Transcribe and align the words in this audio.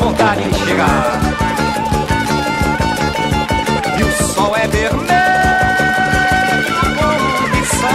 vontade 0.00 0.42
de 0.48 0.58
chegar. 0.64 1.20
E 3.98 4.02
o 4.02 4.10
sol 4.32 4.56
é 4.56 4.66
vermelho 4.66 5.08
como 6.96 7.48
missão. 7.54 7.88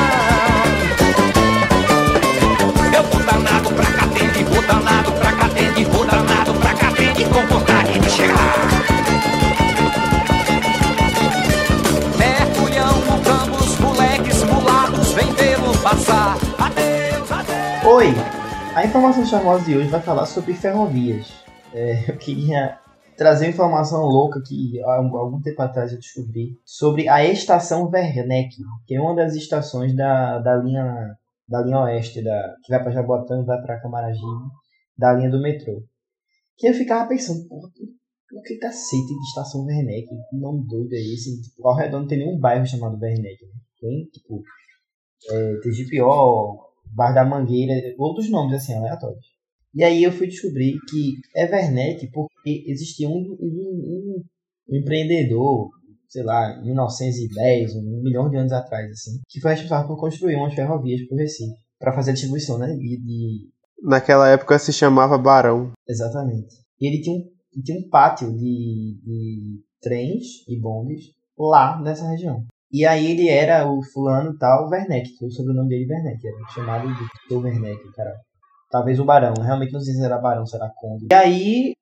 Eu 2.93 3.03
vou 3.03 3.23
danado 3.23 3.69
pra 3.71 3.85
cá 3.85 4.05
vou 4.43 4.61
danado 4.61 5.11
pra 5.13 5.31
cá 5.31 5.49
vou 5.91 6.05
danado 6.05 6.53
pra 6.53 6.73
cá 6.75 6.91
com 7.33 7.45
vontade 7.53 7.99
de 7.99 8.09
chegar. 8.09 8.55
Mergulhão, 12.17 13.01
mucambos, 13.09 13.79
moleques, 13.79 14.43
mulatos, 14.43 15.11
vem 15.13 15.33
passar. 15.81 16.37
Adeus, 16.59 17.31
adeus. 17.31 17.85
Oi! 17.85 18.15
A 18.75 18.85
informação 18.85 19.25
charmosa 19.25 19.63
de 19.65 19.75
hoje 19.77 19.87
vai 19.87 20.01
falar 20.01 20.25
sobre 20.25 20.53
ferrovias. 20.53 21.44
É, 21.75 22.09
eu 22.09 22.17
queria 22.17 22.79
trazer 23.17 23.49
informação 23.49 24.05
louca 24.05 24.41
que 24.41 24.81
há 24.81 24.95
algum 24.95 25.41
tempo 25.41 25.61
atrás 25.61 25.91
eu 25.91 25.99
descobri 25.99 26.57
sobre 26.63 27.09
a 27.09 27.25
estação 27.25 27.89
Werneck, 27.89 28.55
que 28.87 28.95
é 28.95 29.01
uma 29.01 29.13
das 29.13 29.35
estações 29.35 29.93
da, 29.93 30.39
da 30.39 30.55
linha 30.55 31.17
da 31.47 31.61
linha 31.61 31.81
oeste, 31.81 32.23
da, 32.23 32.55
que 32.63 32.71
vai 32.71 32.81
para 32.81 32.91
Jaboatão 32.91 33.43
e 33.43 33.45
vai 33.45 33.61
para 33.61 33.79
Camaragibe, 33.79 34.49
da 34.97 35.13
linha 35.13 35.29
do 35.29 35.41
metrô. 35.41 35.83
Que 36.57 36.69
eu 36.69 36.73
ficava 36.73 37.07
pensando, 37.07 37.47
porra, 37.47 37.69
o 38.33 38.41
que 38.41 38.57
cacete 38.57 39.13
de 39.13 39.27
estação 39.27 39.63
Werneck? 39.65 40.07
Que 40.07 40.37
nome 40.37 40.65
doido 40.65 40.93
é 40.93 40.97
esse? 40.97 41.41
Tipo, 41.41 41.67
ao 41.67 41.75
redor 41.75 41.99
não 41.99 42.07
tem 42.07 42.19
nenhum 42.19 42.39
bairro 42.39 42.65
chamado 42.65 42.97
Werneck. 42.99 43.45
Né? 43.45 43.51
Tem, 43.79 44.05
tipo, 44.05 44.41
é, 45.29 45.59
Bar 46.95 47.13
da 47.13 47.25
Mangueira, 47.25 47.73
outros 47.99 48.29
nomes 48.31 48.55
assim, 48.55 48.73
aleatórios. 48.73 49.34
E 49.75 49.83
aí 49.83 50.03
eu 50.03 50.11
fui 50.11 50.27
descobrir 50.27 50.79
que 50.89 51.15
é 51.35 51.43
Werneck 51.45 52.09
porque 52.11 52.63
existia 52.65 53.09
um, 53.09 53.35
um, 53.41 54.23
um, 54.69 54.77
empreendedor, 54.77 55.69
sei 56.07 56.23
lá, 56.23 56.57
em 56.59 56.67
1910, 56.67 57.75
um 57.75 58.01
milhão 58.01 58.29
de 58.29 58.37
anos 58.37 58.53
atrás, 58.53 58.89
assim, 58.89 59.19
que 59.27 59.41
foi 59.41 59.51
responsável 59.51 59.87
por 59.87 59.99
construir 59.99 60.35
umas 60.35 60.53
ferrovias 60.53 61.05
pro 61.07 61.17
Recife, 61.17 61.53
para 61.77 61.93
fazer 61.93 62.11
a 62.11 62.13
distribuição, 62.13 62.57
né, 62.57 62.67
de, 62.67 62.97
de... 63.01 63.49
Naquela 63.83 64.29
época 64.29 64.57
se 64.57 64.71
chamava 64.71 65.17
Barão. 65.17 65.73
Exatamente. 65.87 66.55
E 66.79 66.87
ele 66.87 67.01
tinha 67.01 67.17
um, 67.17 67.35
ele 67.53 67.63
tinha 67.63 67.79
um 67.79 67.89
pátio 67.89 68.31
de, 68.31 68.97
de 69.03 69.61
trens 69.81 70.47
e 70.47 70.57
bondes 70.59 71.05
lá 71.37 71.81
nessa 71.81 72.07
região. 72.07 72.45
E 72.71 72.85
aí 72.85 73.11
ele 73.11 73.29
era 73.29 73.69
o 73.69 73.81
fulano 73.93 74.37
tal 74.37 74.69
Werneck, 74.69 75.17
que 75.17 75.25
o 75.25 75.31
sobrenome 75.31 75.69
dele 75.69 75.85
é 75.85 75.95
Werneck, 75.95 76.27
era 76.27 76.37
chamado 76.53 76.87
de 76.87 77.27
seu 77.27 77.39
Werneck, 77.39 77.81
cara. 77.93 78.13
Talvez 78.75 78.99
o 78.99 79.05
Barão, 79.05 79.33
realmente 79.41 79.71
não 79.71 79.79
sei 79.79 79.93
se 79.93 80.03
era 80.03 80.17
Barão, 80.17 80.45
se 80.45 80.53
era 80.53 80.69
Conde. 80.75 81.07
E 81.09 81.15
aí, 81.15 81.73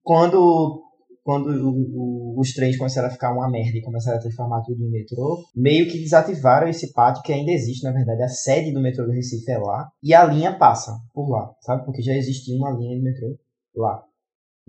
quando, 0.00 0.80
quando 1.24 1.48
o- 1.48 2.34
o- 2.36 2.40
os 2.40 2.52
trens 2.52 2.76
começaram 2.76 3.08
a 3.08 3.10
ficar 3.10 3.32
uma 3.32 3.50
merda 3.50 3.76
e 3.76 3.82
começaram 3.82 4.16
a 4.16 4.20
transformar 4.20 4.62
tudo 4.62 4.80
em 4.80 4.90
metrô, 4.92 5.42
meio 5.56 5.88
que 5.90 5.98
desativaram 5.98 6.68
esse 6.68 6.92
pátio 6.92 7.20
que 7.24 7.32
ainda 7.32 7.50
existe, 7.50 7.82
na 7.82 7.90
verdade, 7.90 8.22
a 8.22 8.28
sede 8.28 8.72
do 8.72 8.80
metrô 8.80 9.06
do 9.06 9.10
Recife 9.10 9.50
é 9.50 9.58
lá, 9.58 9.88
e 10.00 10.14
a 10.14 10.22
linha 10.24 10.56
passa 10.56 10.92
por 11.12 11.28
lá, 11.28 11.52
sabe? 11.62 11.84
Porque 11.84 12.00
já 12.00 12.14
existia 12.14 12.56
uma 12.56 12.70
linha 12.70 12.96
de 12.96 13.02
metrô 13.02 13.36
lá. 13.74 14.00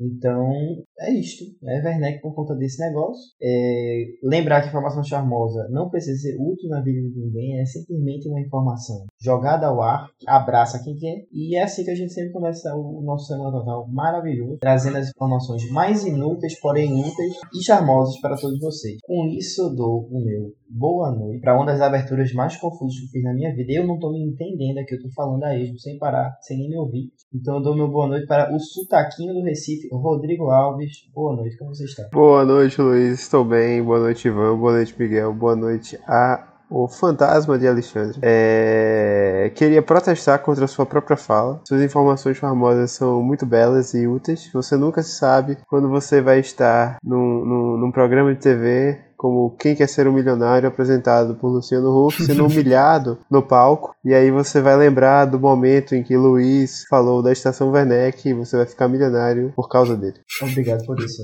Então, 0.02 0.52
é 0.99 1.13
isto. 1.13 1.44
É 1.63 1.81
Werneck 1.83 2.21
por 2.21 2.33
conta 2.33 2.55
desse 2.55 2.80
negócio. 2.80 3.21
É, 3.42 4.05
lembrar 4.23 4.61
que 4.61 4.70
informação 4.70 5.03
charmosa 5.03 5.67
não 5.70 5.89
precisa 5.89 6.20
ser 6.20 6.36
útil 6.39 6.70
na 6.70 6.81
vida 6.81 7.02
de 7.02 7.20
ninguém, 7.20 7.59
é 7.59 7.65
simplesmente 7.65 8.27
uma 8.27 8.42
informação 8.42 9.05
jogada 9.21 9.67
ao 9.67 9.81
ar, 9.81 10.09
abraça 10.27 10.81
quem 10.83 10.95
quer, 10.95 11.26
e 11.31 11.55
é 11.55 11.64
assim 11.64 11.83
que 11.83 11.92
a 11.92 11.95
gente 11.95 12.14
sempre 12.14 12.31
começa 12.31 12.73
o 12.76 13.02
nosso 13.02 13.27
Semana 13.27 13.52
Total 13.52 13.87
maravilhoso, 13.87 14.58
trazendo 14.59 14.98
as 14.98 15.09
informações 15.09 15.70
mais 15.71 16.05
inúteis, 16.05 16.59
porém 16.59 16.93
úteis 16.93 17.36
e 17.53 17.64
charmosas 17.64 18.20
para 18.20 18.36
todos 18.36 18.59
vocês. 18.59 18.97
Com 19.03 19.27
isso, 19.27 19.61
eu 19.61 19.76
dou 19.76 20.08
o 20.09 20.23
meu 20.23 20.53
boa 20.71 21.11
noite 21.11 21.42
para 21.42 21.55
uma 21.55 21.65
das 21.65 21.81
aberturas 21.81 22.31
mais 22.33 22.55
confusas 22.55 22.97
que 22.97 23.05
eu 23.05 23.09
fiz 23.09 23.23
na 23.23 23.33
minha 23.33 23.53
vida. 23.53 23.73
Eu 23.73 23.86
não 23.86 23.99
tô 23.99 24.11
me 24.11 24.23
entendendo 24.23 24.77
aqui, 24.77 24.95
eu 24.95 25.02
tô 25.02 25.09
falando 25.11 25.43
a 25.43 25.58
esmo, 25.58 25.77
sem 25.77 25.97
parar, 25.97 26.37
sem 26.42 26.58
nem 26.58 26.70
me 26.70 26.77
ouvir. 26.77 27.11
Então 27.33 27.55
eu 27.55 27.61
dou 27.61 27.76
meu 27.76 27.89
boa 27.89 28.08
noite 28.08 28.26
para 28.26 28.53
o 28.53 28.59
sotaquinho 28.59 29.33
do 29.33 29.43
Recife, 29.43 29.89
Rodrigo 29.97 30.49
Alves. 30.49 31.09
Boa 31.13 31.35
noite, 31.35 31.57
como 31.57 31.73
você 31.73 31.85
está? 31.85 32.07
Boa 32.11 32.45
noite, 32.45 32.81
Luiz. 32.81 33.19
Estou 33.19 33.43
bem. 33.43 33.83
Boa 33.83 33.99
noite, 33.99 34.27
Ivan. 34.27 34.57
Boa 34.57 34.73
noite, 34.73 34.95
Miguel. 34.97 35.33
Boa 35.33 35.55
noite 35.55 35.99
a 36.07 36.47
o 36.71 36.87
fantasma 36.87 37.59
de 37.59 37.67
Alexandre. 37.67 38.17
É, 38.21 39.52
Queria 39.55 39.81
protestar 39.81 40.39
contra 40.39 40.63
a 40.63 40.67
sua 40.67 40.85
própria 40.85 41.17
fala. 41.17 41.59
Suas 41.67 41.81
informações 41.81 42.37
famosas 42.37 42.91
são 42.91 43.21
muito 43.21 43.45
belas 43.45 43.93
e 43.93 44.07
úteis. 44.07 44.49
Você 44.53 44.77
nunca 44.77 45.03
sabe 45.03 45.57
quando 45.67 45.89
você 45.89 46.21
vai 46.21 46.39
estar 46.39 46.97
num, 47.03 47.45
num, 47.45 47.77
num 47.77 47.91
programa 47.91 48.33
de 48.33 48.39
TV 48.39 48.97
como 49.21 49.55
Quem 49.55 49.76
Quer 49.76 49.87
Ser 49.87 50.08
um 50.08 50.14
Milionário, 50.14 50.67
apresentado 50.67 51.36
por 51.36 51.49
Luciano 51.49 52.08
Huck, 52.08 52.23
sendo 52.23 52.48
humilhado 52.48 53.20
no 53.30 53.43
palco. 53.43 53.95
E 54.04 54.15
aí 54.15 54.32
você 54.32 54.59
vai 54.59 54.76
lembrar 54.76 55.26
do 55.26 55.39
momento 55.39 55.93
em 55.93 56.02
que 56.02 56.17
Luiz 56.17 56.86
falou 56.89 57.21
da 57.21 57.32
Estação 57.32 57.70
Werneck 57.70 58.27
e 58.27 58.33
você 58.33 58.58
vai 58.58 58.65
ficar 58.65 58.87
milionário 58.87 59.54
por 59.55 59.70
causa 59.70 59.95
dele. 59.95 60.15
Obrigado 60.42 60.83
por 60.87 60.99
isso. 60.99 61.21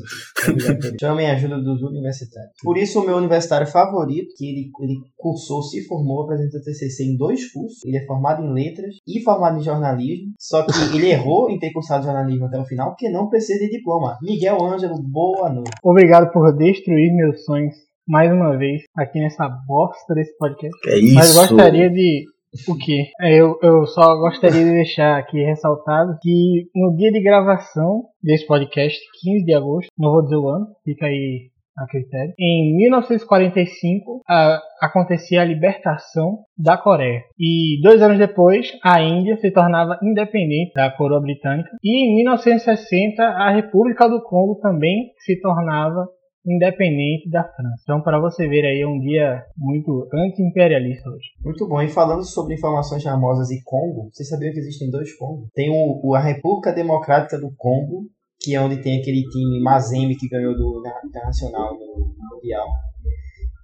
Obrigado 0.47 0.77
por 0.77 0.85
isso. 0.85 0.95
Chamem 1.01 1.27
a 1.27 1.33
ajuda 1.33 1.57
dos 1.57 1.81
universitários. 1.81 2.51
Por 2.61 2.77
isso, 2.77 3.01
o 3.01 3.03
meu 3.03 3.17
universitário 3.17 3.65
favorito, 3.65 4.35
que 4.37 4.45
ele, 4.45 4.71
ele 4.79 4.99
cursou, 5.17 5.63
se 5.63 5.83
formou, 5.87 6.21
apresentou 6.21 6.61
TCC 6.61 7.03
em 7.03 7.17
dois 7.17 7.51
cursos. 7.51 7.83
Ele 7.83 7.97
é 7.97 8.05
formado 8.05 8.43
em 8.43 8.53
letras 8.53 8.93
e 9.07 9.23
formado 9.23 9.57
em 9.57 9.63
jornalismo. 9.63 10.33
Só 10.39 10.61
que 10.61 10.71
ele 10.95 11.09
errou 11.09 11.49
em 11.49 11.57
ter 11.57 11.73
cursado 11.73 12.05
jornalismo 12.05 12.45
até 12.45 12.59
o 12.59 12.65
final, 12.65 12.91
porque 12.91 13.09
não 13.09 13.27
precisa 13.27 13.57
de 13.57 13.71
diploma. 13.71 14.19
Miguel 14.21 14.63
Ângelo, 14.63 15.01
boa 15.01 15.49
noite. 15.49 15.71
Obrigado 15.83 16.31
por 16.31 16.55
destruir 16.55 17.11
meus 17.15 17.43
sonhos 17.43 17.86
mais 18.07 18.31
uma 18.31 18.57
vez 18.57 18.83
aqui 18.95 19.19
nessa 19.19 19.47
bosta 19.67 20.13
desse 20.13 20.35
podcast. 20.37 20.75
Que 20.81 20.89
é 20.89 20.97
isso? 20.99 21.15
Mas 21.15 21.35
gostaria 21.35 21.89
de. 21.89 22.23
O 22.67 22.75
quê? 22.77 23.09
É, 23.21 23.39
Eu, 23.39 23.59
eu 23.61 23.85
só 23.85 24.15
gostaria 24.17 24.63
de 24.63 24.71
deixar 24.71 25.17
aqui 25.19 25.37
ressaltado 25.43 26.17
que 26.21 26.63
no 26.73 26.95
dia 26.95 27.11
de 27.11 27.21
gravação 27.21 28.03
desse 28.23 28.47
podcast, 28.47 28.97
15 29.21 29.43
de 29.45 29.53
agosto, 29.53 29.89
não 29.97 30.11
vou 30.11 30.23
dizer 30.23 30.37
o 30.37 30.47
ano, 30.49 30.65
fica 30.83 31.05
aí 31.05 31.49
a 31.77 31.85
critério. 31.85 32.33
Em 32.39 32.75
1945 32.77 34.21
a- 34.27 34.59
acontecia 34.81 35.41
a 35.41 35.45
libertação 35.45 36.39
da 36.57 36.77
Coreia. 36.77 37.21
E 37.37 37.79
dois 37.83 38.01
anos 38.01 38.17
depois, 38.17 38.71
a 38.83 39.01
Índia 39.03 39.37
se 39.37 39.51
tornava 39.51 39.99
independente 40.01 40.71
da 40.73 40.89
coroa 40.89 41.21
britânica. 41.21 41.69
E 41.83 42.05
em 42.11 42.15
1960 42.15 43.21
a 43.23 43.51
República 43.51 44.07
do 44.09 44.21
Congo 44.23 44.55
também 44.61 45.11
se 45.19 45.39
tornava 45.41 46.07
independente 46.47 47.29
da 47.29 47.43
França. 47.43 47.81
Então, 47.83 48.01
para 48.01 48.19
você 48.19 48.47
ver 48.47 48.65
aí, 48.65 48.81
é 48.81 48.87
um 48.87 48.99
dia 48.99 49.43
muito 49.57 50.07
anti-imperialista 50.13 51.09
hoje. 51.09 51.27
Muito 51.43 51.67
bom. 51.67 51.81
E 51.81 51.89
falando 51.89 52.23
sobre 52.23 52.55
informações 52.55 53.03
charmosas 53.03 53.51
e 53.51 53.61
Congo, 53.63 54.09
vocês 54.11 54.29
sabiam 54.29 54.53
que 54.53 54.59
existem 54.59 54.89
dois 54.89 55.13
Congos? 55.15 55.49
Tem 55.53 55.69
o, 55.69 56.15
a 56.15 56.19
República 56.19 56.71
Democrática 56.71 57.37
do 57.37 57.53
Congo, 57.57 58.05
que 58.39 58.55
é 58.55 58.61
onde 58.61 58.81
tem 58.81 58.99
aquele 58.99 59.23
time 59.23 59.61
Mazembe 59.61 60.15
que 60.15 60.29
ganhou 60.29 60.55
do 60.55 60.81
Internacional 61.05 61.73
no 61.73 62.13
Mundial, 62.31 62.67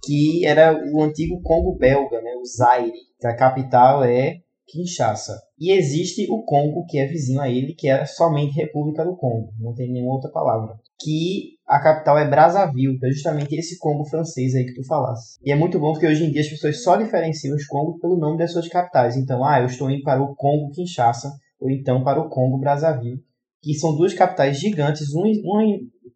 que 0.04 0.44
era 0.44 0.74
o 0.92 1.02
antigo 1.02 1.40
Congo 1.42 1.78
belga, 1.78 2.20
né, 2.20 2.32
o 2.36 2.44
Zaire, 2.44 2.92
que 3.18 3.26
a 3.26 3.36
capital 3.36 4.04
é 4.04 4.40
Kinshasa. 4.66 5.40
E 5.58 5.72
existe 5.72 6.26
o 6.30 6.42
Congo, 6.42 6.84
que 6.86 6.98
é 6.98 7.06
vizinho 7.06 7.40
a 7.40 7.48
ele, 7.48 7.74
que 7.74 7.88
é 7.88 8.04
somente 8.04 8.56
República 8.56 9.04
do 9.04 9.16
Congo, 9.16 9.52
não 9.58 9.72
tem 9.72 9.90
nenhuma 9.90 10.14
outra 10.14 10.30
palavra. 10.30 10.74
Que 11.00 11.53
a 11.66 11.80
capital 11.80 12.18
é 12.18 12.28
Brazzaville, 12.28 12.98
que 12.98 13.06
é 13.06 13.10
justamente 13.10 13.54
esse 13.54 13.78
Congo 13.78 14.04
francês 14.04 14.54
aí 14.54 14.66
que 14.66 14.74
tu 14.74 14.84
falasse. 14.86 15.38
E 15.42 15.50
é 15.50 15.56
muito 15.56 15.78
bom 15.78 15.92
porque 15.92 16.06
hoje 16.06 16.24
em 16.24 16.30
dia 16.30 16.42
as 16.42 16.48
pessoas 16.48 16.82
só 16.82 16.96
diferenciam 16.96 17.56
os 17.56 17.66
Congos 17.66 18.00
pelo 18.00 18.16
nome 18.16 18.38
das 18.38 18.52
suas 18.52 18.68
capitais. 18.68 19.16
Então, 19.16 19.44
ah, 19.44 19.60
eu 19.60 19.66
estou 19.66 19.90
indo 19.90 20.02
para 20.02 20.22
o 20.22 20.34
Congo 20.34 20.70
Kinshasa, 20.72 21.32
ou 21.58 21.70
então 21.70 22.04
para 22.04 22.20
o 22.20 22.28
Congo 22.28 22.58
Brazzaville, 22.58 23.22
que 23.62 23.74
são 23.74 23.96
duas 23.96 24.12
capitais 24.12 24.58
gigantes, 24.58 25.12
uma, 25.14 25.26
uma 25.42 25.62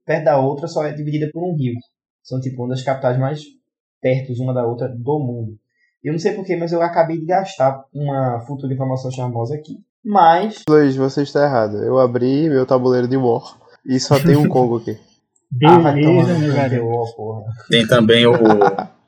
perto 0.04 0.24
da 0.24 0.38
outra, 0.38 0.68
só 0.68 0.84
é 0.84 0.92
dividida 0.92 1.30
por 1.32 1.42
um 1.42 1.56
rio. 1.56 1.74
São 2.22 2.38
tipo 2.40 2.62
uma 2.62 2.68
das 2.68 2.82
capitais 2.82 3.18
mais 3.18 3.42
perto 4.02 4.32
uma 4.42 4.52
da 4.52 4.66
outra 4.66 4.88
do 4.88 5.18
mundo. 5.18 5.58
Eu 6.04 6.12
não 6.12 6.18
sei 6.18 6.32
porquê, 6.32 6.56
mas 6.56 6.72
eu 6.72 6.82
acabei 6.82 7.18
de 7.18 7.24
gastar 7.24 7.84
uma 7.92 8.40
futura 8.46 8.72
informação 8.72 9.10
charmosa 9.10 9.54
aqui. 9.54 9.78
Mas 10.04 10.62
Luiz, 10.68 10.94
você 10.94 11.22
está 11.22 11.44
errado. 11.44 11.82
Eu 11.82 11.98
abri 11.98 12.48
meu 12.48 12.64
tabuleiro 12.64 13.08
de 13.08 13.16
War 13.16 13.58
e 13.84 13.98
só 13.98 14.22
tem 14.22 14.36
um 14.36 14.46
Congo 14.48 14.76
aqui. 14.76 15.07
Ah, 15.64 15.78
Beleza, 15.92 16.34
no 16.34 16.38
meu 16.40 16.54
garoto. 16.54 17.44
Tem 17.70 17.86
também 17.86 18.26
o. 18.26 18.32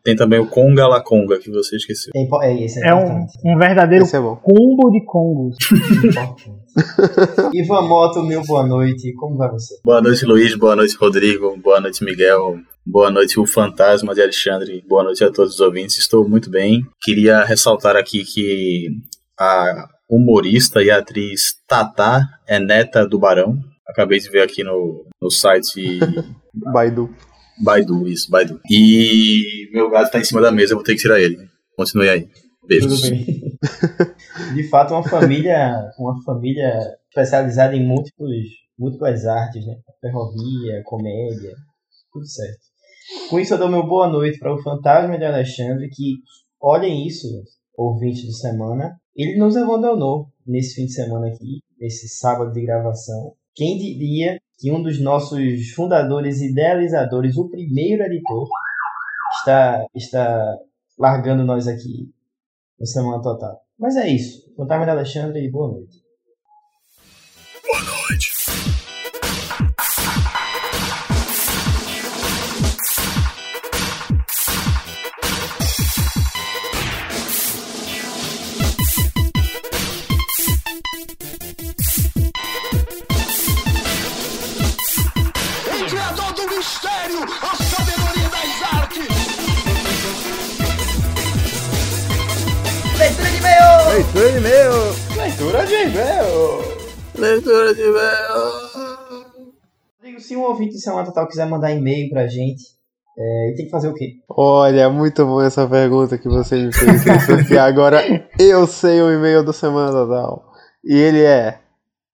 Tem 0.03 0.17
também 0.17 0.39
o 0.39 0.47
Conga 0.47 0.87
La 0.89 1.03
Conga, 1.03 1.39
que 1.39 1.51
você 1.51 1.77
esqueceu. 1.77 2.11
Tem 2.13 2.27
é, 2.43 2.65
esse 2.65 2.83
é, 2.83 2.89
É 2.89 2.95
um, 2.95 3.27
um 3.45 3.59
verdadeiro 3.59 4.07
é 4.07 4.37
combo 4.43 4.91
de 4.91 4.99
importante. 4.99 6.51
Ivan 7.53 7.83
Moto, 7.83 8.23
meu 8.23 8.43
boa 8.45 8.67
noite. 8.67 9.13
Como 9.15 9.37
vai 9.37 9.51
você? 9.51 9.75
Boa 9.85 10.01
noite, 10.01 10.25
Luiz. 10.25 10.55
Boa 10.57 10.75
noite, 10.75 10.97
Rodrigo. 10.99 11.55
Boa 11.59 11.81
noite, 11.81 12.03
Miguel. 12.03 12.57
Boa 12.87 13.11
noite, 13.11 13.39
o 13.39 13.47
fantasma 13.47 14.15
de 14.15 14.23
Alexandre. 14.23 14.83
Boa 14.89 15.05
noite 15.05 15.23
a 15.23 15.31
todos 15.31 15.55
os 15.55 15.61
ouvintes. 15.61 15.99
Estou 15.99 16.27
muito 16.27 16.51
bem. 16.51 16.81
Queria 17.03 17.45
ressaltar 17.45 17.95
aqui 17.95 18.25
que 18.25 18.89
a- 19.39 19.87
humorista 20.09 20.83
e 20.83 20.91
atriz 20.91 21.57
Tatá 21.69 22.27
é 22.49 22.59
neta 22.59 23.07
do 23.07 23.19
Barão. 23.19 23.59
Acabei 23.91 24.19
de 24.19 24.31
ver 24.31 24.43
aqui 24.43 24.63
no, 24.63 25.07
no 25.21 25.31
site 25.31 25.99
Baidu. 26.73 27.15
Baidu, 27.63 28.09
isso, 28.09 28.31
Baidu. 28.31 28.61
E 28.71 29.69
meu 29.73 29.91
gato 29.91 30.11
tá 30.11 30.19
em 30.19 30.25
cima 30.25 30.41
da 30.41 30.51
mesa, 30.51 30.73
eu 30.73 30.77
vou 30.77 30.85
ter 30.85 30.95
que 30.95 31.03
tirar 31.03 31.21
ele. 31.21 31.37
Continue 31.77 32.09
aí. 32.09 32.29
Beijos. 32.67 33.01
Tudo 33.03 33.11
bem. 33.11 33.27
De 34.55 34.69
fato, 34.69 34.95
uma 34.95 35.03
família, 35.03 35.91
uma 35.99 36.23
família 36.25 36.73
especializada 37.09 37.75
em 37.75 37.87
múltiplos, 37.87 38.47
múltiplas 38.79 39.27
artes, 39.27 39.67
né? 39.67 39.75
Ferrovia, 40.01 40.83
comédia, 40.85 41.55
tudo 42.13 42.27
certo. 42.27 42.61
Com 43.29 43.41
isso, 43.41 43.55
eu 43.55 43.59
dou 43.59 43.69
meu 43.69 43.87
boa 43.87 44.09
noite 44.09 44.39
para 44.39 44.55
o 44.55 44.63
Fantasma 44.63 45.19
de 45.19 45.25
Alexandre, 45.25 45.89
que, 45.89 46.19
olhem 46.61 47.07
isso, 47.07 47.27
ouvinte 47.77 48.27
de 48.27 48.39
semana, 48.39 48.97
ele 49.17 49.37
nos 49.37 49.57
abandonou 49.57 50.29
nesse 50.47 50.75
fim 50.75 50.87
de 50.87 50.93
semana 50.93 51.27
aqui, 51.29 51.61
nesse 51.79 52.09
sábado 52.09 52.53
de 52.53 52.63
gravação. 52.63 53.35
Quem 53.55 53.79
diria 53.79 54.41
que 54.59 54.71
um 54.71 54.83
dos 54.83 55.01
nossos 55.01 55.71
fundadores 55.75 56.41
e 56.41 56.51
idealizadores, 56.51 57.37
o 57.37 57.49
primeiro 57.49 58.03
editor, 58.05 58.49
está, 59.39 59.87
está 59.95 60.57
largando 60.99 61.45
nós 61.45 61.67
aqui 61.67 62.13
no 62.79 62.87
Semana 62.87 63.23
Total. 63.23 63.61
Mas 63.79 63.97
é 63.97 64.09
isso. 64.09 64.53
Fantasma 64.57 64.85
de 64.85 64.91
Alexandre 64.91 65.45
e 65.45 65.51
boa 65.51 65.73
noite. 65.73 66.03
Criador 67.63 68.40
e-mail! 94.29 94.73
Leitura 95.17 95.67
de 95.67 95.75
e-mail. 95.75 96.81
Leitura 97.17 97.75
de 97.75 97.81
e-mail! 97.81 97.95
Leitura 98.75 99.25
de. 99.25 99.31
Digo, 100.03 100.21
se 100.21 100.37
um 100.37 100.43
ouvinte 100.43 100.73
de 100.73 100.81
Semana 100.81 101.07
Total 101.07 101.27
quiser 101.27 101.47
mandar 101.47 101.73
e-mail 101.73 102.11
pra 102.11 102.27
gente, 102.27 102.63
é, 103.19 103.49
ele 103.49 103.57
tem 103.57 103.65
que 103.67 103.71
fazer 103.71 103.89
o 103.89 103.95
quê? 103.95 104.15
Olha, 104.29 104.89
muito 104.91 105.25
bom 105.25 105.43
essa 105.43 105.67
pergunta 105.67 106.19
que 106.19 106.29
você 106.29 106.57
me 106.57 106.73
fez, 106.73 107.03
porque 107.27 107.57
agora 107.57 108.03
eu 108.39 108.67
sei 108.67 109.01
o 109.03 109.13
e-mail 109.13 109.45
do 109.45 109.53
Semana 109.53 109.93
Total. 109.93 110.45
E 110.85 110.95
ele 110.95 111.23
é 111.23 111.59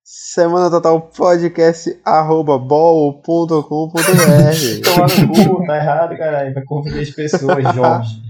semana 0.03 0.71
total 0.71 1.01
podcast 1.01 2.01
arroba 2.05 2.59
bol.com.br 2.59 3.63
Tomar 4.85 5.09
no 5.21 5.59
cu, 5.59 5.67
tá 5.67 5.77
errado, 5.77 6.17
caralho. 6.17 6.55
Vai 6.55 6.65
confundir 6.65 7.03
as 7.03 7.11
pessoas, 7.11 7.75
Jorge. 7.75 8.23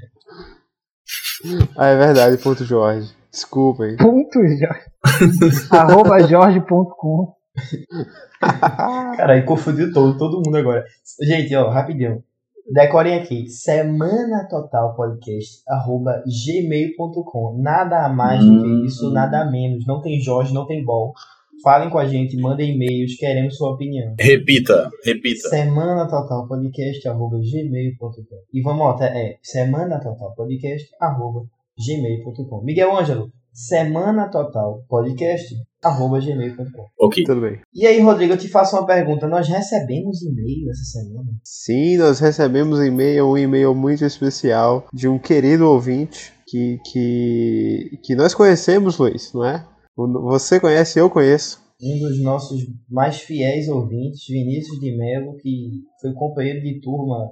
Ah, 1.77 1.89
é 1.89 1.97
verdade, 1.97 2.39
ponto 2.39 2.65
Jorge. 2.65 3.15
Desculpem. 3.31 3.97
Ponto 3.97 4.39
Jorge. 4.41 5.67
Arroba 5.71 6.21
jorge.com. 6.27 7.35
Caralho, 8.41 9.45
confundiu 9.45 9.93
todo, 9.93 10.17
todo 10.19 10.43
mundo 10.45 10.57
agora. 10.57 10.85
Gente, 11.23 11.55
ó, 11.55 11.71
rapidinho. 11.71 12.23
Decorem 12.73 13.15
aqui, 13.15 13.49
semana 13.49 14.47
total 14.51 14.97
podcast 14.97 15.63
arroba 15.69 16.23
gmail.com. 16.27 17.61
Nada 17.63 18.09
mais 18.09 18.45
do 18.45 18.63
que 18.63 18.87
isso, 18.87 19.11
nada 19.13 19.43
a 19.43 19.51
menos. 19.51 19.87
Não 19.87 20.01
tem 20.01 20.21
Jorge, 20.21 20.53
não 20.53 20.67
tem 20.67 20.85
Bol. 20.85 21.13
Falem 21.63 21.89
com 21.89 21.99
a 21.99 22.07
gente, 22.07 22.37
mandem 22.37 22.75
e-mails, 22.75 23.17
queremos 23.17 23.57
sua 23.57 23.71
opinião. 23.71 24.15
Repita, 24.21 24.91
repita. 25.05 25.49
Semana 25.49 26.07
Total 26.07 26.47
Podcast 26.47 27.09
arroba 27.09 27.39
gmail.com. 27.39 28.13
E 28.53 28.61
vamos, 28.63 28.83
ó, 28.83 28.93
tá- 28.93 29.07
é 29.07 29.37
Semana 29.43 29.99
Total 29.99 30.35
Podcast 30.35 30.87
arroba 31.01 31.47
gmail.com. 31.79 32.63
Miguel 32.63 32.97
Ângelo, 32.97 33.31
Semana 33.53 34.29
Total 34.29 34.83
Podcast 34.89 35.55
arroba 35.83 36.21
gmail.com. 36.21 36.87
Ok. 37.01 37.25
Tudo 37.25 37.41
bem. 37.41 37.61
E 37.75 37.87
aí, 37.87 38.01
Rodrigo, 38.01 38.35
eu 38.35 38.39
te 38.39 38.49
faço 38.49 38.77
uma 38.77 38.85
pergunta. 38.85 39.29
Nós 39.29 39.49
recebemos 39.49 40.23
e-mail 40.23 40.71
essa 40.71 41.01
semana? 41.01 41.31
Sim, 41.45 41.97
nós 41.97 42.19
recebemos 42.19 42.79
um 42.79 42.85
e-mail, 42.85 43.27
um 43.27 43.39
e-mail 43.39 43.75
muito 43.75 44.05
especial 44.05 44.87
de 44.93 45.09
um 45.09 45.19
querido 45.19 45.69
ouvinte 45.69 46.33
que, 46.47 46.79
que, 46.93 47.99
que 48.03 48.15
nós 48.15 48.35
conhecemos, 48.35 48.99
Luiz, 48.99 49.33
não 49.33 49.45
é? 49.45 49.67
Você 49.97 50.61
conhece, 50.61 50.99
eu 50.99 51.09
conheço. 51.09 51.65
Um 51.81 51.99
dos 51.99 52.23
nossos 52.23 52.61
mais 52.89 53.21
fiéis 53.21 53.69
ouvintes, 53.69 54.27
Vinícius 54.29 54.79
de 54.81 54.97
Mello, 54.97 55.37
que 55.37 55.83
foi 56.01 56.13
companheiro 56.15 56.63
de 56.63 56.81
turma 56.81 57.31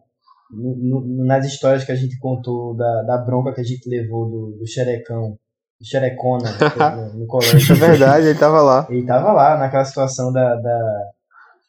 no- 0.50 0.76
no- 1.06 1.24
nas 1.24 1.44
histórias 1.46 1.84
que 1.84 1.92
a 1.92 1.96
gente 1.96 2.18
contou 2.18 2.74
da, 2.76 3.02
da 3.02 3.18
bronca 3.18 3.52
que 3.52 3.60
a 3.60 3.64
gente 3.64 3.88
levou 3.88 4.28
do, 4.30 4.56
do 4.58 4.66
xerecão, 4.66 5.36
do 5.80 5.86
xerecona 5.86 6.50
no, 7.12 7.18
no 7.18 7.24
É 7.24 7.26
colégio. 7.26 7.76
verdade, 7.76 8.26
ele 8.28 8.38
tava 8.38 8.60
lá. 8.62 8.86
Ele 8.90 9.04
tava 9.06 9.32
lá 9.32 9.58
naquela 9.58 9.84
situação 9.84 10.32
da, 10.32 10.54
da- 10.56 11.02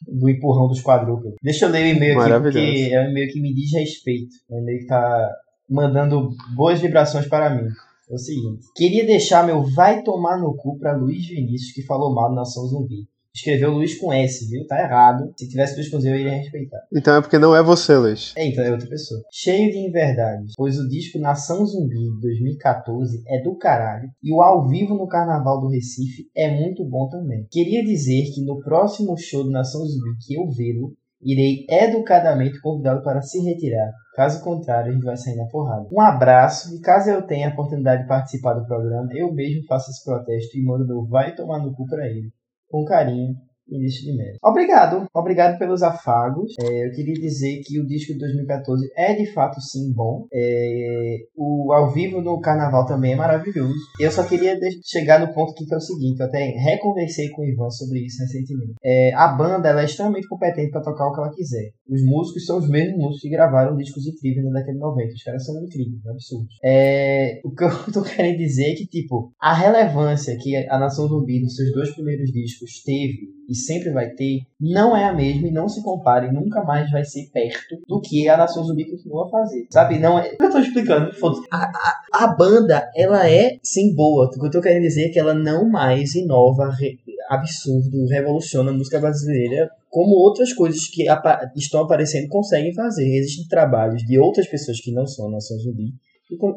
do 0.07 0.29
empurrão 0.29 0.67
dos 0.67 0.81
quadrúpedos. 0.81 1.35
Deixa 1.41 1.65
eu 1.65 1.69
ler 1.69 1.83
o 1.93 1.97
e-mail 1.97 2.19
aqui, 2.21 2.43
porque 2.43 2.89
é 2.93 3.01
um 3.01 3.09
e-mail 3.09 3.31
que 3.31 3.41
me 3.41 3.53
diz 3.53 3.71
respeito. 3.73 4.35
É 4.51 4.53
um 4.55 4.59
e-mail 4.59 4.79
que 4.79 4.85
tá 4.87 5.31
mandando 5.69 6.29
boas 6.55 6.79
vibrações 6.79 7.27
para 7.27 7.49
mim. 7.49 7.67
É 8.09 8.13
o 8.13 8.17
seguinte: 8.19 8.65
queria 8.75 9.03
deixar 9.05 9.43
meu 9.45 9.63
vai 9.63 10.03
tomar 10.03 10.37
no 10.37 10.55
cu 10.55 10.77
pra 10.77 10.95
Luiz 10.95 11.27
Vinícius, 11.27 11.71
que 11.73 11.81
falou 11.85 12.13
mal 12.13 12.29
do 12.29 12.35
Nação 12.35 12.67
Zumbi. 12.67 13.07
Escreveu 13.35 13.71
Luiz 13.71 13.97
com 13.97 14.13
S, 14.13 14.49
viu? 14.49 14.65
Tá 14.65 14.81
errado. 14.81 15.29
Se 15.37 15.49
tivesse 15.49 15.75
Luiz 15.75 15.89
com 15.89 15.99
Z, 15.99 16.09
eu 16.09 16.15
iria 16.15 16.37
respeitar. 16.37 16.79
Então 16.95 17.17
é 17.17 17.21
porque 17.21 17.37
não 17.37 17.53
é 17.53 17.61
você, 17.61 17.97
Luiz. 17.97 18.33
É, 18.37 18.47
então 18.47 18.63
é 18.63 18.71
outra 18.71 18.87
pessoa. 18.87 19.21
Cheio 19.29 19.69
de 19.69 19.77
inverdades, 19.77 20.53
pois 20.55 20.79
o 20.79 20.87
disco 20.87 21.19
Nação 21.19 21.65
Zumbi 21.65 21.95
de 21.95 22.21
2014 22.21 23.23
é 23.27 23.43
do 23.43 23.57
caralho 23.57 24.07
e 24.23 24.33
o 24.33 24.41
ao 24.41 24.69
vivo 24.69 24.95
no 24.95 25.05
Carnaval 25.05 25.59
do 25.59 25.67
Recife 25.67 26.29
é 26.33 26.49
muito 26.49 26.85
bom 26.85 27.09
também. 27.09 27.45
Queria 27.51 27.83
dizer 27.83 28.23
que 28.33 28.45
no 28.45 28.61
próximo 28.61 29.17
show 29.17 29.43
do 29.43 29.51
Nação 29.51 29.85
Zumbi 29.85 30.15
que 30.25 30.35
eu 30.35 30.49
vê-lo, 30.49 30.93
irei 31.21 31.65
educadamente 31.69 32.61
convidá-lo 32.61 33.03
para 33.03 33.21
se 33.21 33.41
retirar. 33.41 33.91
Caso 34.15 34.41
contrário, 34.41 34.91
a 34.91 34.93
gente 34.93 35.03
vai 35.03 35.17
sair 35.17 35.35
na 35.35 35.45
porrada. 35.47 35.89
Um 35.91 35.99
abraço 35.99 36.73
e 36.73 36.79
caso 36.79 37.09
eu 37.09 37.21
tenha 37.23 37.49
a 37.49 37.51
oportunidade 37.51 38.03
de 38.03 38.07
participar 38.07 38.53
do 38.53 38.65
programa, 38.65 39.09
eu 39.11 39.33
mesmo 39.33 39.65
faço 39.67 39.91
esse 39.91 40.03
protesto 40.05 40.57
e 40.57 40.63
mando 40.63 40.87
meu 40.87 41.05
vai 41.05 41.35
tomar 41.35 41.59
no 41.59 41.73
cu 41.73 41.85
pra 41.85 42.07
ele. 42.07 42.31
Com 42.69 42.85
carinho, 42.85 43.35
Início 43.67 44.05
de 44.05 44.17
Médio. 44.17 44.37
Obrigado, 44.43 45.05
obrigado 45.13 45.57
pelos 45.57 45.81
afagos. 45.81 46.53
É, 46.59 46.87
eu 46.87 46.91
queria 46.91 47.15
dizer 47.15 47.61
que 47.63 47.79
o 47.79 47.85
disco 47.85 48.13
de 48.13 48.19
2014 48.19 48.89
é 48.95 49.13
de 49.15 49.31
fato 49.33 49.59
sim 49.59 49.91
bom. 49.93 50.27
É, 50.31 51.17
o 51.35 51.73
ao 51.73 51.91
vivo 51.91 52.21
no 52.21 52.39
carnaval 52.39 52.85
também 52.85 53.13
é 53.13 53.15
maravilhoso. 53.15 53.73
Eu 53.99 54.11
só 54.11 54.23
queria 54.23 54.57
chegar 54.83 55.19
no 55.19 55.33
ponto 55.33 55.53
que 55.53 55.73
é 55.73 55.77
o 55.77 55.81
seguinte: 55.81 56.19
eu 56.19 56.25
até 56.27 56.45
reconversei 56.57 57.29
com 57.29 57.41
o 57.41 57.45
Ivan 57.45 57.69
sobre 57.69 58.05
isso 58.05 58.21
recentemente. 58.21 58.75
É, 58.83 59.13
a 59.13 59.27
banda 59.27 59.69
ela 59.69 59.81
é 59.81 59.85
extremamente 59.85 60.27
competente 60.27 60.71
para 60.71 60.81
tocar 60.81 61.07
o 61.07 61.13
que 61.13 61.19
ela 61.19 61.33
quiser. 61.33 61.71
Os 61.89 62.03
músicos 62.03 62.45
são 62.45 62.57
os 62.57 62.69
mesmos 62.69 62.97
músicos 62.97 63.21
que 63.21 63.29
gravaram 63.29 63.75
discos 63.75 64.07
incríveis 64.07 64.45
na 64.45 64.51
década 64.51 64.73
de 64.73 64.79
90. 64.79 65.13
Os 65.13 65.23
caras 65.23 65.45
são 65.45 65.63
incríveis, 65.63 66.05
absurdos. 66.05 66.55
É, 66.63 67.41
o 67.43 67.51
que 67.51 67.63
eu 67.63 67.69
tô 67.93 68.03
querendo 68.03 68.37
dizer 68.37 68.71
é 68.71 68.75
que, 68.75 68.85
tipo, 68.85 69.31
a 69.39 69.53
relevância 69.53 70.37
que 70.37 70.55
a 70.55 70.79
Nação 70.79 71.07
Zumbi 71.07 71.41
nos 71.41 71.55
seus 71.55 71.71
dois 71.73 71.91
primeiros 71.93 72.31
discos 72.31 72.81
teve 72.83 73.33
e 73.49 73.55
sempre 73.55 73.91
vai 73.91 74.09
ter, 74.09 74.39
não 74.59 74.95
é 74.95 75.05
a 75.05 75.13
mesma 75.13 75.47
e 75.47 75.51
não 75.51 75.67
se 75.69 75.83
compare, 75.83 76.31
nunca 76.31 76.63
mais 76.63 76.89
vai 76.91 77.03
ser 77.03 77.29
perto 77.31 77.75
do 77.87 78.01
que 78.01 78.27
a 78.27 78.35
Nação 78.37 78.63
Zumbi 78.63 78.89
continua 78.89 79.25
a 79.27 79.29
fazer. 79.29 79.67
Sabe? 79.71 79.99
Não 79.99 80.17
é. 80.19 80.35
Eu 80.39 80.51
tô 80.51 80.59
explicando, 80.59 81.13
foda-se. 81.13 81.45
A, 81.51 81.57
a, 81.65 82.23
a 82.25 82.27
banda, 82.35 82.89
ela 82.95 83.29
é 83.29 83.57
sim 83.63 83.93
boa. 83.95 84.25
O 84.25 84.29
que 84.39 84.45
eu 84.45 84.51
tô 84.51 84.61
querendo 84.61 84.81
dizer 84.83 85.05
é 85.05 85.09
que 85.09 85.19
ela 85.19 85.33
não 85.33 85.69
mais 85.69 86.15
inova, 86.15 86.69
re- 86.71 86.97
absurdo, 87.29 88.05
revoluciona 88.07 88.71
a 88.71 88.73
música 88.73 88.99
brasileira 88.99 89.69
como 89.89 90.11
outras 90.15 90.51
coisas 90.53 90.87
que 90.87 91.07
apa- 91.07 91.51
estão 91.55 91.81
aparecendo 91.81 92.27
conseguem 92.29 92.73
fazer. 92.73 93.07
Existem 93.17 93.47
trabalhos 93.47 94.01
de 94.03 94.17
outras 94.19 94.47
pessoas 94.47 94.79
que 94.81 94.91
não 94.91 95.05
são 95.07 95.27
a 95.27 95.31
Nação 95.31 95.57
Zumbi, 95.59 95.93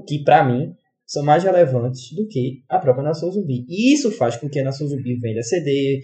que 0.06 0.24
para 0.24 0.44
mim 0.44 0.72
são 1.06 1.22
mais 1.24 1.42
relevantes 1.44 2.12
do 2.14 2.26
que 2.26 2.62
a 2.68 2.78
própria 2.78 3.04
Nação 3.04 3.30
Zumbi. 3.30 3.64
E 3.68 3.94
isso 3.94 4.10
faz 4.10 4.36
com 4.36 4.48
que 4.48 4.58
a 4.58 4.64
Nação 4.64 4.86
Zumbi 4.88 5.14
venda 5.20 5.42
CD, 5.42 6.00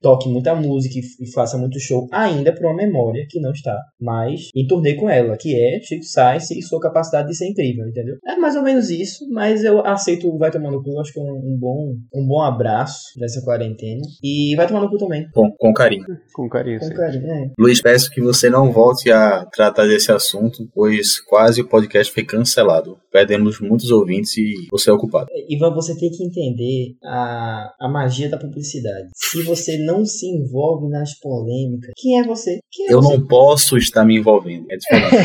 toque 0.00 0.28
muita 0.28 0.54
música 0.54 0.94
e 0.98 1.32
faça 1.32 1.58
muito 1.58 1.78
show, 1.80 2.08
ainda 2.12 2.52
por 2.52 2.66
uma 2.66 2.76
memória 2.76 3.26
que 3.28 3.40
não 3.40 3.52
está 3.52 3.76
mais 4.00 4.48
em 4.54 4.66
turnê 4.66 4.94
com 4.94 5.08
ela, 5.08 5.36
que 5.36 5.54
é 5.54 5.80
Chico 5.80 6.04
Science 6.04 6.56
e 6.56 6.62
sua 6.62 6.80
capacidade 6.80 7.28
de 7.28 7.36
ser 7.36 7.48
incrível, 7.48 7.86
entendeu? 7.88 8.16
É 8.26 8.36
mais 8.36 8.56
ou 8.56 8.62
menos 8.62 8.90
isso, 8.90 9.28
mas 9.30 9.64
eu 9.64 9.84
aceito 9.84 10.28
o 10.28 10.38
Vai 10.38 10.50
Tomar 10.50 10.70
no 10.70 10.82
Cu, 10.82 10.98
acho 11.00 11.12
que 11.12 11.20
é 11.20 11.22
um, 11.22 11.26
um 11.26 11.58
bom, 11.58 11.94
um 12.14 12.26
bom 12.26 12.40
abraço 12.40 13.18
nessa 13.18 13.42
quarentena. 13.42 14.02
E 14.22 14.54
vai 14.56 14.66
tomar 14.66 14.80
no 14.80 14.90
cu 14.90 14.98
também. 14.98 15.26
Com, 15.32 15.50
com 15.52 15.72
carinho. 15.72 16.04
Com 16.34 16.48
carinho, 16.48 16.78
Com 16.80 16.86
sim. 16.86 16.94
carinho, 16.94 17.30
é. 17.30 17.50
Luiz, 17.58 17.80
peço 17.80 18.10
que 18.10 18.20
você 18.20 18.48
não 18.50 18.72
volte 18.72 19.10
a 19.10 19.44
tratar 19.46 19.86
desse 19.86 20.12
assunto, 20.12 20.68
pois 20.74 21.20
quase 21.20 21.60
o 21.60 21.68
podcast 21.68 22.12
foi 22.12 22.24
cancelado 22.24 22.98
perdemos 23.16 23.58
muitos 23.60 23.90
ouvintes 23.90 24.36
e 24.36 24.66
você 24.70 24.90
é 24.90 24.92
o 24.92 24.98
culpado. 24.98 25.28
Ivan, 25.48 25.72
você 25.72 25.96
tem 25.96 26.10
que 26.10 26.22
entender 26.22 26.96
a, 27.02 27.74
a 27.80 27.88
magia 27.88 28.28
da 28.28 28.36
publicidade. 28.36 29.08
Se 29.14 29.42
você 29.42 29.78
não 29.86 30.04
se 30.04 30.26
envolve 30.26 30.88
nas 30.88 31.18
polêmicas, 31.18 31.92
quem 31.96 32.18
é 32.20 32.24
você? 32.24 32.58
Quem 32.70 32.86
é 32.88 32.92
Eu 32.92 33.00
você? 33.02 33.16
não 33.16 33.26
posso 33.26 33.76
estar 33.78 34.04
me 34.04 34.16
envolvendo. 34.18 34.66
É 34.70 34.76
diferente. 34.76 35.16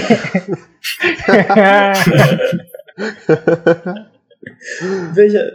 Veja, 5.14 5.40
ve- 5.40 5.52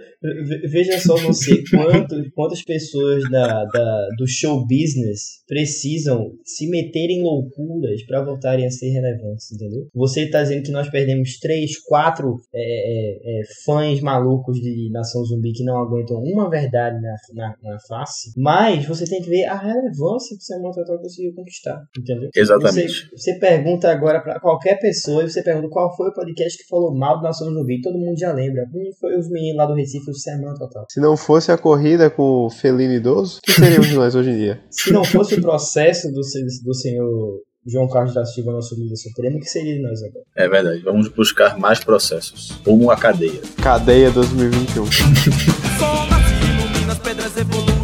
veja 0.69 0.99
só 0.99 1.17
você, 1.17 1.63
quanto, 1.71 2.17
quantas 2.35 2.63
pessoas 2.63 3.23
da, 3.31 3.65
da, 3.65 4.09
do 4.19 4.27
show 4.27 4.67
business 4.67 5.43
precisam 5.47 6.33
se 6.45 6.69
meter 6.69 7.09
em 7.11 7.23
loucuras 7.23 8.05
para 8.07 8.25
voltarem 8.25 8.67
a 8.67 8.71
ser 8.71 8.91
relevantes, 8.91 9.53
entendeu? 9.53 9.89
Você 9.95 10.23
está 10.23 10.43
dizendo 10.43 10.65
que 10.65 10.73
nós 10.73 10.91
perdemos 10.91 11.39
três, 11.39 11.79
quatro 11.85 12.37
é, 12.55 12.61
é, 12.61 13.41
é, 13.41 13.43
fãs 13.65 14.01
malucos 14.01 14.59
de 14.59 14.91
Nação 14.91 15.25
Zumbi 15.25 15.53
que 15.53 15.65
não 15.65 15.79
aguentam 15.79 16.19
uma 16.19 16.51
verdade 16.51 17.01
na, 17.01 17.15
na, 17.35 17.55
na 17.63 17.79
face, 17.89 18.33
mas 18.37 18.85
você 18.87 19.05
tem 19.05 19.23
que 19.23 19.31
ver 19.31 19.45
a 19.45 19.57
relevância 19.57 20.37
que 20.37 20.43
o 20.43 20.47
Samuel 20.47 20.73
Total 20.73 20.99
conseguiu 20.99 21.35
conquistar, 21.35 21.83
entendeu? 21.99 22.31
Exatamente. 22.35 23.09
Você, 23.11 23.17
você 23.17 23.39
pergunta 23.39 23.91
agora 23.91 24.21
pra 24.21 24.41
qualquer 24.41 24.79
pessoa 24.79 25.25
e 25.25 25.31
você 25.31 25.43
pergunta 25.43 25.69
qual 25.69 25.95
foi 25.97 26.09
o 26.09 26.15
podcast 26.15 26.59
que 26.59 26.69
falou 26.69 26.95
mal 26.95 27.19
do 27.19 27.23
Nação 27.23 27.53
Zumbi. 27.53 27.81
Todo 27.81 27.99
mundo 27.99 28.19
já 28.19 28.33
lembra. 28.33 28.65
Hum, 28.75 28.91
foi 29.01 29.17
os 29.17 29.29
meninos 29.31 29.57
lá 29.57 29.67
do 29.67 29.75
Recife, 29.75 30.11
o 30.17 30.21
Semana 30.21 30.55
Total. 30.55 30.85
Se 30.91 31.01
não 31.01 31.17
fosse 31.17 31.53
a 31.53 31.59
corrida 31.59 32.11
com 32.11 32.47
o 32.47 32.51
felino 32.51 32.93
idoso, 32.95 33.39
o 33.39 33.41
que 33.43 33.53
seríamos 33.53 33.93
nós 33.93 34.15
hoje 34.15 34.31
em 34.31 34.37
dia? 34.37 34.61
Se 34.71 34.93
não 34.93 35.05
fosse 35.05 35.35
o 35.35 35.41
processo 35.41 36.09
do, 36.09 36.21
do 36.65 36.75
senhor 36.75 37.41
João 37.67 37.89
Carlos 37.89 38.15
da 38.15 38.25
Silva, 38.25 38.53
nosso 38.53 38.75
líder 38.75 38.97
supremo, 38.97 39.37
o 39.39 39.41
que 39.41 39.47
seria 39.47 39.75
de 39.75 39.83
nós 39.83 40.03
agora? 40.03 40.25
É 40.37 40.49
verdade. 40.49 40.83
Vamos 40.83 41.09
buscar 41.09 41.59
mais 41.59 41.83
processos. 41.83 42.51
Rumo 42.65 42.91
à 42.91 42.97
cadeia. 42.97 43.41
Cadeia 43.63 44.11
2021. 44.11 44.87
Sol 44.87 46.07
nasce 46.09 46.35
e 46.35 46.47
ilumina 46.63 46.93
as 46.93 46.99
pedras 46.99 47.37
evoluídas 47.37 47.76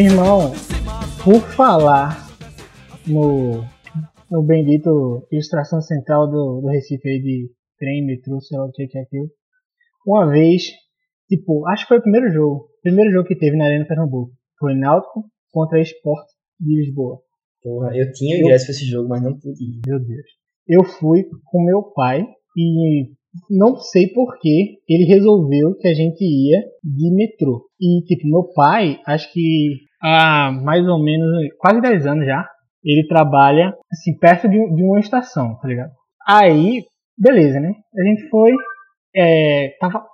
irmão, 0.00 0.52
por 1.24 1.40
falar 1.40 2.28
no, 3.06 3.64
no 4.30 4.42
bendito 4.42 5.26
ilustração 5.32 5.80
central 5.80 6.26
do, 6.28 6.60
do 6.60 6.68
Recife 6.68 7.08
aí 7.08 7.22
de 7.22 7.50
trem, 7.78 8.04
metrô, 8.04 8.40
sei 8.40 8.58
lá 8.58 8.66
o 8.66 8.72
que 8.72 8.86
que 8.86 8.98
é 8.98 9.02
aquilo. 9.02 9.30
Uma 10.06 10.30
vez, 10.30 10.64
tipo, 11.28 11.66
acho 11.68 11.84
que 11.84 11.88
foi 11.88 11.98
o 11.98 12.02
primeiro 12.02 12.30
jogo. 12.30 12.68
Primeiro 12.82 13.10
jogo 13.10 13.26
que 13.26 13.36
teve 13.36 13.56
na 13.56 13.64
Arena 13.64 13.86
Pernambuco. 13.86 14.32
Foi 14.58 14.74
Náutico 14.74 15.24
contra 15.50 15.80
Esporte 15.80 16.32
de 16.60 16.76
Lisboa. 16.76 17.20
Porra, 17.62 17.96
eu 17.96 18.12
tinha 18.12 18.38
ingresso 18.38 18.66
pra 18.66 18.74
esse 18.74 18.84
jogo, 18.84 19.08
mas 19.08 19.22
não 19.22 19.32
pude 19.32 19.64
ir. 19.64 19.80
Meu 19.86 19.98
Deus. 19.98 20.26
Eu 20.68 20.84
fui 20.84 21.24
com 21.44 21.64
meu 21.64 21.82
pai 21.82 22.24
e 22.56 23.15
não 23.50 23.76
sei 23.76 24.08
por 24.08 24.38
que 24.38 24.78
ele 24.88 25.04
resolveu 25.04 25.74
que 25.78 25.88
a 25.88 25.94
gente 25.94 26.22
ia 26.24 26.60
de 26.82 27.14
metrô. 27.14 27.66
E, 27.80 28.02
tipo, 28.04 28.26
meu 28.28 28.44
pai, 28.54 28.98
acho 29.06 29.32
que 29.32 29.78
há 30.02 30.50
mais 30.52 30.86
ou 30.86 31.02
menos 31.02 31.28
quase 31.58 31.80
10 31.80 32.06
anos 32.06 32.26
já, 32.26 32.46
ele 32.84 33.06
trabalha, 33.08 33.74
assim, 33.92 34.16
perto 34.18 34.48
de, 34.48 34.56
de 34.74 34.82
uma 34.82 35.00
estação, 35.00 35.56
tá 35.60 35.66
ligado? 35.68 35.90
Aí, 36.28 36.84
beleza, 37.18 37.58
né? 37.60 37.72
A 37.98 38.02
gente 38.04 38.28
foi, 38.28 38.52
é, 39.14 39.70
tava, 39.80 40.04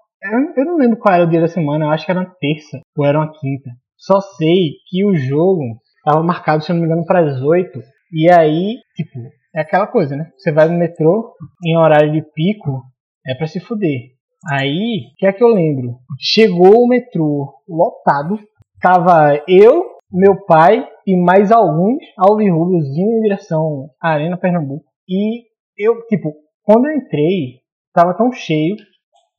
eu- 0.56 0.64
não 0.64 0.76
lembro 0.76 0.98
qual 0.98 1.14
era 1.14 1.24
o 1.24 1.30
dia 1.30 1.40
da 1.40 1.48
semana, 1.48 1.84
eu 1.84 1.90
acho 1.90 2.04
que 2.04 2.10
era 2.10 2.20
uma 2.20 2.34
terça 2.40 2.80
ou 2.96 3.04
era 3.04 3.18
uma 3.18 3.32
quinta. 3.32 3.70
Só 3.96 4.20
sei 4.20 4.72
que 4.88 5.04
o 5.04 5.14
jogo 5.14 5.62
tava 6.04 6.22
marcado, 6.22 6.62
se 6.64 6.70
eu 6.72 6.74
não 6.74 6.82
me 6.82 6.88
engano, 6.88 7.04
para 7.06 7.20
as 7.20 7.40
8. 7.42 7.78
E 8.12 8.30
aí, 8.30 8.76
tipo, 8.96 9.18
é 9.54 9.60
aquela 9.60 9.86
coisa, 9.86 10.16
né? 10.16 10.30
Você 10.36 10.50
vai 10.52 10.68
no 10.68 10.78
metrô 10.78 11.34
em 11.64 11.76
horário 11.76 12.12
de 12.12 12.22
pico, 12.34 12.82
é 13.26 13.34
pra 13.34 13.46
se 13.46 13.60
fuder. 13.60 14.12
Aí, 14.50 15.10
o 15.12 15.16
que 15.18 15.26
é 15.26 15.32
que 15.32 15.42
eu 15.42 15.48
lembro? 15.48 15.98
Chegou 16.20 16.82
o 16.84 16.88
metrô 16.88 17.54
lotado, 17.68 18.38
tava 18.80 19.40
eu, 19.46 19.84
meu 20.12 20.44
pai 20.44 20.86
e 21.06 21.16
mais 21.16 21.52
alguns 21.52 22.02
alvirrubos 22.18 22.84
indo 22.86 23.18
em 23.18 23.20
direção 23.22 23.88
à 24.02 24.10
Arena 24.10 24.36
Pernambuco. 24.36 24.84
E 25.08 25.44
eu, 25.78 26.04
tipo, 26.08 26.34
quando 26.64 26.86
eu 26.88 26.96
entrei, 26.96 27.60
tava 27.94 28.14
tão 28.14 28.32
cheio 28.32 28.74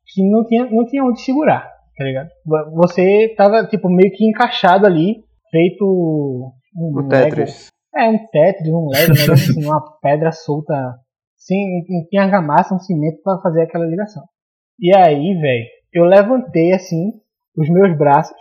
que 0.07 0.23
não 0.29 0.45
tinha, 0.45 0.65
não 0.69 0.85
tinha 0.85 1.03
onde 1.03 1.21
segurar, 1.21 1.69
tá 1.97 2.03
ligado? 2.03 2.29
Você 2.75 3.33
tava, 3.35 3.65
tipo, 3.67 3.89
meio 3.89 4.11
que 4.11 4.25
encaixado 4.25 4.85
ali, 4.85 5.23
feito 5.51 5.83
um 5.85 6.91
O 6.91 6.95
Lego- 6.95 7.09
Tetris. 7.09 7.67
é, 7.95 8.07
um 8.07 8.17
Tetris, 8.27 8.69
um 8.73 8.87
Lego, 8.87 9.11
um 9.11 9.15
negócio 9.19 9.33
assim, 9.33 9.65
uma 9.65 9.81
pedra 10.01 10.31
solta, 10.31 10.73
sem, 11.45 11.83
não 11.89 12.05
tinha 12.09 12.23
argamassa, 12.23 12.75
um 12.75 12.79
cimento 12.79 13.21
pra 13.23 13.39
fazer 13.41 13.63
aquela 13.63 13.85
ligação. 13.85 14.23
E 14.79 14.95
aí, 14.95 15.33
velho, 15.35 15.65
eu 15.93 16.05
levantei 16.05 16.73
assim 16.73 17.12
os 17.57 17.69
meus 17.69 17.97
braços 17.97 18.35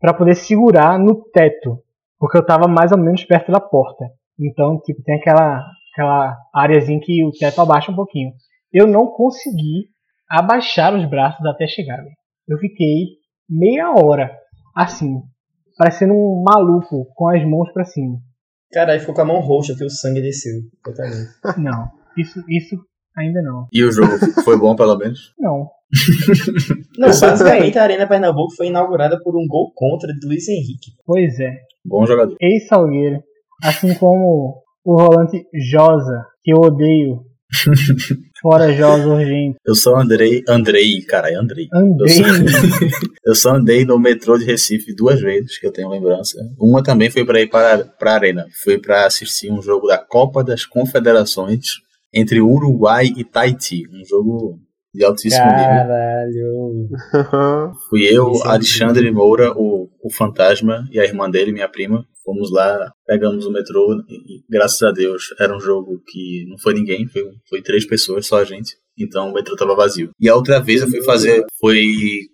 pra 0.00 0.14
poder 0.14 0.34
segurar 0.34 0.98
no 0.98 1.22
teto, 1.30 1.78
porque 2.18 2.38
eu 2.38 2.46
tava 2.46 2.66
mais 2.68 2.92
ou 2.92 2.98
menos 2.98 3.24
perto 3.24 3.52
da 3.52 3.60
porta. 3.60 4.04
Então, 4.38 4.80
tipo, 4.80 5.02
tem 5.02 5.16
aquela 5.16 5.64
aquela 5.92 6.36
areazinha 6.52 7.00
que 7.00 7.24
o 7.24 7.30
teto 7.30 7.60
abaixa 7.60 7.92
um 7.92 7.94
pouquinho. 7.94 8.32
Eu 8.72 8.86
não 8.86 9.06
consegui 9.06 9.88
abaixar 10.28 10.94
os 10.94 11.08
braços 11.08 11.44
até 11.46 11.66
chegar. 11.66 11.98
velho. 11.98 12.10
Eu 12.48 12.58
fiquei 12.58 13.18
meia 13.48 13.92
hora 13.92 14.36
assim, 14.74 15.22
parecendo 15.78 16.12
um 16.14 16.42
maluco 16.44 17.06
com 17.14 17.28
as 17.28 17.44
mãos 17.44 17.72
pra 17.72 17.84
cima. 17.84 18.18
Caralho, 18.72 19.00
ficou 19.00 19.14
com 19.14 19.20
a 19.20 19.24
mão 19.24 19.40
roxa 19.40 19.72
porque 19.72 19.84
o 19.84 19.90
sangue 19.90 20.20
desceu. 20.20 20.60
Totalmente. 20.82 21.30
Não, 21.58 21.88
isso, 22.16 22.42
isso 22.48 22.76
ainda 23.16 23.42
não. 23.42 23.66
E 23.72 23.82
o 23.84 23.92
jogo 23.92 24.12
foi 24.42 24.58
bom, 24.58 24.74
pelo 24.74 24.96
menos? 24.96 25.32
Não. 25.38 25.68
Não, 26.98 27.08
basicamente 27.08 27.78
a 27.78 27.84
Arena 27.84 28.06
Pernambuco 28.06 28.54
foi 28.56 28.66
inaugurada 28.66 29.20
por 29.22 29.36
um 29.36 29.46
gol 29.46 29.70
contra 29.74 30.12
de 30.12 30.26
Luiz 30.26 30.48
Henrique. 30.48 30.90
Pois 31.06 31.38
é. 31.38 31.52
Bom 31.84 32.04
jogador. 32.04 32.34
Ex-Salgueiro. 32.40 33.22
Assim 33.62 33.94
como 33.94 34.62
o 34.84 34.96
volante 34.96 35.46
Josa, 35.54 36.26
que 36.42 36.52
eu 36.52 36.58
odeio. 36.58 37.20
Fora 38.42 38.72
Josa 38.72 39.08
urgente. 39.08 39.56
Eu 39.64 39.74
só 39.74 39.96
andrei. 39.96 40.42
Andrei, 40.48 41.00
caralho, 41.02 41.38
Andrei. 41.38 41.68
Andei. 41.72 42.06
Eu 42.06 42.08
só, 42.08 42.24
eu 43.26 43.34
só 43.34 43.50
andei 43.54 43.84
no 43.84 43.98
metrô 43.98 44.36
de 44.36 44.44
Recife 44.44 44.94
duas 44.94 45.20
vezes, 45.20 45.58
que 45.58 45.66
eu 45.66 45.72
tenho 45.72 45.88
lembrança. 45.88 46.38
Uma 46.58 46.82
também 46.82 47.10
foi 47.10 47.24
para 47.24 47.40
ir 47.40 47.48
para 47.48 47.88
a 48.00 48.12
Arena. 48.12 48.46
Foi 48.62 48.78
para 48.78 49.06
assistir 49.06 49.50
um 49.52 49.62
jogo 49.62 49.86
da 49.86 49.98
Copa 49.98 50.42
das 50.42 50.66
Confederações 50.66 51.84
entre 52.14 52.40
Uruguai 52.40 53.06
e 53.16 53.24
Tahiti. 53.24 53.82
Um 53.92 54.04
jogo 54.04 54.60
de 54.94 55.04
altíssimo 55.04 55.44
nível. 55.44 55.64
Caralho. 55.64 56.88
Fui 57.90 58.04
eu, 58.04 58.32
é 58.44 58.48
Alexandre 58.48 59.10
Moura, 59.10 59.52
o, 59.56 59.90
o 60.02 60.10
fantasma, 60.10 60.88
e 60.92 61.00
a 61.00 61.04
irmã 61.04 61.28
dele, 61.28 61.52
minha 61.52 61.68
prima. 61.68 62.06
Fomos 62.24 62.50
lá, 62.50 62.90
pegamos 63.06 63.44
o 63.44 63.52
metrô 63.52 64.02
e, 64.08 64.36
e, 64.36 64.44
graças 64.48 64.82
a 64.82 64.92
Deus, 64.92 65.34
era 65.38 65.54
um 65.54 65.60
jogo 65.60 66.00
que 66.06 66.46
não 66.48 66.56
foi 66.56 66.72
ninguém, 66.72 67.06
foi, 67.06 67.22
foi 67.46 67.60
três 67.60 67.84
pessoas, 67.84 68.26
só 68.26 68.38
a 68.38 68.44
gente. 68.44 68.76
Então 68.98 69.30
o 69.30 69.32
metrô 69.34 69.56
tava 69.56 69.74
vazio. 69.74 70.10
E 70.20 70.28
a 70.28 70.34
outra 70.36 70.60
vez 70.60 70.80
eu 70.82 70.88
fui 70.88 71.02
fazer. 71.02 71.44
Foi. 71.60 71.82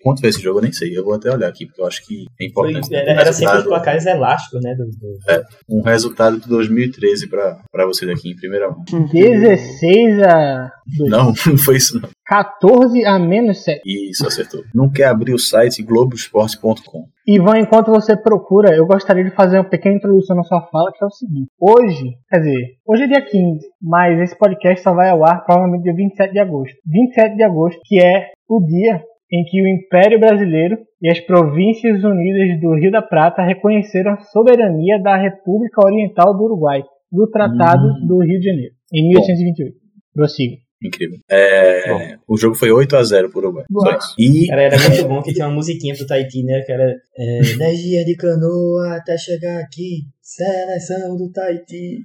Quanto 0.02 0.20
foi 0.20 0.28
esse 0.30 0.40
jogo? 0.42 0.58
Eu 0.58 0.62
nem 0.62 0.72
sei. 0.72 0.96
Eu 0.96 1.04
vou 1.04 1.14
até 1.14 1.30
olhar 1.32 1.48
aqui, 1.48 1.66
porque 1.66 1.80
eu 1.80 1.86
acho 1.86 2.04
que 2.06 2.24
é 2.40 2.48
Foi, 2.52 2.70
importante. 2.70 2.94
era, 2.94 3.06
um, 3.06 3.10
era 3.20 3.32
sempre 3.32 3.32
os 3.32 3.38
resultado, 3.38 3.68
placares 3.68 4.06
elásticos, 4.06 4.60
né? 4.62 4.74
Do, 4.74 4.84
do- 4.84 5.78
um 5.78 5.82
resultado 5.82 6.38
de 6.40 6.48
2013 6.48 7.28
pra, 7.28 7.58
pra 7.72 7.86
vocês 7.86 8.10
aqui 8.10 8.30
em 8.30 8.36
primeira 8.36 8.68
mão. 8.70 8.84
16 9.12 10.20
a. 10.22 10.70
Não, 11.08 11.32
não 11.46 11.56
foi 11.58 11.76
isso 11.76 11.98
não. 12.00 12.08
14 12.26 13.04
a 13.06 13.18
menos 13.18 13.64
7. 13.64 13.80
Isso, 13.84 14.26
acertou. 14.26 14.62
Não 14.74 14.90
quer 14.90 15.04
abrir 15.06 15.34
o 15.34 15.38
site 15.38 15.82
globoesporte.com. 15.82 17.04
Ivan, 17.32 17.60
enquanto 17.60 17.92
você 17.92 18.16
procura, 18.16 18.74
eu 18.74 18.84
gostaria 18.84 19.22
de 19.22 19.30
fazer 19.30 19.56
uma 19.56 19.68
pequena 19.68 19.94
introdução 19.94 20.34
na 20.34 20.42
sua 20.42 20.62
fala, 20.62 20.90
que 20.90 21.04
é 21.04 21.06
o 21.06 21.10
seguinte. 21.10 21.46
Hoje, 21.60 22.16
quer 22.28 22.38
dizer, 22.38 22.66
hoje 22.84 23.04
é 23.04 23.06
dia 23.06 23.24
15, 23.24 23.68
mas 23.80 24.18
esse 24.18 24.36
podcast 24.36 24.82
só 24.82 24.92
vai 24.92 25.10
ao 25.10 25.24
ar 25.24 25.44
provavelmente 25.44 25.84
dia 25.84 25.94
27 25.94 26.32
de 26.32 26.40
agosto. 26.40 26.76
27 26.84 27.36
de 27.36 27.42
agosto, 27.44 27.80
que 27.84 28.04
é 28.04 28.30
o 28.48 28.60
dia 28.66 29.00
em 29.32 29.44
que 29.44 29.62
o 29.62 29.68
Império 29.68 30.18
Brasileiro 30.18 30.76
e 31.00 31.08
as 31.08 31.20
Províncias 31.20 32.02
Unidas 32.02 32.60
do 32.60 32.74
Rio 32.74 32.90
da 32.90 33.00
Prata 33.00 33.42
reconheceram 33.42 34.14
a 34.14 34.20
soberania 34.32 35.00
da 35.00 35.16
República 35.16 35.86
Oriental 35.86 36.36
do 36.36 36.42
Uruguai, 36.42 36.82
do 37.12 37.30
Tratado 37.30 37.94
do 38.08 38.24
Rio 38.24 38.40
de 38.40 38.46
Janeiro, 38.46 38.74
em 38.92 39.06
1828. 39.06 39.76
Prossiga. 40.12 40.56
Incrível. 40.82 41.18
É, 41.30 42.16
o 42.26 42.36
jogo 42.38 42.54
foi 42.54 42.70
8 42.70 42.96
a 42.96 43.04
0 43.04 43.30
pro 43.30 43.40
Uruguai. 43.40 43.64
Só 43.70 43.98
isso. 43.98 44.14
E 44.18 44.46
Cara, 44.48 44.62
era 44.62 44.78
muito 44.78 45.08
bom 45.08 45.22
que 45.22 45.32
tinha 45.32 45.46
uma 45.46 45.54
musiquinha 45.54 45.94
pro 45.94 46.06
Tahiti, 46.06 46.42
né? 46.42 46.62
Que 46.62 46.72
era 46.72 46.96
é, 47.16 47.40
10 47.58 47.78
dias 47.80 48.04
de 48.06 48.16
canoa 48.16 48.96
até 48.96 49.16
chegar 49.18 49.60
aqui. 49.60 50.04
Seleção 50.22 51.16
do 51.16 51.30
Tahiti. 51.30 51.98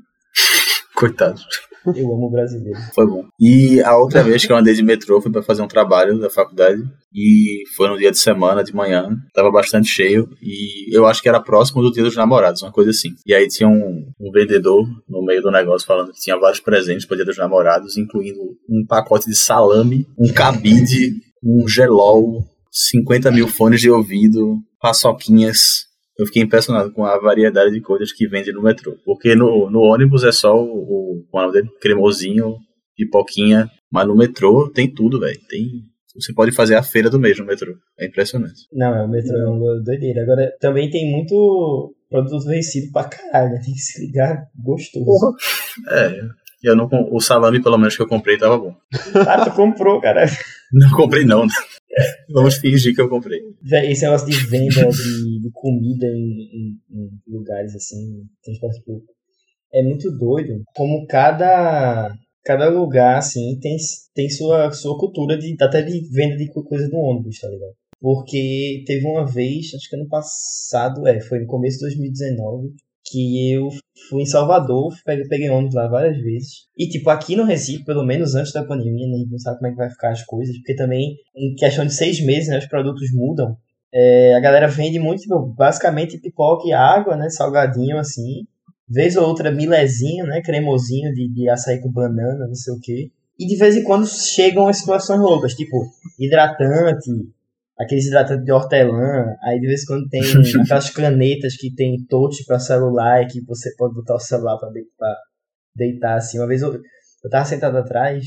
Coitados. 0.94 1.46
Eu 1.96 2.14
amo 2.14 2.30
brasileiro. 2.30 2.80
Foi 2.94 3.06
bom. 3.06 3.26
E 3.40 3.82
a 3.82 3.98
outra 3.98 4.24
vez 4.24 4.46
que 4.46 4.52
eu 4.52 4.58
andei 4.58 4.74
de 4.74 4.84
metrô 4.84 5.22
foi 5.22 5.32
para 5.32 5.44
fazer 5.44 5.62
um 5.62 5.68
trabalho 5.68 6.20
da 6.20 6.30
faculdade. 6.30 6.82
E 7.14 7.64
foi 7.76 7.88
no 7.88 7.98
dia 7.98 8.12
de 8.12 8.18
semana, 8.18 8.64
de 8.64 8.76
manhã. 8.76 9.10
Tava 9.34 9.52
bastante 9.52 9.88
cheio. 9.88 10.30
E 10.42 10.96
eu 10.96 11.06
acho 11.06 11.22
que 11.22 11.30
era 11.30 11.40
próximo 11.40 11.82
do 11.82 11.92
dia 11.92 12.04
dos 12.04 12.16
namorados, 12.16 12.62
uma 12.62 12.72
coisa 12.72 12.90
assim. 12.90 13.10
E 13.26 13.34
aí 13.34 13.48
tinha 13.48 13.70
um, 13.70 14.06
um 14.20 14.32
vendedor 14.32 14.86
no 15.08 15.24
meio 15.24 15.42
do 15.42 15.52
negócio 15.52 15.88
falando 15.88 16.12
que 16.12 16.20
tinha 16.20 16.38
vários 16.38 16.60
presentes 16.60 17.06
para 17.06 17.18
dia 17.18 17.26
dos 17.26 17.38
namorados, 17.38 17.98
incluindo 17.98 18.40
um 18.70 18.86
pacote 18.86 19.30
de 19.30 19.36
salame, 19.36 20.06
um 20.18 20.32
cabide, 20.34 21.14
um 21.44 21.68
gelol, 21.68 22.44
50 22.72 23.32
mil 23.32 23.48
fones 23.48 23.80
de 23.80 23.90
ouvido, 23.90 24.58
paçoquinhas. 24.82 25.86
Eu 26.18 26.26
fiquei 26.26 26.42
impressionado 26.42 26.92
com 26.92 27.04
a 27.04 27.20
variedade 27.20 27.72
de 27.72 27.82
coisas 27.82 28.12
que 28.12 28.28
vende 28.28 28.52
no 28.52 28.62
metrô. 28.62 28.96
Porque 29.04 29.36
no, 29.36 29.70
no 29.70 29.82
ônibus 29.82 30.24
é 30.24 30.32
só 30.32 30.56
o, 30.56 30.66
o, 30.66 31.26
o 31.32 31.42
nome 31.42 31.54
dele, 31.54 31.70
cremosinho, 31.82 32.56
pipoquinha. 32.96 33.70
Mas 33.92 34.08
no 34.08 34.16
metrô 34.16 34.70
tem 34.70 34.92
tudo, 34.94 35.20
velho. 35.20 35.40
Tem. 35.50 35.84
Você 36.16 36.34
pode 36.34 36.54
fazer 36.54 36.76
a 36.76 36.84
feira 36.84 37.10
do 37.10 37.20
mês 37.20 37.38
no 37.38 37.46
metrô. 37.46 37.76
É 38.00 38.06
impressionante. 38.06 38.62
Não, 38.72 38.96
é 38.96 39.04
o 39.04 39.10
metrô 39.10 39.38
é 39.38 39.50
uma 39.50 39.84
doideira. 39.84 40.24
Agora, 40.24 40.54
também 40.62 40.90
tem 40.90 41.12
muito 41.12 41.94
produto 42.10 42.46
vencido 42.46 42.92
pra 42.94 43.04
caralho, 43.04 43.52
né? 43.52 43.62
Tem 43.64 43.74
que 43.74 43.80
se 43.80 44.06
ligar 44.06 44.46
gostoso. 44.56 45.36
É. 45.90 46.46
Eu 46.64 46.76
não, 46.76 46.90
o 47.12 47.20
salame, 47.20 47.62
pelo 47.62 47.78
menos, 47.78 47.96
que 47.96 48.02
eu 48.02 48.08
comprei, 48.08 48.40
tava 48.40 48.58
bom. 48.58 48.74
Ah, 49.28 49.46
tu 49.46 49.52
comprou, 49.52 50.02
cara. 50.02 50.26
Não 50.74 50.90
comprei, 50.98 51.24
não. 51.24 51.46
Vamos 52.30 52.56
fingir 52.58 52.94
que 52.94 53.02
eu 53.02 53.10
comprei. 53.10 53.40
Esse 53.90 54.04
negócio 54.04 54.28
de 54.28 54.38
venda 54.48 54.88
de, 54.90 55.40
de 55.42 55.50
comida 55.54 56.06
em, 56.08 56.50
em- 56.54 56.80
em 56.92 57.10
lugares 57.28 57.76
assim, 57.76 58.24
transporte 58.44 58.82
público, 58.84 59.14
é 59.74 59.82
muito 59.84 60.12
doido. 60.18 60.62
Como 60.76 61.06
cada, 61.08 62.14
cada 62.44 62.70
lugar, 62.70 63.18
assim, 63.18 63.58
tem, 63.62 63.78
tem 64.14 64.30
sua, 64.30 64.72
sua 64.72 64.98
cultura 64.98 65.38
de, 65.38 65.56
até 65.62 65.82
de 65.82 66.02
venda 66.12 66.36
de 66.38 66.48
co- 66.52 66.64
coisa 66.64 66.88
no 66.90 66.98
ônibus, 67.00 67.40
tá 67.40 67.48
ligado? 67.50 67.74
Porque 68.00 68.84
teve 68.86 69.06
uma 69.08 69.26
vez, 69.26 69.74
acho 69.74 69.90
que 69.90 69.96
ano 69.96 70.08
passado, 70.10 71.08
é, 71.08 71.20
foi 71.22 71.40
no 71.40 71.48
começo 71.48 71.78
de 71.78 71.86
2019, 71.86 72.70
que 73.06 73.52
eu 73.52 73.70
fui 74.10 74.24
em 74.24 74.26
Salvador, 74.26 74.94
peguei, 75.06 75.28
peguei 75.28 75.50
ônibus 75.50 75.76
lá 75.76 75.88
várias 75.88 76.18
vezes. 76.18 76.66
E, 76.78 76.88
tipo, 76.88 77.10
aqui 77.10 77.36
no 77.36 77.44
Recife, 77.44 77.86
pelo 77.86 78.04
menos 78.04 78.36
antes 78.36 78.52
da 78.52 78.64
pandemia, 78.64 79.08
né, 79.08 79.16
a 79.16 79.18
gente 79.20 79.32
não 79.32 79.40
sabe 79.40 79.58
como 79.58 79.68
é 79.68 79.72
que 79.72 79.78
vai 79.78 79.90
ficar 79.90 80.12
as 80.12 80.24
coisas, 80.24 80.56
porque 80.58 80.76
também, 80.76 81.16
em 81.36 81.54
questão 81.56 81.86
de 81.86 81.94
seis 81.94 82.20
meses, 82.20 82.50
né, 82.50 82.58
os 82.58 82.68
produtos 82.68 83.14
mudam. 83.14 83.56
É, 83.94 84.36
a 84.36 84.40
galera 84.40 84.68
vende 84.68 85.00
muito, 85.00 85.22
tipo, 85.22 85.40
basicamente 85.56 86.20
pipoca 86.20 86.68
e 86.68 86.74
água, 86.74 87.16
né, 87.16 87.30
salgadinho, 87.30 87.98
assim. 87.98 88.46
Vez 88.88 89.16
ou 89.16 89.28
outra, 89.28 89.52
milezinho, 89.52 90.26
né, 90.26 90.42
cremosinho 90.42 91.14
de, 91.14 91.32
de 91.32 91.50
açaí 91.50 91.80
com 91.80 91.92
banana, 91.92 92.48
não 92.48 92.56
sei 92.56 92.74
o 92.74 92.80
quê. 92.80 93.12
E 93.38 93.46
de 93.48 93.56
vez 93.56 93.76
em 93.76 93.84
quando 93.84 94.08
chegam 94.08 94.68
as 94.68 94.78
situações 94.78 95.20
loucas, 95.20 95.54
tipo, 95.54 95.86
hidratante, 96.20 97.12
aqueles 97.78 98.06
hidratantes 98.08 98.46
de 98.46 98.52
hortelã, 98.52 99.26
aí 99.44 99.60
de 99.60 99.68
vez 99.68 99.84
em 99.84 99.86
quando 99.86 100.08
tem 100.10 100.22
aquelas 100.64 100.90
canetas 100.90 101.56
que 101.58 101.74
tem 101.74 101.96
touch 102.10 102.46
para 102.46 102.60
celular 102.60 103.22
e 103.24 103.28
que 103.28 103.44
você 103.46 103.74
pode 103.76 103.94
botar 103.96 104.16
o 104.16 104.20
celular 104.20 104.58
para 104.58 104.70
deitar, 104.70 105.16
deitar 105.76 106.16
assim. 106.18 106.40
Uma 106.40 106.48
vez 106.48 106.62
eu, 106.62 106.74
eu 106.74 107.30
tava 107.30 107.46
sentado 107.46 107.78
atrás 107.78 108.26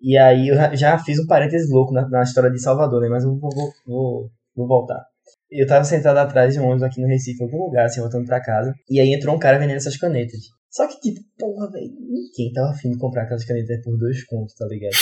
e 0.00 0.16
aí 0.16 0.48
eu 0.48 0.56
já- 0.76 0.98
fiz 0.98 1.18
um 1.18 1.26
parênteses 1.26 1.70
louco 1.70 1.92
na, 1.92 2.08
na 2.08 2.22
história 2.22 2.50
de 2.50 2.60
Salvador, 2.60 3.00
né? 3.02 3.08
Mas 3.08 3.24
eu 3.24 3.36
vou, 3.38 3.50
vou, 3.50 3.70
vou, 3.86 4.30
vou 4.54 4.66
voltar. 4.68 5.02
Eu 5.50 5.66
tava 5.66 5.84
sentado 5.84 6.16
atrás 6.18 6.54
de 6.54 6.60
um 6.60 6.64
ônibus 6.64 6.82
aqui 6.82 7.00
no 7.00 7.06
Recife, 7.06 7.40
em 7.42 7.46
algum 7.46 7.64
lugar, 7.66 7.86
assim, 7.86 8.00
voltando 8.00 8.26
pra 8.26 8.42
casa. 8.42 8.72
E 8.90 9.00
aí 9.00 9.12
entrou 9.12 9.34
um 9.34 9.38
cara 9.38 9.58
vendendo 9.58 9.76
essas 9.76 9.96
canetas. 9.96 10.40
Só 10.70 10.86
que, 10.88 10.98
tipo, 11.00 11.20
porra, 11.38 11.70
velho, 11.70 11.90
ninguém 12.00 12.52
tava 12.52 12.70
afim 12.70 12.90
de 12.90 12.98
comprar 12.98 13.22
aquelas 13.22 13.44
canetas 13.44 13.80
por 13.82 13.96
dois 13.96 14.24
contos, 14.24 14.54
tá 14.54 14.66
ligado? 14.66 14.92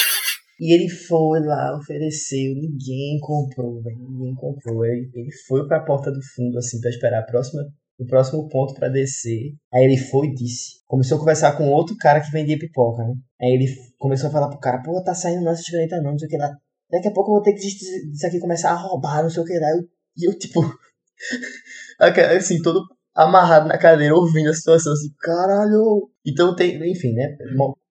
E 0.60 0.72
ele 0.74 0.88
foi 0.88 1.40
lá, 1.40 1.76
ofereceu, 1.76 2.54
ninguém 2.54 3.18
comprou, 3.20 3.82
ninguém 3.82 4.34
comprou. 4.34 4.84
Ele, 4.84 5.10
ele 5.14 5.30
foi 5.46 5.66
pra 5.66 5.80
porta 5.84 6.10
do 6.10 6.20
fundo, 6.34 6.58
assim, 6.58 6.80
pra 6.80 6.90
esperar 6.90 7.20
a 7.20 7.26
próxima, 7.26 7.62
o 7.98 8.06
próximo 8.06 8.48
ponto 8.48 8.74
pra 8.74 8.88
descer. 8.88 9.54
Aí 9.72 9.84
ele 9.84 9.96
foi 9.96 10.28
e 10.28 10.34
disse. 10.34 10.74
Começou 10.86 11.16
a 11.16 11.20
conversar 11.20 11.56
com 11.56 11.68
outro 11.70 11.96
cara 11.96 12.20
que 12.20 12.30
vendia 12.30 12.58
pipoca, 12.58 13.02
né? 13.04 13.14
Aí 13.40 13.50
ele 13.54 13.66
começou 13.98 14.28
a 14.28 14.32
falar 14.32 14.48
pro 14.48 14.58
cara, 14.60 14.82
pô, 14.82 15.02
tá 15.02 15.14
saindo 15.14 15.42
nossas 15.44 15.66
canetas 15.66 16.02
não, 16.02 16.12
não 16.12 16.18
sei 16.18 16.26
o 16.28 16.30
que 16.30 16.36
lá. 16.36 16.50
Daqui 16.90 17.08
a 17.08 17.12
pouco 17.12 17.30
eu 17.30 17.34
vou 17.34 17.42
ter 17.42 17.52
que 17.54 17.60
disso 17.60 18.26
aqui 18.26 18.38
começar 18.38 18.70
a 18.70 18.74
roubar, 18.76 19.22
não 19.22 19.30
sei 19.30 19.42
o 19.42 19.46
que 19.46 19.58
lá. 19.58 19.70
Eu- 19.70 19.88
E 20.16 20.28
eu, 20.28 20.38
tipo, 20.38 20.60
assim, 22.38 22.62
todo 22.62 22.80
amarrado 23.14 23.68
na 23.68 23.78
cadeira, 23.78 24.14
ouvindo 24.14 24.50
a 24.50 24.54
situação, 24.54 24.92
assim, 24.92 25.08
caralho. 25.20 26.08
Então 26.26 26.54
tem, 26.54 26.76
enfim, 26.90 27.12
né? 27.14 27.36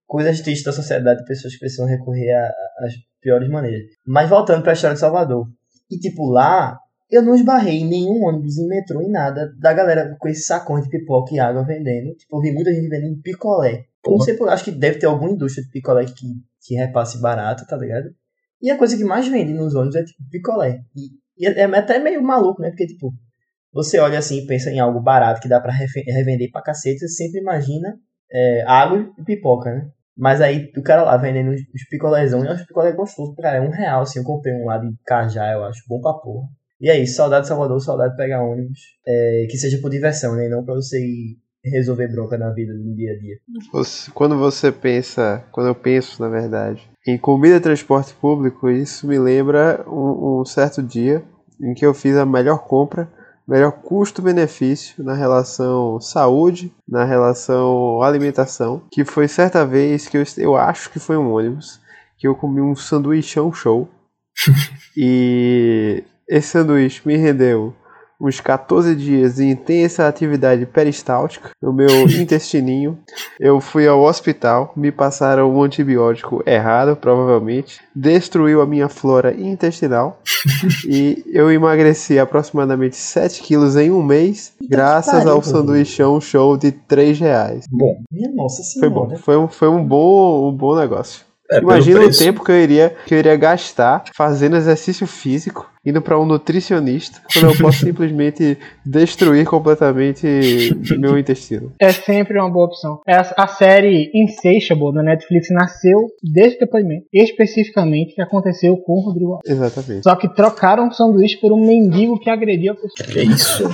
Coisas 0.08 0.42
tristes 0.42 0.64
da 0.66 0.72
sociedade, 0.72 1.26
pessoas 1.26 1.54
que 1.54 1.60
precisam 1.60 1.86
recorrer 1.88 2.32
a- 2.32 2.46
a- 2.48 2.86
às 2.86 2.94
piores 3.22 3.50
maneiras. 3.50 3.82
Mas 4.06 4.30
voltando 4.30 4.62
pra 4.64 4.74
história 4.74 4.94
de 4.94 5.00
Salvador. 5.00 5.48
E, 5.90 5.98
tipo, 5.98 6.30
lá, 6.30 6.78
eu 7.10 7.22
não 7.22 7.36
esbarrei 7.36 7.80
em 7.80 7.88
nenhum 7.90 8.24
ônibus, 8.26 8.58
em 8.58 8.68
metrô, 8.68 9.02
em 9.02 9.10
nada, 9.10 9.52
da 9.60 9.74
galera 9.74 10.16
com 10.20 10.28
esses 10.28 10.46
sacões 10.46 10.84
de 10.84 10.90
pipoca 10.90 11.34
e 11.34 11.40
água 11.40 11.64
vendendo. 11.64 12.14
Tipo, 12.16 12.38
eu 12.38 12.42
vi 12.42 12.52
muita 12.52 12.74
gente 12.74 12.90
vendendo 12.90 13.22
picolé. 13.22 13.86
Não 14.06 14.20
sei 14.26 14.34
por, 14.36 14.50
acho 14.50 14.66
que 14.66 14.72
deve 14.72 15.00
ter 15.00 15.06
alguma 15.06 15.32
indústria 15.32 15.64
de 15.64 15.72
picolé 15.72 16.06
que, 16.06 16.28
que 16.62 16.76
repasse 16.76 17.20
barato, 17.22 17.66
tá 17.66 17.78
ligado? 17.78 18.10
E 18.62 18.70
a 18.70 18.78
coisa 18.78 18.98
que 18.98 19.04
mais 19.04 19.28
vende 19.28 19.54
nos 19.54 19.74
ônibus 19.76 19.96
é, 19.96 20.04
tipo, 20.04 20.22
picolé. 20.30 20.82
E, 20.96 21.10
e 21.38 21.48
é 21.48 21.64
até 21.64 22.00
meio 22.00 22.22
maluco, 22.22 22.62
né? 22.62 22.70
Porque, 22.70 22.86
tipo, 22.88 23.14
você 23.72 24.00
olha 24.00 24.20
assim 24.20 24.40
e 24.40 24.46
pensa 24.48 24.70
em 24.70 24.80
algo 24.80 25.00
barato 25.00 25.42
que 25.42 25.48
dá 25.50 25.60
refe- 25.60 26.04
revender 26.06 26.52
pra 26.52 26.62
cacete, 26.62 27.00
você 27.00 27.08
sempre 27.08 27.40
imagina 27.40 27.96
é, 28.34 28.64
água 28.68 29.10
e 29.18 29.24
pipoca, 29.24 29.72
né? 29.72 29.90
Mas 30.18 30.42
aí 30.42 30.72
o 30.78 30.84
cara 30.84 31.04
lá 31.04 31.18
vendendo 31.18 31.52
os, 31.52 31.62
os 31.74 31.88
picolézão, 31.90 32.44
e 32.44 32.48
é 32.48 32.54
uns 32.54 32.66
picolé 32.66 32.92
gostoso, 32.92 33.36
cara, 33.36 33.58
é 33.58 33.62
um 33.62 33.72
real, 33.72 34.02
assim, 34.02 34.20
eu 34.20 34.26
comprei 34.26 34.54
um 34.54 34.66
lá 34.66 34.78
de 34.78 34.94
Cajá, 35.06 35.52
eu 35.52 35.64
acho, 35.64 35.84
bom 35.88 36.00
pra 36.02 36.14
porra. 36.14 36.48
E 36.80 36.90
é 36.90 37.00
isso, 37.00 37.16
saudade 37.16 37.44
de 37.44 37.48
Salvador, 37.48 37.80
saudade 37.80 38.12
de 38.12 38.18
pegar 38.18 38.44
ônibus, 38.44 38.80
é, 39.08 39.48
que 39.50 39.58
seja 39.58 39.80
por 39.80 39.90
diversão, 39.90 40.36
né, 40.36 40.48
não 40.50 40.64
pra 40.64 40.76
você 40.76 41.00
ir 41.00 41.38
resolver 41.66 42.10
bronca 42.10 42.38
na 42.38 42.50
vida 42.52 42.74
no 42.74 42.94
dia 42.96 43.14
a 43.14 43.18
dia. 43.18 43.38
Quando 44.14 44.38
você 44.38 44.72
pensa, 44.72 45.44
quando 45.52 45.68
eu 45.68 45.76
penso, 45.76 46.22
na 46.22 46.28
verdade, 46.28 46.86
em 47.08 47.18
comida 47.18 47.56
e 47.56 47.62
transporte 47.62 48.14
público, 48.16 48.70
isso 48.70 49.08
me 49.08 49.18
lembra 49.18 49.84
um, 49.88 50.42
um 50.42 50.46
certo 50.46 50.84
dia 50.84 51.24
em 51.62 51.74
que 51.74 51.86
eu 51.86 51.94
fiz 51.94 52.18
a 52.18 52.26
melhor 52.26 52.66
compra, 52.68 53.08
melhor 53.48 53.72
custo-benefício 53.72 55.04
na 55.04 55.14
relação 55.14 56.00
saúde, 56.00 56.74
na 56.88 57.04
relação 57.04 58.02
alimentação, 58.02 58.82
que 58.92 59.04
foi 59.04 59.28
certa 59.28 59.66
vez 59.66 60.08
que 60.08 60.18
eu, 60.18 60.24
eu 60.38 60.56
acho 60.56 60.90
que 60.90 61.00
foi 61.00 61.18
um 61.18 61.34
ônibus, 61.34 61.80
que 62.18 62.28
eu 62.28 62.36
comi 62.36 62.62
um 62.62 62.76
sanduichão 62.76 63.52
show. 63.52 63.90
e 64.98 66.04
esse 66.28 66.50
sanduíche 66.50 67.02
me 67.06 67.16
rendeu 67.18 67.76
uns 68.24 68.40
14 68.40 68.96
dias 68.96 69.36
de 69.36 69.46
intensa 69.46 70.08
atividade 70.08 70.66
peristáltica 70.66 71.50
no 71.62 71.74
meu 71.74 71.90
intestininho. 72.08 72.98
Eu 73.38 73.60
fui 73.60 73.86
ao 73.86 74.02
hospital, 74.02 74.72
me 74.78 74.92
passaram 74.92 75.54
um 75.54 75.62
antibiótico 75.62 76.42
errado, 76.46 76.96
provavelmente, 76.96 77.82
destruiu 77.94 78.62
a 78.62 78.66
minha 78.66 78.88
flora 78.88 79.34
intestinal 79.38 80.22
e 80.88 81.24
eu 81.28 81.52
emagreci 81.52 82.18
aproximadamente 82.18 82.96
7 82.96 83.42
quilos 83.44 83.76
em 83.76 83.92
um 83.92 84.02
mês, 84.02 84.54
graças 84.70 85.28
ao 85.28 85.44
sanduichão 85.44 86.22
show 86.22 86.56
de 86.56 86.72
3 86.72 87.20
reais. 87.20 87.66
Bom, 87.70 88.02
Minha 88.10 88.32
nossa 88.34 88.64
Foi 88.80 88.90
senhora. 88.90 88.90
bom, 88.90 89.18
foi 89.18 89.38
um, 89.38 89.48
foi 89.50 89.68
um 89.68 89.84
bom, 89.86 90.50
um 90.50 90.56
bom 90.56 90.76
negócio. 90.76 91.26
É, 91.54 91.60
Imagina 91.60 92.02
o 92.02 92.12
tempo 92.12 92.44
que 92.44 92.52
eu 92.52 92.62
iria, 92.62 92.96
que 93.06 93.14
eu 93.14 93.20
iria 93.20 93.36
gastar 93.36 94.04
fazendo 94.16 94.56
exercício 94.56 95.06
físico, 95.08 95.72
indo 95.86 96.02
para 96.02 96.20
um 96.20 96.26
nutricionista, 96.26 97.20
quando 97.34 97.54
eu 97.54 97.58
posso 97.58 97.80
simplesmente 97.86 98.58
destruir 98.86 99.46
completamente 99.46 100.26
meu 100.98 101.18
intestino. 101.18 101.74
É 101.80 101.92
sempre 101.92 102.40
uma 102.40 102.50
boa 102.50 102.68
opção. 102.68 103.02
É 103.08 103.16
A, 103.16 103.48
série 103.48 104.10
Insatiable 104.14 104.94
da 104.94 105.04
Netflix 105.04 105.50
nasceu 105.52 106.08
desse 106.24 106.60
depoimento, 106.60 107.06
especificamente 107.14 108.16
que 108.16 108.22
aconteceu 108.22 108.78
com 108.78 108.94
o 108.94 109.02
Rodrigo 109.02 109.34
Alves. 109.34 109.50
Exatamente. 109.50 110.04
Só 110.04 110.16
que 110.16 110.34
trocaram 110.34 110.88
o 110.88 110.94
sanduíche 110.94 111.38
por 111.40 111.52
um 111.52 111.66
mendigo 111.66 112.20
que 112.20 112.30
agrediu 112.30 112.74
a 112.74 112.76
pessoa. 112.76 113.10
Que 113.12 113.22
isso? 113.22 113.64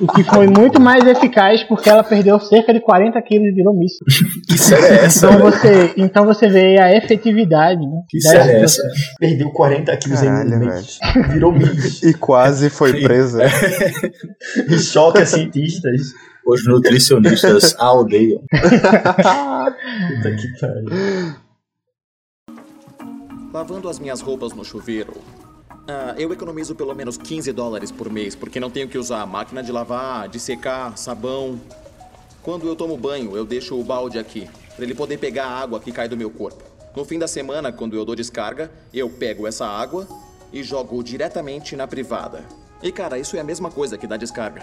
O 0.00 0.06
que 0.06 0.22
foi 0.24 0.46
muito 0.46 0.80
mais 0.80 1.06
eficaz 1.06 1.62
porque 1.64 1.88
ela 1.88 2.02
perdeu 2.02 2.38
cerca 2.38 2.72
de 2.72 2.80
40 2.80 3.20
quilos 3.22 3.48
e 3.48 3.52
virou 3.52 3.74
míssil. 3.74 4.04
Que 4.46 4.58
série 4.58 4.86
é 4.86 5.04
essa? 5.06 5.26
Então 5.26 5.38
você, 5.40 5.94
então 5.96 6.26
você 6.26 6.48
vê 6.48 6.78
a 6.78 6.94
efetividade, 6.94 7.15
né? 7.86 8.02
Que 8.08 8.20
série 8.20 8.50
é 8.52 8.62
essa? 8.62 8.82
Perdeu 9.18 9.50
40 9.50 9.96
quilos 9.96 10.22
em 10.22 10.28
um 10.30 10.58
mês. 10.58 10.98
Virou 11.32 11.52
bicho. 11.58 12.06
E 12.06 12.14
quase 12.14 12.70
foi 12.70 13.00
presa. 13.00 13.44
E 14.70 14.78
choca 14.78 15.24
cientistas. 15.26 16.12
Os 16.46 16.64
nutricionistas 16.66 17.74
a 17.78 17.92
odeiam. 17.92 18.40
Puta 18.40 20.36
que 20.36 20.60
pariu. 20.60 21.36
Lavando 23.52 23.88
as 23.88 23.98
minhas 23.98 24.20
roupas 24.20 24.52
no 24.52 24.64
chuveiro. 24.64 25.14
Ah, 25.88 26.14
eu 26.18 26.32
economizo 26.32 26.74
pelo 26.74 26.94
menos 26.94 27.16
15 27.16 27.52
dólares 27.52 27.90
por 27.90 28.10
mês, 28.10 28.34
porque 28.34 28.60
não 28.60 28.70
tenho 28.70 28.88
que 28.88 28.98
usar 28.98 29.24
máquina 29.26 29.62
de 29.62 29.72
lavar, 29.72 30.28
de 30.28 30.38
secar, 30.38 30.96
sabão. 30.96 31.60
Quando 32.42 32.66
eu 32.66 32.76
tomo 32.76 32.96
banho, 32.96 33.36
eu 33.36 33.44
deixo 33.44 33.78
o 33.78 33.82
balde 33.82 34.18
aqui. 34.18 34.48
para 34.74 34.84
ele 34.84 34.94
poder 34.94 35.18
pegar 35.18 35.46
a 35.46 35.58
água 35.58 35.80
que 35.80 35.90
cai 35.90 36.08
do 36.08 36.16
meu 36.16 36.30
corpo. 36.30 36.62
No 36.96 37.04
fim 37.04 37.18
da 37.18 37.28
semana, 37.28 37.70
quando 37.70 37.94
eu 37.94 38.06
dou 38.06 38.16
descarga, 38.16 38.70
eu 38.92 39.10
pego 39.10 39.46
essa 39.46 39.66
água 39.66 40.08
e 40.50 40.62
jogo 40.62 41.04
diretamente 41.04 41.76
na 41.76 41.86
privada. 41.86 42.40
E 42.82 42.90
cara, 42.90 43.18
isso 43.18 43.36
é 43.36 43.40
a 43.40 43.44
mesma 43.44 43.70
coisa 43.70 43.98
que 43.98 44.06
dar 44.06 44.16
descarga. 44.16 44.62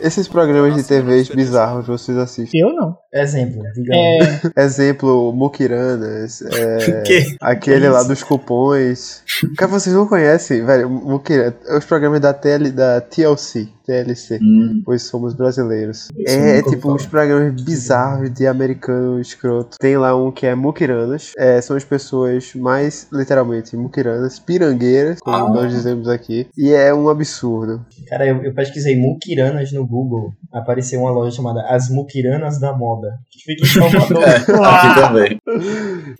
Esses 0.00 0.26
programas 0.26 0.74
de 0.74 0.80
Nossa, 0.80 0.88
TVs 0.94 1.22
esperei 1.22 1.44
bizarros 1.44 1.86
vocês 1.86 2.16
assistem. 2.18 2.60
Eu 2.60 2.72
não. 2.72 2.96
Exemplo, 3.12 3.62
digamos. 3.72 4.44
É, 4.56 4.62
Exemplo, 4.64 5.32
Mukiranas, 5.32 6.42
é, 6.54 7.02
Que? 7.02 7.36
aquele 7.40 7.88
lá 7.88 8.02
dos 8.02 8.22
cupons. 8.22 9.22
Cara, 9.56 9.70
vocês 9.70 9.94
não 9.94 10.08
conhecem, 10.08 10.64
velho, 10.64 10.90
Mukirana, 10.90 11.56
os 11.76 11.84
programas 11.84 12.20
da, 12.20 12.34
TL, 12.34 12.70
da 12.70 13.00
TLC, 13.00 13.68
TLC, 13.88 14.38
Hum, 14.42 14.82
pois 14.84 15.02
somos 15.02 15.32
brasileiros. 15.34 16.08
É, 16.26 16.36
nunca 16.56 16.66
ouvi 16.66 16.76
tipo 16.76 16.92
uns 16.92 17.06
programas 17.06 17.62
bizarros 17.62 18.30
de 18.30 18.46
americano 18.46 19.18
escroto. 19.18 19.78
Tem 19.80 19.96
lá 19.96 20.14
um 20.14 20.30
que 20.30 20.46
é 20.46 20.54
Mukiranas, 20.54 21.32
é, 21.38 21.58
são 21.62 21.74
as 21.74 21.84
pessoas 21.84 22.54
mais, 22.54 23.08
literalmente, 23.10 23.74
Mukiranas, 23.76 24.38
pirangueiras, 24.38 25.20
como 25.20 25.36
Ah. 25.36 25.48
nós 25.50 25.72
dizemos 25.72 26.06
aqui, 26.06 26.46
e 26.56 26.70
é 26.72 26.92
um 26.92 27.08
absurdo. 27.08 27.80
Cara, 28.08 28.26
eu, 28.26 28.42
eu 28.44 28.54
pesquisei 28.54 28.94
Mukiranas 29.00 29.72
no 29.72 29.86
Google. 29.86 30.32
Apareceu 30.52 31.00
uma 31.00 31.10
loja 31.10 31.34
chamada 31.36 31.62
As 31.68 31.88
Mukiranas 31.88 32.60
da 32.60 32.76
Moda. 32.76 33.18
Que 33.30 33.40
fica 33.54 33.64
em 33.64 33.90
Salvador. 33.90 34.22
é, 34.22 34.36
aqui 34.36 35.00
também. 35.00 35.40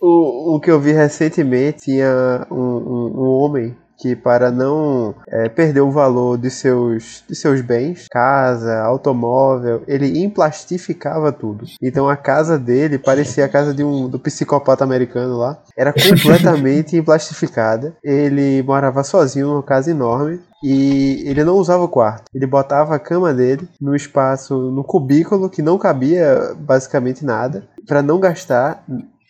O, 0.01 0.55
o 0.55 0.59
que 0.59 0.71
eu 0.71 0.79
vi 0.79 0.91
recentemente 0.91 1.83
tinha 1.83 2.47
um, 2.51 2.55
um, 2.55 3.13
um 3.15 3.29
homem 3.39 3.75
que 3.99 4.15
para 4.15 4.49
não 4.49 5.13
é, 5.27 5.49
perder 5.49 5.81
o 5.81 5.91
valor 5.91 6.37
de 6.37 6.49
seus, 6.49 7.23
de 7.27 7.35
seus 7.35 7.61
bens, 7.61 8.07
casa, 8.09 8.79
automóvel, 8.79 9.83
ele 9.87 10.23
emplastificava 10.23 11.31
tudo. 11.31 11.65
Então 11.81 12.07
a 12.07 12.15
casa 12.15 12.57
dele 12.57 12.97
parecia 12.97 13.45
a 13.45 13.49
casa 13.49 13.73
de 13.73 13.83
um 13.83 14.07
do 14.07 14.17
psicopata 14.17 14.83
americano 14.83 15.37
lá. 15.37 15.61
Era 15.77 15.93
completamente 15.93 16.95
emplastificada. 16.97 17.95
Ele 18.03 18.63
morava 18.63 19.03
sozinho 19.03 19.47
numa 19.47 19.63
casa 19.63 19.91
enorme. 19.91 20.39
E 20.61 21.23
ele 21.25 21.43
não 21.45 21.55
usava 21.55 21.83
o 21.83 21.87
quarto. 21.87 22.25
Ele 22.33 22.45
botava 22.45 22.93
a 22.93 22.99
cama 22.99 23.33
dele 23.33 23.67
no 23.79 23.95
espaço, 23.95 24.53
no 24.71 24.83
cubículo 24.83 25.49
que 25.49 25.61
não 25.61 25.77
cabia 25.77 26.53
basicamente 26.57 27.23
nada, 27.23 27.63
para 27.87 28.01
não 28.01 28.19
gastar 28.19 28.83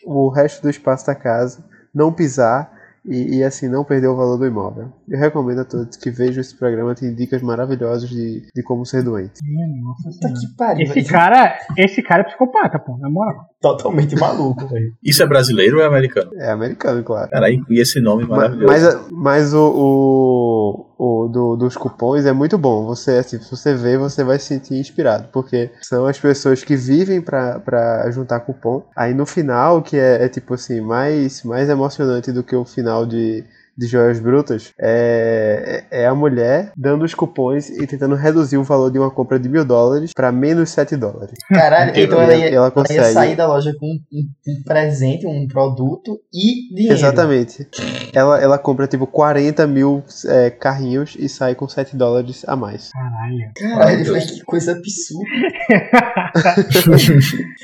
o 0.04 0.30
resto 0.30 0.64
do 0.64 0.70
espaço 0.72 1.06
da 1.06 1.14
casa, 1.14 1.64
não 1.94 2.12
pisar 2.12 2.79
e, 3.06 3.38
e, 3.38 3.44
assim 3.44 3.68
não 3.68 3.84
perder 3.84 4.08
o 4.08 4.16
valor 4.16 4.38
do 4.38 4.46
imóvel. 4.46 4.92
Eu 5.08 5.20
recomendo 5.20 5.62
a 5.62 5.66
todos 5.66 5.98
que 5.98 6.10
vejam 6.10 6.42
esse 6.42 6.56
programa, 6.56 6.96
tem 6.96 7.14
dicas 7.14 7.42
maravilhosas 7.42 8.10
de, 8.10 8.48
de 8.54 8.64
como 8.64 8.86
ser 8.86 9.04
doente. 9.04 9.40
nossa 9.82 10.10
Puta 10.10 10.34
que 10.34 10.56
pariu. 10.56 10.84
Esse 10.84 11.04
cara, 11.04 11.58
esse 11.78 12.02
cara 12.02 12.22
é 12.22 12.26
psicopata, 12.26 12.80
pô, 12.80 12.98
na 12.98 13.10
moral. 13.10 13.46
Totalmente 13.62 14.16
maluco, 14.16 14.66
velho. 14.68 14.94
Isso 15.04 15.22
é 15.22 15.28
brasileiro 15.28 15.78
ou 15.78 15.84
é 15.84 15.86
americano? 15.86 16.32
É 16.36 16.50
americano, 16.50 17.04
claro. 17.04 17.30
Caralho, 17.30 17.66
e 17.70 17.82
esse 17.82 18.00
nome 18.00 18.24
Ma- 18.26 18.38
maravilhoso. 18.38 18.68
Mas, 18.72 19.08
mas 19.12 19.54
o, 19.54 20.86
o, 20.98 21.24
o 21.26 21.28
do- 21.28 21.56
dos 21.58 21.76
cupons 21.76 22.26
é 22.26 22.32
muito 22.32 22.58
bom. 22.58 22.86
Você, 22.86 23.18
assim, 23.18 23.38
se 23.40 23.52
você 23.52 23.74
ver, 23.76 23.98
você 23.98 24.24
vai 24.24 24.40
se 24.40 24.46
sentir 24.46 24.76
inspirado. 24.76 25.28
Porque 25.34 25.70
são 25.82 26.06
as 26.06 26.18
pessoas 26.18 26.64
que 26.64 26.78
vivem 26.78 27.20
pra, 27.22 27.60
pra 27.60 28.10
juntar 28.12 28.40
cupom. 28.42 28.84
Aí 28.96 29.14
no 29.14 29.26
final, 29.26 29.82
que 29.82 29.98
é, 29.98 30.24
é 30.24 30.30
tipo 30.30 30.54
assim, 30.54 30.80
mais, 30.80 31.44
mais 31.44 31.68
emocionante 31.70 32.32
do 32.32 32.44
que 32.44 32.56
o 32.56 32.64
final 32.64 33.06
de, 33.06 33.44
de 33.80 33.88
Joias 33.88 34.20
Brutas, 34.20 34.74
é, 34.78 35.86
é 35.90 36.06
a 36.06 36.14
mulher 36.14 36.74
dando 36.76 37.06
os 37.06 37.14
cupons 37.14 37.70
e 37.70 37.88
tentando 37.88 38.14
reduzir 38.14 38.58
o 38.58 38.64
valor 38.64 38.92
de 38.92 39.00
uma 39.00 39.10
compra 39.10 39.40
de 39.40 39.48
mil 39.48 39.64
dólares 39.64 40.12
pra 40.14 40.34
menos 40.34 40.70
7 40.72 40.98
dólares. 40.98 41.36
Caralho, 41.48 41.94
então 41.96 42.22
ela 42.22 42.36
ia, 42.36 42.48
ela 42.48 42.56
ela 42.56 42.66
ia 42.66 42.72
consegue. 42.72 43.14
sair 43.14 43.36
da 43.38 43.48
loja 43.48 43.74
com 43.80 43.86
um, 43.86 44.00
um 44.48 44.64
presente, 44.64 45.26
um 45.26 45.48
produto 45.48 46.20
e 46.34 46.76
dinheiro. 46.76 46.94
Exatamente. 46.94 47.66
Ela, 48.14 48.42
ela 48.42 48.58
compra 48.58 48.86
tipo 48.86 49.08
40 49.08 49.66
mil 49.66 50.04
é, 50.28 50.50
carrinhos 50.50 51.16
e 51.18 51.30
sai 51.30 51.56
com 51.56 51.68
7 51.68 51.96
dólares 51.96 52.44
a 52.48 52.58
mais. 52.58 52.90
Caralho. 52.92 53.52
Caralho, 53.56 54.14
velho, 54.14 54.28
que 54.36 54.44
coisa 54.44 54.74
absurda. 54.74 55.30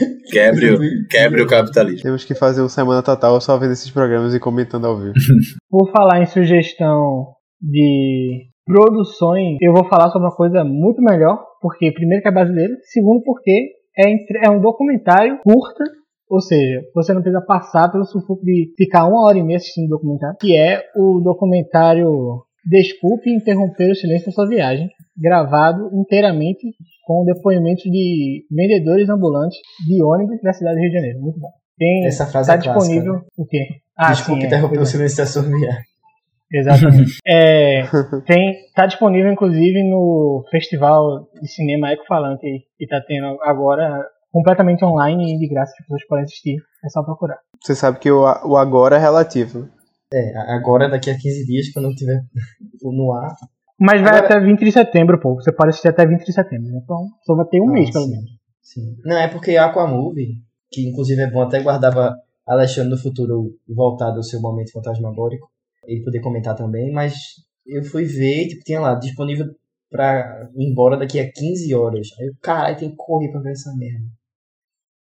Quebre, 0.31 0.71
o- 0.73 0.79
quebre 1.09 1.41
o 1.41 1.47
capitalismo. 1.47 2.03
Temos 2.03 2.25
que 2.25 2.35
fazer 2.35 2.61
um 2.61 2.69
semana 2.69 3.01
total 3.03 3.39
só 3.41 3.57
vendo 3.57 3.71
esses 3.73 3.89
programas 3.91 4.33
e 4.33 4.39
comentando 4.39 4.85
ao 4.88 4.97
vivo. 4.97 5.13
Por 5.69 5.91
falar 5.91 6.21
em 6.21 6.25
sugestão 6.25 7.33
de 7.61 8.45
produções, 8.65 9.57
eu 9.61 9.73
vou 9.73 9.88
falar 9.88 10.09
sobre 10.09 10.27
uma 10.27 10.35
coisa 10.35 10.63
muito 10.63 11.01
melhor, 11.01 11.43
porque 11.61 11.91
primeiro 11.91 12.21
que 12.21 12.27
é 12.29 12.31
brasileiro, 12.31 12.73
segundo 12.91 13.21
porque 13.23 13.51
é, 13.97 14.09
entre- 14.09 14.39
é 14.45 14.49
um 14.49 14.59
documentário 14.61 15.38
curta, 15.43 15.83
ou 16.29 16.41
seja, 16.41 16.81
você 16.93 17.13
não 17.13 17.21
precisa 17.21 17.45
passar 17.45 17.91
pelo 17.91 18.03
sufoco 18.05 18.43
de 18.43 18.73
ficar 18.75 19.07
uma 19.07 19.23
hora 19.25 19.38
e 19.38 19.43
meia 19.43 19.57
assistindo 19.57 19.85
o 19.85 19.89
documentário, 19.97 20.38
que 20.39 20.55
é 20.55 20.81
o 20.95 21.21
documentário 21.23 22.09
Desculpe 22.67 23.29
interromper 23.29 23.91
o 23.91 23.95
silêncio 23.95 24.25
da 24.25 24.31
sua 24.31 24.47
viagem, 24.47 24.89
gravado 25.15 25.88
inteiramente 25.93 26.65
com 27.05 27.23
depoimentos 27.23 27.83
de 27.83 28.45
vendedores 28.51 29.07
ambulantes 29.09 29.57
de 29.87 30.03
ônibus 30.03 30.41
da 30.41 30.51
cidade 30.51 30.75
do 30.75 30.81
Rio 30.81 30.89
de 30.89 30.95
Janeiro. 30.95 31.21
Muito 31.21 31.39
bom. 31.39 31.51
Tem, 31.77 32.05
Essa 32.05 32.25
frase 32.25 32.47
tá 32.47 32.55
é 32.55 32.61
clássica, 32.61 32.79
disponível 32.79 33.21
o 33.37 33.45
quê? 33.45 33.67
Ah, 33.97 34.11
Desculpa 34.11 34.39
sim, 34.39 34.43
é, 34.45 34.47
interromper 34.47 34.79
o 34.79 34.81
é. 34.81 34.85
silêncio 34.85 35.17
da. 35.17 35.77
Exatamente. 36.51 37.17
É, 37.27 37.83
tem, 38.25 38.55
tá 38.75 38.85
disponível, 38.85 39.31
inclusive, 39.31 39.83
no 39.83 40.43
Festival 40.51 41.27
de 41.41 41.47
Cinema 41.47 41.91
Ecofalante 41.91 42.45
que 42.77 42.87
tá 42.87 43.01
tendo 43.05 43.37
agora, 43.43 44.05
completamente 44.31 44.83
online 44.85 45.35
e 45.35 45.37
de 45.39 45.47
graça, 45.47 45.71
as 45.71 45.77
pessoas 45.85 46.07
podem 46.07 46.23
assistir. 46.23 46.57
É 46.83 46.89
só 46.89 47.03
procurar. 47.03 47.37
Você 47.61 47.75
sabe 47.75 47.99
que 47.99 48.11
o, 48.11 48.21
o 48.21 48.57
agora 48.57 48.95
é 48.95 48.99
relativo. 48.99 49.59
né? 49.59 49.69
É, 50.13 50.37
agora 50.53 50.87
daqui 50.87 51.09
a 51.09 51.17
15 51.17 51.45
dias, 51.45 51.69
quando 51.73 51.89
eu 51.89 51.95
tiver 51.95 52.21
no 52.83 53.11
ar. 53.13 53.35
Mas 53.79 54.01
vai 54.01 54.17
Agora- 54.17 54.25
até 54.25 54.39
20 54.39 54.63
de 54.63 54.71
setembro, 54.71 55.19
pô. 55.19 55.35
Você 55.35 55.51
pode 55.51 55.69
assistir 55.69 55.89
até 55.89 56.05
20 56.05 56.23
de 56.25 56.31
setembro. 56.33 56.71
né? 56.71 56.79
Então, 56.83 57.07
só 57.23 57.35
vai 57.35 57.45
ter 57.45 57.59
um 57.61 57.69
Ah, 57.69 57.73
mês, 57.73 57.91
pelo 57.91 58.05
sim, 58.05 58.11
menos. 58.11 58.29
sim. 58.61 58.95
Não, 59.03 59.17
é 59.17 59.27
porque 59.27 59.57
a 59.57 59.65
Aquamovie, 59.65 60.35
que 60.71 60.88
inclusive 60.89 61.21
é 61.21 61.29
bom, 61.29 61.41
até 61.41 61.61
guardava 61.61 62.13
Alexandre 62.47 62.91
no 62.91 62.97
futuro 62.97 63.51
voltado 63.67 64.17
ao 64.17 64.23
seu 64.23 64.39
momento 64.39 64.71
fantasmagórico, 64.71 65.47
ele 65.85 66.03
poder 66.03 66.21
comentar 66.21 66.55
também, 66.55 66.91
mas 66.91 67.15
eu 67.65 67.83
fui 67.83 68.05
ver, 68.05 68.47
tipo, 68.47 68.63
tinha 68.63 68.79
lá, 68.79 68.95
disponível 68.95 69.47
pra 69.89 70.47
ir 70.55 70.71
embora 70.71 70.97
daqui 70.97 71.19
a 71.19 71.29
15 71.31 71.73
horas. 71.75 72.07
Aí 72.19 72.27
eu, 72.27 72.33
caralho, 72.41 72.77
tem 72.77 72.89
que 72.91 72.95
correr 72.95 73.29
pra 73.31 73.41
ver 73.41 73.51
essa 73.51 73.73
merda. 73.75 74.05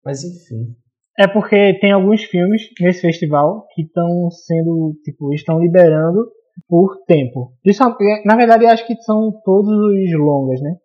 Mas 0.04 0.24
enfim. 0.24 0.76
É 1.18 1.28
porque 1.28 1.78
tem 1.80 1.92
alguns 1.92 2.24
filmes 2.24 2.64
nesse 2.82 3.02
festival 3.02 3.68
que 3.76 3.84
estão 3.84 4.30
sendo, 4.32 4.96
tipo, 5.04 5.32
estão 5.34 5.60
liberando 5.60 6.26
por 6.68 7.04
tempo. 7.06 7.54
Isso, 7.66 7.84
na 8.26 8.36
verdade, 8.36 8.66
acho 8.66 8.86
que 8.86 8.96
são 9.04 9.32
todos 9.44 9.70
os 9.72 10.20
longas, 10.20 10.62
né? 10.62 10.76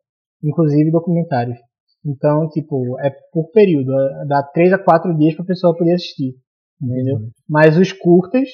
Inclusive 0.42 0.90
documentários. 0.90 1.59
Então, 2.07 2.48
tipo, 2.48 2.98
é 3.00 3.11
por 3.33 3.50
período. 3.52 3.92
é- 3.92 4.26
Dá 4.26 4.42
3 4.42 4.72
a 4.72 4.78
4 4.78 5.16
dias 5.16 5.35
pra 5.35 5.44
pessoa 5.44 5.76
poder 5.76 5.94
assistir. 5.94 6.35
Entendeu? 6.83 7.18
Mas 7.48 7.76
os 7.76 7.92
curtas, 7.92 8.48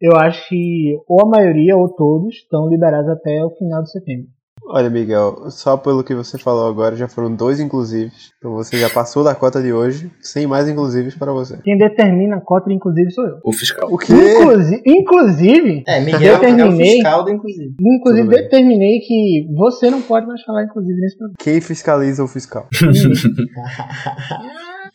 eu 0.00 0.16
acho 0.16 0.48
que 0.48 0.96
ou 1.06 1.20
a 1.26 1.28
maioria 1.28 1.76
ou 1.76 1.94
todos 1.94 2.34
estão 2.36 2.68
liberados 2.68 3.10
até 3.10 3.44
o 3.44 3.50
final 3.50 3.82
de 3.82 3.90
setembro. 3.90 4.28
Olha, 4.68 4.90
Miguel, 4.90 5.48
só 5.50 5.76
pelo 5.76 6.02
que 6.02 6.12
você 6.14 6.36
falou 6.38 6.68
agora, 6.68 6.96
já 6.96 7.06
foram 7.06 7.32
dois 7.34 7.60
inclusives. 7.60 8.32
Então 8.38 8.52
você 8.52 8.76
já 8.76 8.90
passou 8.90 9.22
da 9.22 9.32
cota 9.34 9.62
de 9.62 9.72
hoje, 9.72 10.10
sem 10.20 10.44
mais 10.46 10.68
inclusives 10.68 11.14
para 11.14 11.32
você. 11.32 11.58
Quem 11.62 11.78
determina 11.78 12.36
a 12.36 12.40
cota, 12.40 12.72
inclusive, 12.72 13.10
sou 13.12 13.24
eu. 13.24 13.38
O 13.44 13.52
fiscal. 13.52 13.88
O 13.92 13.96
quê? 13.96 14.12
Inclusive, 14.12 14.82
inclusive 14.84 15.84
É, 15.86 16.00
Miguel 16.00 16.34
é 16.34 16.36
o 16.36 16.40
Determinei. 16.40 16.94
fiscal 16.96 17.24
do 17.24 17.30
inclusive. 17.30 17.74
Inclusive, 17.80 18.28
determinei 18.28 18.98
que 19.00 19.46
você 19.56 19.88
não 19.90 20.02
pode 20.02 20.26
mais 20.26 20.42
falar, 20.42 20.64
inclusive, 20.64 21.00
nesse 21.00 21.16
programa. 21.16 21.36
Quem 21.38 21.60
fiscaliza 21.60 22.24
o 22.24 22.28
fiscal? 22.28 22.66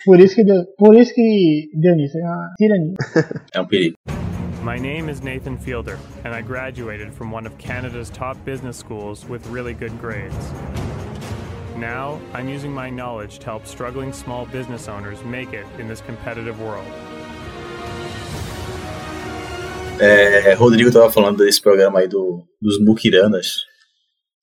Por 0.03 0.19
isso 0.19 0.36
que 0.36 0.43
deu, 0.43 0.65
por 0.79 0.95
isso 0.95 1.13
que 1.13 1.69
deu 1.75 1.95
nisso. 1.95 2.17
É 2.17 2.21
uma 2.23 2.53
tirania. 2.57 2.93
É 3.53 3.62
um 3.62 3.67
perigo. 3.67 3.95
My 4.63 4.78
name 4.78 5.10
is 5.10 5.24
Nathan 5.24 5.58
Fielder, 5.58 5.97
and 6.24 6.36
I 6.36 6.43
graduated 6.43 7.12
from 7.12 7.32
one 7.32 7.47
of 7.47 7.58
Canada's 7.58 8.12
top 8.12 8.38
business 8.45 8.78
schools 8.78 9.26
with 9.26 9.47
really 9.47 9.74
good 9.74 10.00
grades. 10.00 10.36
Now, 11.78 12.21
I'm 12.32 12.47
using 12.47 12.71
my 12.71 12.91
knowledge 12.91 13.39
to 13.39 13.45
help 13.47 13.65
struggling 13.65 14.13
small 14.13 14.45
business 14.45 14.88
owners 14.88 15.17
make 15.26 15.54
it 15.54 15.65
in 15.80 15.88
this 15.88 16.02
competitive 16.02 16.62
world. 16.62 16.86
É, 20.00 20.54
Rodrigo 20.54 20.91
tava 20.91 21.12
falando 21.12 21.38
desse 21.39 21.60
programa 21.60 22.00
aí 22.00 22.08
do, 22.08 22.43
dos 22.62 22.80
Mukiranas. 22.80 23.65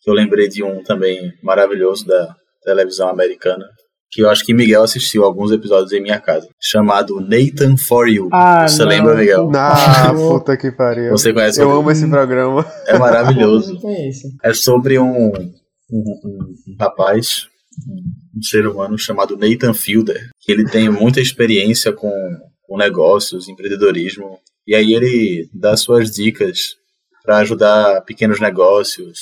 Que 0.00 0.10
eu 0.10 0.14
lembrei 0.14 0.48
de 0.48 0.64
um 0.64 0.82
também 0.82 1.32
maravilhoso 1.44 2.04
da 2.04 2.34
televisão 2.64 3.08
americana. 3.08 3.68
Que 4.10 4.22
eu 4.22 4.30
acho 4.30 4.44
que 4.44 4.54
Miguel 4.54 4.82
assistiu 4.82 5.22
alguns 5.24 5.50
episódios 5.50 5.92
em 5.92 6.00
minha 6.00 6.18
casa. 6.20 6.48
Chamado 6.60 7.20
Nathan 7.20 7.76
For 7.76 8.08
You. 8.08 8.28
Ah, 8.32 8.66
Você 8.66 8.82
não. 8.82 8.88
lembra, 8.88 9.14
Miguel? 9.14 9.50
Ah, 9.54 10.12
puta 10.14 10.56
que 10.56 10.70
pariu. 10.72 11.10
Você 11.16 11.32
conhece 11.32 11.60
Eu 11.60 11.68
o- 11.68 11.72
amo 11.72 11.90
esse 11.90 12.08
programa. 12.08 12.66
É 12.86 12.98
maravilhoso. 12.98 13.74
Não 13.74 13.80
conheço. 13.80 14.28
É 14.42 14.54
sobre 14.54 14.98
um, 14.98 15.28
um, 15.28 15.30
um- 15.90 16.54
um 16.68 16.76
rapaz 16.80 17.46
um 18.36 18.42
ser 18.42 18.66
humano 18.66 18.98
chamado 18.98 19.36
Nathan 19.36 19.72
Fielder, 19.72 20.30
que 20.40 20.50
ele 20.50 20.64
tem 20.68 20.88
muita 20.88 21.20
experiência 21.20 21.92
com, 21.92 22.10
com 22.62 22.76
negócios, 22.76 23.48
empreendedorismo, 23.48 24.38
e 24.66 24.74
aí 24.74 24.94
ele 24.94 25.48
dá 25.54 25.76
suas 25.76 26.10
dicas 26.10 26.74
para 27.22 27.38
ajudar 27.38 28.00
pequenos 28.02 28.40
negócios, 28.40 29.20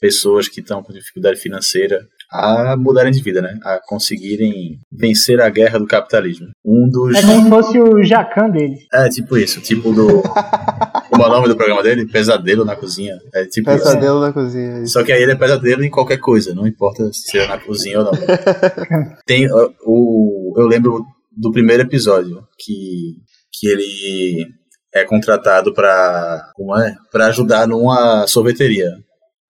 pessoas 0.00 0.46
que 0.48 0.60
estão 0.60 0.82
com 0.84 0.92
dificuldade 0.92 1.40
financeira 1.40 2.06
a 2.30 2.76
mudarem 2.76 3.12
de 3.12 3.22
vida, 3.22 3.40
né? 3.40 3.58
A 3.64 3.80
conseguirem 3.86 4.78
vencer 4.92 5.40
a 5.40 5.48
guerra 5.48 5.78
do 5.78 5.86
capitalismo. 5.86 6.48
Um 6.64 6.88
dos. 6.88 7.16
É 7.16 7.22
como 7.22 7.42
se 7.42 7.48
fosse 7.48 7.80
o 7.80 8.02
Jacan 8.02 8.50
dele. 8.50 8.76
É, 8.92 9.08
tipo 9.08 9.36
isso. 9.36 9.60
Tipo 9.60 9.92
do. 9.92 10.22
Como 11.08 11.22
é 11.22 11.26
o 11.26 11.30
nome 11.30 11.48
do 11.48 11.56
programa 11.56 11.82
dele? 11.82 12.06
Pesadelo 12.06 12.64
na 12.64 12.76
cozinha. 12.76 13.16
É 13.32 13.46
tipo 13.46 13.70
isso. 13.70 13.84
Pesadelo 13.84 14.20
na 14.20 14.32
cozinha. 14.32 14.82
isso. 14.82 14.92
Só 14.92 15.04
que 15.04 15.12
aí 15.12 15.22
ele 15.22 15.32
é 15.32 15.36
pesadelo 15.36 15.84
em 15.84 15.90
qualquer 15.90 16.18
coisa, 16.18 16.54
não 16.54 16.66
importa 16.66 17.08
se 17.12 17.38
é 17.38 17.46
na 17.46 17.58
cozinha 17.58 18.00
ou 18.00 18.04
não. 18.04 18.12
Tem 19.24 19.46
uh, 19.46 19.72
o. 19.84 20.54
Eu 20.58 20.66
lembro 20.66 21.04
do 21.36 21.52
primeiro 21.52 21.84
episódio 21.84 22.42
que, 22.58 23.16
que 23.52 23.68
ele 23.68 24.46
é 24.94 25.04
contratado 25.04 25.72
pra. 25.72 26.50
Como 26.54 26.76
é? 26.76 26.94
Pra 27.10 27.26
ajudar 27.26 27.66
numa 27.66 28.26
sorveteria. 28.26 28.90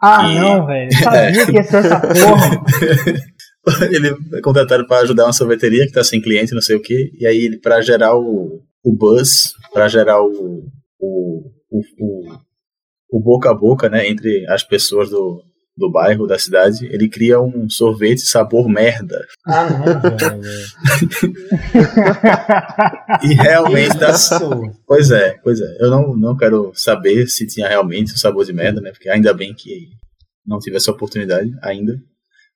Ah, 0.01 0.29
E- 0.31 0.39
não, 0.39 0.67
velho. 0.67 0.93
Sabia 0.93 1.45
que 1.47 1.53
ia 1.53 1.63
ser 1.63 1.77
essa 1.79 2.01
porra. 2.01 2.65
ele 3.91 4.09
é 4.35 4.41
contratado 4.41 4.87
para 4.87 5.03
ajudar 5.03 5.25
uma 5.25 5.33
sorveteria 5.33 5.87
que 5.87 5.93
tá 5.93 6.05
sem 6.05 6.21
cliente, 6.21 6.55
não 6.55 6.63
sei 6.63 6.77
o 6.77 6.83
que, 6.83 7.11
e 7.19 7.27
aí 7.27 7.47
ele 7.47 7.59
para 7.59 7.81
gerar 7.81 8.17
o, 8.17 8.63
o 8.85 8.97
buzz, 8.97 9.53
para 9.73 9.89
gerar 9.89 10.23
o, 10.23 10.69
o, 11.01 11.51
o, 11.71 11.81
o, 11.99 12.39
o 13.11 13.21
boca 13.21 13.51
a 13.51 13.55
boca, 13.55 13.89
né, 13.89 14.09
entre 14.09 14.47
as 14.49 14.63
pessoas 14.63 15.11
do, 15.11 15.43
do 15.77 15.91
bairro, 15.91 16.27
da 16.27 16.39
cidade, 16.39 16.87
ele 16.87 17.09
cria 17.09 17.39
um 17.41 17.69
sorvete 17.69 18.23
sabor 18.23 18.67
merda. 18.69 19.27
Ah, 19.47 19.69
não, 19.69 19.85
velho. 20.17 20.41
E 23.23 23.35
realmente 23.35 23.97
dá. 23.99 24.15
Pois 24.87 25.11
é, 25.11 25.39
pois 25.43 25.61
é. 25.61 25.77
Eu 25.81 25.91
não, 25.91 26.17
não 26.17 26.37
quero 26.37 26.73
saber 26.75 27.27
se 27.29 27.47
tinha 27.47 27.69
realmente 27.69 28.15
o 28.15 28.19
sabor 28.19 28.45
de 28.45 28.53
merda, 28.53 28.81
né? 28.81 28.91
Porque 28.91 29.09
ainda 29.09 29.35
bem 29.35 29.55
que 29.55 29.89
não 30.47 30.59
tive 30.59 30.77
essa 30.77 30.91
oportunidade 30.91 31.53
ainda. 31.63 32.01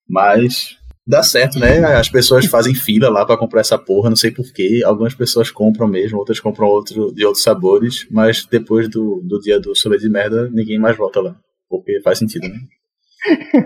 Mas 0.09 0.77
dá 1.07 1.23
certo, 1.23 1.59
né? 1.59 1.79
As 1.95 2.09
pessoas 2.09 2.47
fazem 2.47 2.75
fila 2.75 3.09
lá 3.11 3.25
pra 3.27 3.37
comprar 3.37 3.61
essa 3.61 3.79
porra, 3.79 4.09
não 4.09 4.17
sei 4.17 4.31
porquê. 4.31 4.83
Algumas 4.85 5.15
pessoas 5.15 5.51
compram 5.51 5.87
mesmo, 5.87 6.19
outras 6.19 6.41
compram 6.41 6.67
outro, 6.67 7.13
de 7.13 7.25
outros 7.25 7.45
sabores. 7.45 8.07
Mas 8.11 8.47
depois 8.47 8.89
do, 8.89 9.21
do 9.25 9.39
dia 9.41 9.61
do 9.61 9.75
sorvete 9.75 10.03
de 10.03 10.11
merda, 10.11 10.49
ninguém 10.51 10.79
mais 10.79 10.97
volta 10.97 11.21
lá. 11.21 11.37
Porque 11.69 12.01
faz 12.03 12.19
sentido, 12.19 12.49
né? 12.49 12.59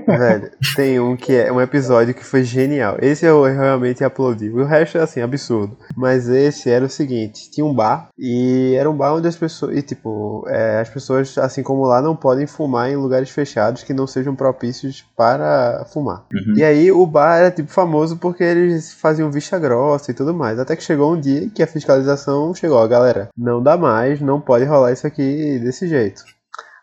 Velho, 0.07 0.51
tem 0.75 0.99
um 0.99 1.17
que 1.17 1.33
é 1.33 1.53
um 1.53 1.61
episódio 1.61 2.15
que 2.15 2.25
foi 2.25 2.43
genial. 2.43 2.97
Esse 3.01 3.25
eu 3.25 3.43
realmente 3.43 4.03
aplaudi. 4.03 4.51
O 4.51 4.65
resto 4.65 4.99
é 4.99 5.03
assim, 5.03 5.21
absurdo. 5.21 5.77
Mas 5.97 6.29
esse 6.29 6.71
era 6.71 6.85
o 6.85 6.91
seguinte: 6.91 7.51
tinha 7.51 7.65
um 7.65 7.75
bar 7.75 8.09
e 8.19 8.75
era 8.75 8.91
um 8.91 8.97
bar 8.97 9.15
onde 9.15 9.29
as 9.29 9.37
pessoas. 9.37 9.77
E 9.77 9.83
tipo, 9.83 10.45
é, 10.49 10.81
as 10.81 10.89
pessoas, 10.89 11.37
assim 11.39 11.63
como 11.63 11.85
lá, 11.85 12.03
não 12.03 12.17
podem 12.17 12.47
fumar 12.47 12.91
em 12.91 12.97
lugares 12.97 13.31
fechados 13.31 13.83
que 13.83 13.95
não 13.95 14.07
sejam 14.07 14.35
propícios 14.35 15.05
para 15.17 15.85
fumar. 15.93 16.27
Uhum. 16.33 16.55
E 16.57 16.65
aí 16.65 16.91
o 16.91 17.07
bar 17.07 17.39
era 17.39 17.51
tipo 17.51 17.71
famoso 17.71 18.17
porque 18.17 18.43
eles 18.43 18.93
faziam 18.95 19.31
vista 19.31 19.59
grossa 19.59 20.11
e 20.11 20.15
tudo 20.15 20.35
mais. 20.35 20.59
Até 20.59 20.75
que 20.75 20.83
chegou 20.83 21.15
um 21.15 21.21
dia 21.21 21.49
que 21.51 21.63
a 21.63 21.67
fiscalização 21.67 22.55
chegou, 22.55 22.79
ó, 22.79 22.87
galera, 22.87 23.29
não 23.37 23.63
dá 23.63 23.77
mais, 23.77 24.21
não 24.21 24.41
pode 24.41 24.65
rolar 24.65 24.93
isso 24.93 25.07
aqui 25.07 25.59
desse 25.61 25.87
jeito. 25.89 26.25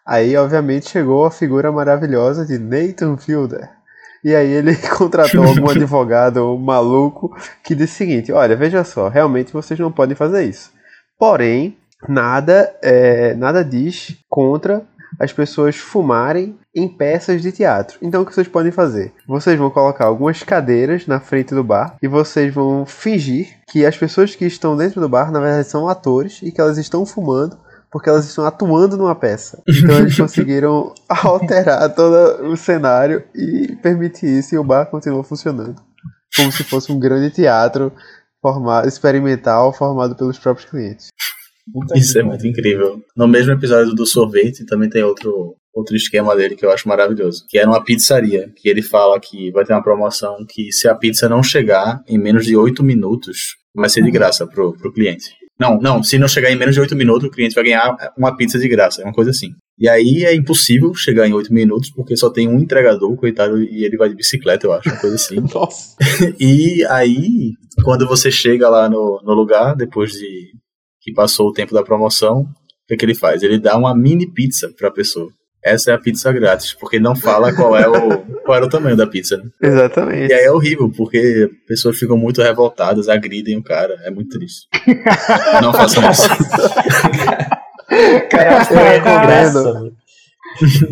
Aí, 0.06 0.36
obviamente, 0.36 0.90
chegou 0.90 1.26
a 1.26 1.32
figura 1.32 1.72
maravilhosa 1.72 2.46
de 2.46 2.58
Nathan 2.58 3.18
Fielder. 3.18 3.70
E 4.24 4.36
aí 4.36 4.50
ele 4.52 4.76
contratou 4.98 5.44
algum 5.44 5.70
advogado 5.72 6.58
maluco 6.58 7.36
que 7.64 7.76
disse 7.76 7.94
o 7.94 7.98
seguinte, 7.98 8.32
olha, 8.32 8.56
veja 8.56 8.84
só, 8.84 9.08
realmente 9.08 9.54
vocês 9.54 9.80
não 9.80 9.92
podem 9.92 10.16
fazer 10.16 10.44
isso. 10.44 10.72
Porém, 11.18 11.78
nada, 12.08 12.74
é, 12.82 13.34
nada 13.36 13.64
diz 13.64 14.18
contra 14.30 14.84
as 15.20 15.34
pessoas 15.34 15.76
fumarem 15.76 16.58
em 16.74 16.88
peças 16.88 17.42
de 17.42 17.52
teatro. 17.52 17.98
Então 18.02 18.22
o 18.22 18.26
que 18.26 18.34
vocês 18.34 18.48
podem 18.48 18.72
fazer? 18.72 19.14
Vocês 19.28 19.58
vão 19.58 19.70
colocar 19.70 20.06
algumas 20.06 20.42
cadeiras 20.42 21.06
na 21.06 21.20
frente 21.20 21.54
do 21.54 21.64
bar 21.64 21.98
e 22.02 22.08
vocês 22.08 22.54
vão 22.54 22.86
fingir 22.86 23.60
que 23.68 23.86
as 23.86 23.98
pessoas 23.98 24.36
que 24.36 24.46
estão 24.46 24.78
dentro 24.78 25.02
do 25.02 25.10
bar, 25.10 25.32
na 25.32 25.40
verdade, 25.40 25.68
são 25.68 25.88
atores 25.88 26.40
e 26.42 26.52
que 26.52 26.62
elas 26.62 26.78
estão 26.78 27.06
fumando 27.06 27.58
porque 27.92 28.10
elas 28.10 28.26
estão 28.26 28.46
atuando 28.46 28.96
numa 28.96 29.14
peça. 29.14 29.62
Então 29.68 30.00
eles 30.00 30.16
conseguiram 30.18 30.94
alterar 31.10 31.94
todo 31.94 32.48
o 32.48 32.56
cenário 32.56 33.24
e 33.36 33.76
permitir 33.82 34.40
isso 34.40 34.56
e 34.56 34.58
o 34.58 34.64
bar 34.64 34.86
continuou 34.86 35.24
funcionando. 35.24 35.76
Como 36.36 36.52
se 36.52 36.64
fosse 36.64 36.92
um 36.92 37.00
grande 37.00 37.30
teatro 37.30 37.92
formado, 38.42 38.88
experimental 38.88 39.74
formado 39.74 40.16
pelos 40.16 40.40
próprios 40.40 40.70
clientes. 40.70 41.10
Puta 41.72 41.98
Isso 41.98 42.14
que 42.14 42.20
é 42.20 42.24
muito 42.24 42.48
incrível. 42.48 43.02
No 43.16 43.28
mesmo 43.28 43.52
episódio 43.52 43.94
do 43.94 44.06
sorvete, 44.06 44.66
também 44.66 44.90
tem 44.90 45.04
outro, 45.04 45.56
outro 45.74 45.96
esquema 45.96 46.36
dele 46.36 46.56
que 46.56 46.66
eu 46.66 46.72
acho 46.72 46.88
maravilhoso. 46.88 47.46
Que 47.48 47.60
é 47.60 47.66
numa 47.66 47.84
pizzaria. 47.84 48.52
Que 48.56 48.68
ele 48.68 48.82
fala 48.82 49.20
que 49.20 49.52
vai 49.52 49.64
ter 49.64 49.74
uma 49.74 49.84
promoção 49.84 50.38
que 50.48 50.72
se 50.72 50.88
a 50.88 50.96
pizza 50.96 51.30
não 51.30 51.44
chegar 51.44 52.02
em 52.08 52.18
menos 52.18 52.46
de 52.46 52.56
8 52.56 52.82
minutos, 52.84 53.58
vai 53.76 53.90
ser 53.90 54.02
de 54.02 54.10
graça 54.10 54.48
pro, 54.48 54.74
pro 54.74 54.92
cliente. 54.92 55.41
Não, 55.62 55.78
não, 55.80 56.02
se 56.02 56.18
não 56.18 56.28
chegar 56.28 56.50
em 56.50 56.56
menos 56.56 56.74
de 56.74 56.82
8 56.82 56.96
minutos, 56.96 57.28
o 57.28 57.30
cliente 57.30 57.54
vai 57.54 57.64
ganhar 57.64 57.96
uma 58.18 58.36
pizza 58.36 58.58
de 58.58 58.68
graça. 58.68 59.04
É 59.04 59.06
uma 59.06 59.14
coisa 59.14 59.30
assim. 59.30 59.52
E 59.78 59.88
aí 59.88 60.24
é 60.26 60.34
impossível 60.34 60.92
chegar 60.96 61.28
em 61.28 61.34
8 61.34 61.54
minutos, 61.54 61.92
porque 61.92 62.18
só 62.18 62.32
tem 62.32 62.48
um 62.48 62.58
entregador, 62.58 63.16
coitado, 63.16 63.62
e 63.62 63.86
ele 63.86 63.96
vai 63.96 64.10
de 64.10 64.16
bicicleta, 64.16 64.66
eu 64.66 64.74
acho, 64.74 64.90
uma 64.90 65.00
coisa 65.00 65.16
assim. 65.18 65.36
Nossa. 65.54 65.96
E 66.40 66.84
aí, 66.90 67.52
quando 67.84 68.08
você 68.08 68.32
chega 68.32 68.68
lá 68.70 68.90
no, 68.90 69.22
no 69.24 69.36
lugar, 69.36 69.76
depois 69.76 70.14
de 70.14 70.52
que 71.00 71.14
passou 71.14 71.50
o 71.50 71.54
tempo 71.54 71.76
da 71.76 71.84
promoção, 71.84 72.40
o 72.42 72.48
que, 72.88 72.98
que 72.98 73.06
ele 73.06 73.14
faz? 73.14 73.44
Ele 73.44 73.60
dá 73.60 73.78
uma 73.78 73.96
mini 73.96 74.32
pizza 74.32 74.74
pra 74.76 74.90
pessoa. 74.90 75.30
Essa 75.64 75.92
é 75.92 75.94
a 75.94 75.98
pizza 76.00 76.32
grátis, 76.32 76.74
porque 76.74 77.00
não 77.00 77.16
fala 77.16 77.54
qual 77.54 77.78
é 77.78 77.88
o, 77.88 78.18
qual 78.44 78.58
era 78.58 78.66
o 78.66 78.70
tamanho 78.70 78.98
da 78.98 79.06
pizza. 79.06 79.38
Né? 79.38 79.44
E 79.62 79.68
Exatamente. 79.68 80.34
aí 80.34 80.46
é 80.46 80.52
horrível, 80.52 80.92
porque 80.96 81.50
pessoas 81.68 81.98
ficam 81.98 82.18
muito 82.18 82.42
revoltadas, 82.42 83.08
agridem 83.08 83.58
o 83.58 83.64
cara. 83.64 83.96
É 84.04 84.10
muito 84.10 84.30
triste. 84.38 84.68
Não 85.62 85.72
façam 85.72 86.04
isso. 86.10 86.28
Cara, 88.30 88.68
Eu 88.72 88.80
é 88.80 88.98
recomendo. 88.98 89.74
velho. 89.74 89.96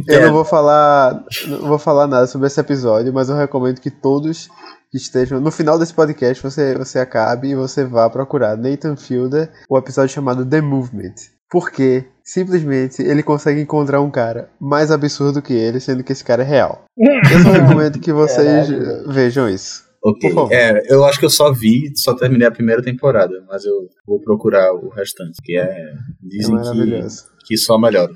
Eu 0.07 0.21
não 0.27 0.33
vou 0.33 0.45
falar, 0.45 1.21
não 1.47 1.59
vou 1.67 1.77
falar 1.79 2.07
nada 2.07 2.25
sobre 2.27 2.47
esse 2.47 2.59
episódio, 2.59 3.13
mas 3.13 3.27
eu 3.29 3.35
recomendo 3.35 3.81
que 3.81 3.91
todos 3.91 4.47
que 4.89 4.97
estejam 4.97 5.39
no 5.41 5.51
final 5.51 5.77
desse 5.77 5.93
podcast 5.93 6.41
você 6.41 6.75
você 6.77 6.97
acabe 6.97 7.49
e 7.49 7.55
você 7.55 7.83
vá 7.83 8.09
procurar 8.09 8.55
Nathan 8.57 8.95
Fielder, 8.95 9.51
o 9.69 9.77
episódio 9.77 10.13
chamado 10.15 10.45
The 10.45 10.61
Movement. 10.61 11.13
Porque 11.49 12.05
simplesmente 12.33 13.01
ele 13.01 13.23
consegue 13.23 13.61
encontrar 13.61 14.01
um 14.01 14.11
cara 14.11 14.49
mais 14.59 14.91
absurdo 14.91 15.41
que 15.41 15.53
ele, 15.53 15.79
sendo 15.79 16.03
que 16.03 16.11
esse 16.11 16.23
cara 16.23 16.43
é 16.43 16.45
real. 16.45 16.85
Eu 16.97 17.39
só 17.43 17.51
recomendo 17.51 17.99
que 17.99 18.13
vocês 18.13 18.67
Caralho. 18.67 19.11
vejam 19.11 19.49
isso. 19.49 19.83
Ok. 20.03 20.29
Por 20.29 20.35
favor. 20.35 20.53
É, 20.53 20.81
eu 20.89 21.03
acho 21.03 21.19
que 21.19 21.25
eu 21.25 21.29
só 21.29 21.51
vi, 21.51 21.91
só 21.93 22.13
terminei 22.15 22.47
a 22.47 22.51
primeira 22.51 22.81
temporada, 22.81 23.33
mas 23.49 23.65
eu 23.65 23.89
vou 24.07 24.21
procurar 24.21 24.73
o 24.73 24.87
restante, 24.87 25.41
que 25.43 25.57
é. 25.57 25.63
É 25.63 25.93
Dizem 26.21 26.55
que, 26.55 26.63
maravilhoso. 26.63 27.25
que 27.45 27.57
só 27.57 27.77
melhora. 27.77 28.13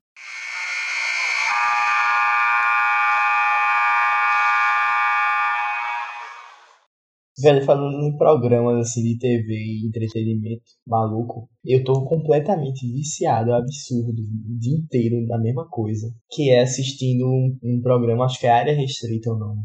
Velho, 7.43 7.65
falando 7.65 8.01
em 8.05 8.15
programas 8.15 8.87
assim 8.87 9.03
de 9.03 9.17
TV 9.17 9.53
e 9.53 9.85
entretenimento 9.85 10.63
maluco, 10.87 11.49
eu 11.65 11.83
tô 11.83 12.05
completamente 12.05 12.87
viciado, 12.87 13.51
é 13.51 13.53
um 13.53 13.57
absurdo, 13.57 14.21
o 14.21 14.59
dia 14.59 14.77
inteiro 14.77 15.25
na 15.27 15.37
mesma 15.37 15.67
coisa. 15.69 16.07
Que 16.31 16.51
é 16.51 16.61
assistindo 16.61 17.25
um, 17.27 17.57
um 17.61 17.81
programa, 17.81 18.23
acho 18.23 18.39
que 18.39 18.47
é 18.47 18.51
Área 18.51 18.73
Restrita 18.73 19.29
o 19.29 19.37
nome, 19.37 19.61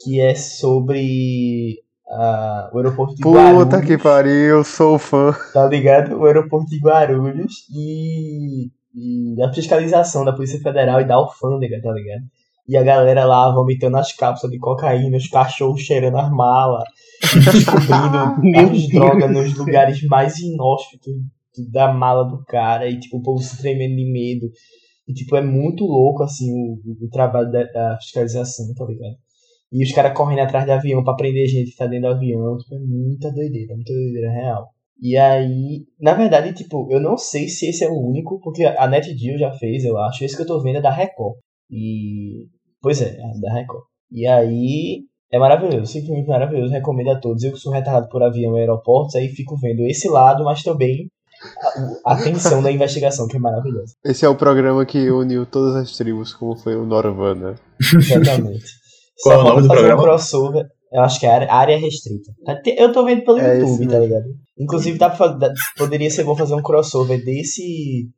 que 0.00 0.20
é 0.20 0.34
sobre 0.34 1.78
ah, 2.10 2.70
o 2.74 2.76
aeroporto 2.76 3.14
de 3.14 3.22
Puta 3.22 3.38
Guarulhos. 3.38 3.86
que 3.86 3.96
pariu, 3.96 4.62
sou 4.62 4.98
fã. 4.98 5.32
tá 5.54 5.66
ligado? 5.66 6.14
O 6.14 6.26
aeroporto 6.26 6.68
de 6.68 6.78
Guarulhos 6.78 7.54
e, 7.74 8.66
e 8.94 9.42
a 9.42 9.50
fiscalização 9.52 10.26
da 10.26 10.34
Polícia 10.34 10.60
Federal 10.60 11.00
e 11.00 11.06
da 11.06 11.14
alfândega, 11.14 11.80
tá 11.80 11.90
ligado? 11.90 12.22
E 12.68 12.76
a 12.76 12.82
galera 12.82 13.24
lá 13.24 13.50
vomitando 13.50 13.96
as 13.96 14.12
cápsulas 14.12 14.52
de 14.52 14.58
cocaína, 14.58 15.16
os 15.16 15.28
cachorros 15.28 15.80
cheirando 15.80 16.18
as 16.18 16.30
malas, 16.30 16.84
descobrindo 17.52 18.40
Deus. 18.42 18.88
drogas 18.88 19.30
nos 19.32 19.56
lugares 19.56 20.02
mais 20.04 20.38
inóspitos 20.38 21.14
da 21.72 21.92
mala 21.92 22.24
do 22.24 22.44
cara, 22.44 22.88
e 22.88 23.00
tipo, 23.00 23.16
o 23.16 23.22
povo 23.22 23.40
se 23.40 23.58
tremendo 23.58 23.96
de 23.96 24.12
medo. 24.12 24.50
E 25.08 25.14
tipo, 25.14 25.34
é 25.36 25.42
muito 25.42 25.84
louco 25.84 26.22
assim 26.22 26.50
o, 26.52 27.06
o 27.06 27.08
trabalho 27.10 27.50
da, 27.50 27.64
da 27.64 27.96
fiscalização, 27.98 28.66
tá 28.74 28.84
ligado? 28.84 29.16
E 29.72 29.82
os 29.82 29.92
caras 29.92 30.16
correndo 30.16 30.40
atrás 30.40 30.64
do 30.66 30.72
avião 30.72 31.02
pra 31.02 31.14
prender 31.14 31.46
gente 31.46 31.70
que 31.70 31.76
tá 31.76 31.86
dentro 31.86 32.08
do 32.08 32.14
avião, 32.14 32.56
tipo, 32.58 32.74
é 32.74 32.78
muita 32.78 33.32
doideira, 33.32 33.74
muita 33.74 33.92
doideira 33.92 34.30
real. 34.30 34.68
E 35.00 35.16
aí, 35.16 35.84
na 36.00 36.14
verdade, 36.14 36.52
tipo, 36.52 36.88
eu 36.90 37.00
não 37.00 37.16
sei 37.16 37.48
se 37.48 37.68
esse 37.68 37.84
é 37.84 37.88
o 37.88 37.98
único, 37.98 38.40
porque 38.40 38.64
a 38.64 38.86
NetGeo 38.86 39.38
já 39.38 39.52
fez, 39.52 39.84
eu 39.84 39.96
acho. 39.98 40.24
Esse 40.24 40.36
que 40.36 40.42
eu 40.42 40.46
tô 40.46 40.60
vendo 40.60 40.78
é 40.78 40.82
da 40.82 40.90
Record. 40.90 41.36
E. 41.70 42.46
Pois 42.80 43.00
é, 43.02 43.16
é 43.18 43.40
da 43.40 43.52
Record. 43.54 43.82
E 44.10 44.26
aí, 44.26 45.00
É 45.32 45.38
maravilhoso, 45.38 45.92
simplesmente 45.92 46.26
maravilhoso. 46.28 46.72
Recomendo 46.72 47.10
a 47.10 47.20
todos. 47.20 47.42
Eu 47.44 47.52
que 47.52 47.58
sou 47.58 47.72
retardado 47.72 48.08
por 48.08 48.22
avião 48.22 48.56
e 48.56 48.60
aeroportos, 48.60 49.14
aí 49.14 49.28
fico 49.28 49.56
vendo 49.60 49.80
esse 49.86 50.08
lado, 50.08 50.42
mas 50.44 50.62
também 50.62 51.06
a, 52.06 52.12
a 52.14 52.22
tensão 52.22 52.62
da 52.62 52.72
investigação, 52.72 53.28
que 53.28 53.36
é 53.36 53.40
maravilhosa. 53.40 53.92
Esse 54.04 54.24
é 54.24 54.28
o 54.28 54.34
programa 54.36 54.84
que 54.86 55.10
uniu 55.10 55.44
todas 55.44 55.76
as 55.76 55.96
tribos, 55.96 56.32
como 56.32 56.56
foi 56.56 56.76
o 56.76 56.86
Norvana. 56.86 57.54
Exatamente. 57.80 58.64
Qual 59.22 59.34
é 59.34 59.38
o 59.38 59.42
Só 59.42 59.48
nome 59.48 59.62
do 59.62 59.68
fazer 59.68 59.78
programa? 59.80 60.00
um 60.00 60.04
crossover. 60.04 60.66
Eu 60.90 61.02
acho 61.02 61.20
que 61.20 61.26
é 61.26 61.30
área, 61.30 61.52
área 61.52 61.76
restrita. 61.78 62.32
Te- 62.62 62.76
Eu 62.78 62.90
tô 62.92 63.04
vendo 63.04 63.22
pelo 63.24 63.38
É 63.38 63.58
YouTube, 63.58 63.86
tá 63.88 63.98
ligado? 63.98 64.24
Inclusive, 64.58 64.96
dá 64.98 65.10
pra, 65.10 65.26
dá- 65.28 65.52
poderia 65.76 66.08
ser 66.10 66.24
bom 66.24 66.34
fazer 66.34 66.54
um 66.54 66.62
crossover 66.62 67.22
desse, 67.22 68.08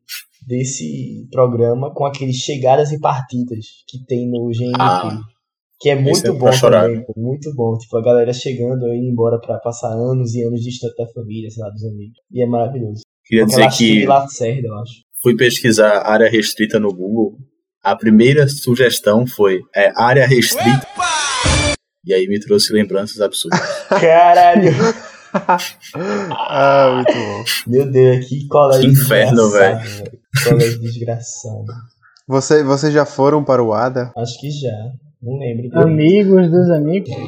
desse 0.46 1.29
programa 1.31 1.92
com 1.92 2.05
aqueles 2.05 2.37
chegadas 2.37 2.92
e 2.92 2.98
partidas 2.98 3.66
que 3.87 4.05
tem 4.07 4.29
no 4.29 4.48
GNT. 4.48 4.76
Ah, 4.79 5.20
que 5.81 5.88
é 5.88 5.94
muito 5.94 6.26
é 6.26 6.31
bom 6.31 6.38
pra 6.38 6.53
chorar, 6.53 6.83
também, 6.83 7.05
pô, 7.05 7.14
muito 7.16 7.55
bom. 7.55 7.76
Tipo, 7.79 7.96
a 7.96 8.03
galera 8.03 8.33
chegando 8.35 8.87
e 8.88 8.98
indo 8.98 9.12
embora 9.12 9.40
pra 9.40 9.59
passar 9.59 9.88
anos 9.88 10.35
e 10.35 10.42
anos 10.42 10.61
distante 10.61 10.94
da 10.96 11.07
família, 11.07 11.50
sei 11.50 11.64
lá, 11.64 11.70
dos 11.70 11.85
amigos. 11.85 12.18
E 12.31 12.42
é 12.42 12.46
maravilhoso. 12.46 13.00
Queria 13.24 13.44
Aquela 13.44 13.66
dizer 13.66 13.79
que 13.79 14.07
Lacerda, 14.07 14.68
eu 14.68 14.74
acho. 14.74 14.92
fui 15.22 15.35
pesquisar 15.37 16.03
área 16.07 16.29
restrita 16.29 16.79
no 16.79 16.92
Google. 16.92 17.38
A 17.83 17.96
primeira 17.96 18.46
sugestão 18.46 19.26
foi 19.26 19.61
é, 19.74 19.90
área 19.96 20.26
restrita. 20.26 20.87
E 22.05 22.12
aí 22.12 22.26
me 22.26 22.38
trouxe 22.38 22.72
lembranças 22.74 23.20
absurdas. 23.20 23.61
Caralho! 23.88 24.72
ah, 25.33 26.92
muito 26.96 27.12
bom. 27.12 27.44
Meu 27.66 27.90
Deus, 27.90 28.26
que 28.26 28.46
colégio 28.48 28.83
Que 28.83 28.98
inferno, 28.98 29.50
velho. 29.50 30.20
Colégio 30.49 30.81
desgraçado. 30.81 31.64
Você, 32.29 32.62
vocês 32.62 32.93
já 32.93 33.05
foram 33.05 33.43
para 33.43 33.62
o 33.62 33.73
ADA? 33.73 34.12
Acho 34.16 34.38
que 34.40 34.51
já. 34.51 34.71
Não 35.23 35.38
lembro. 35.38 35.69
Amigos 35.79 36.51
dos 36.51 36.71
amigos. 36.71 37.11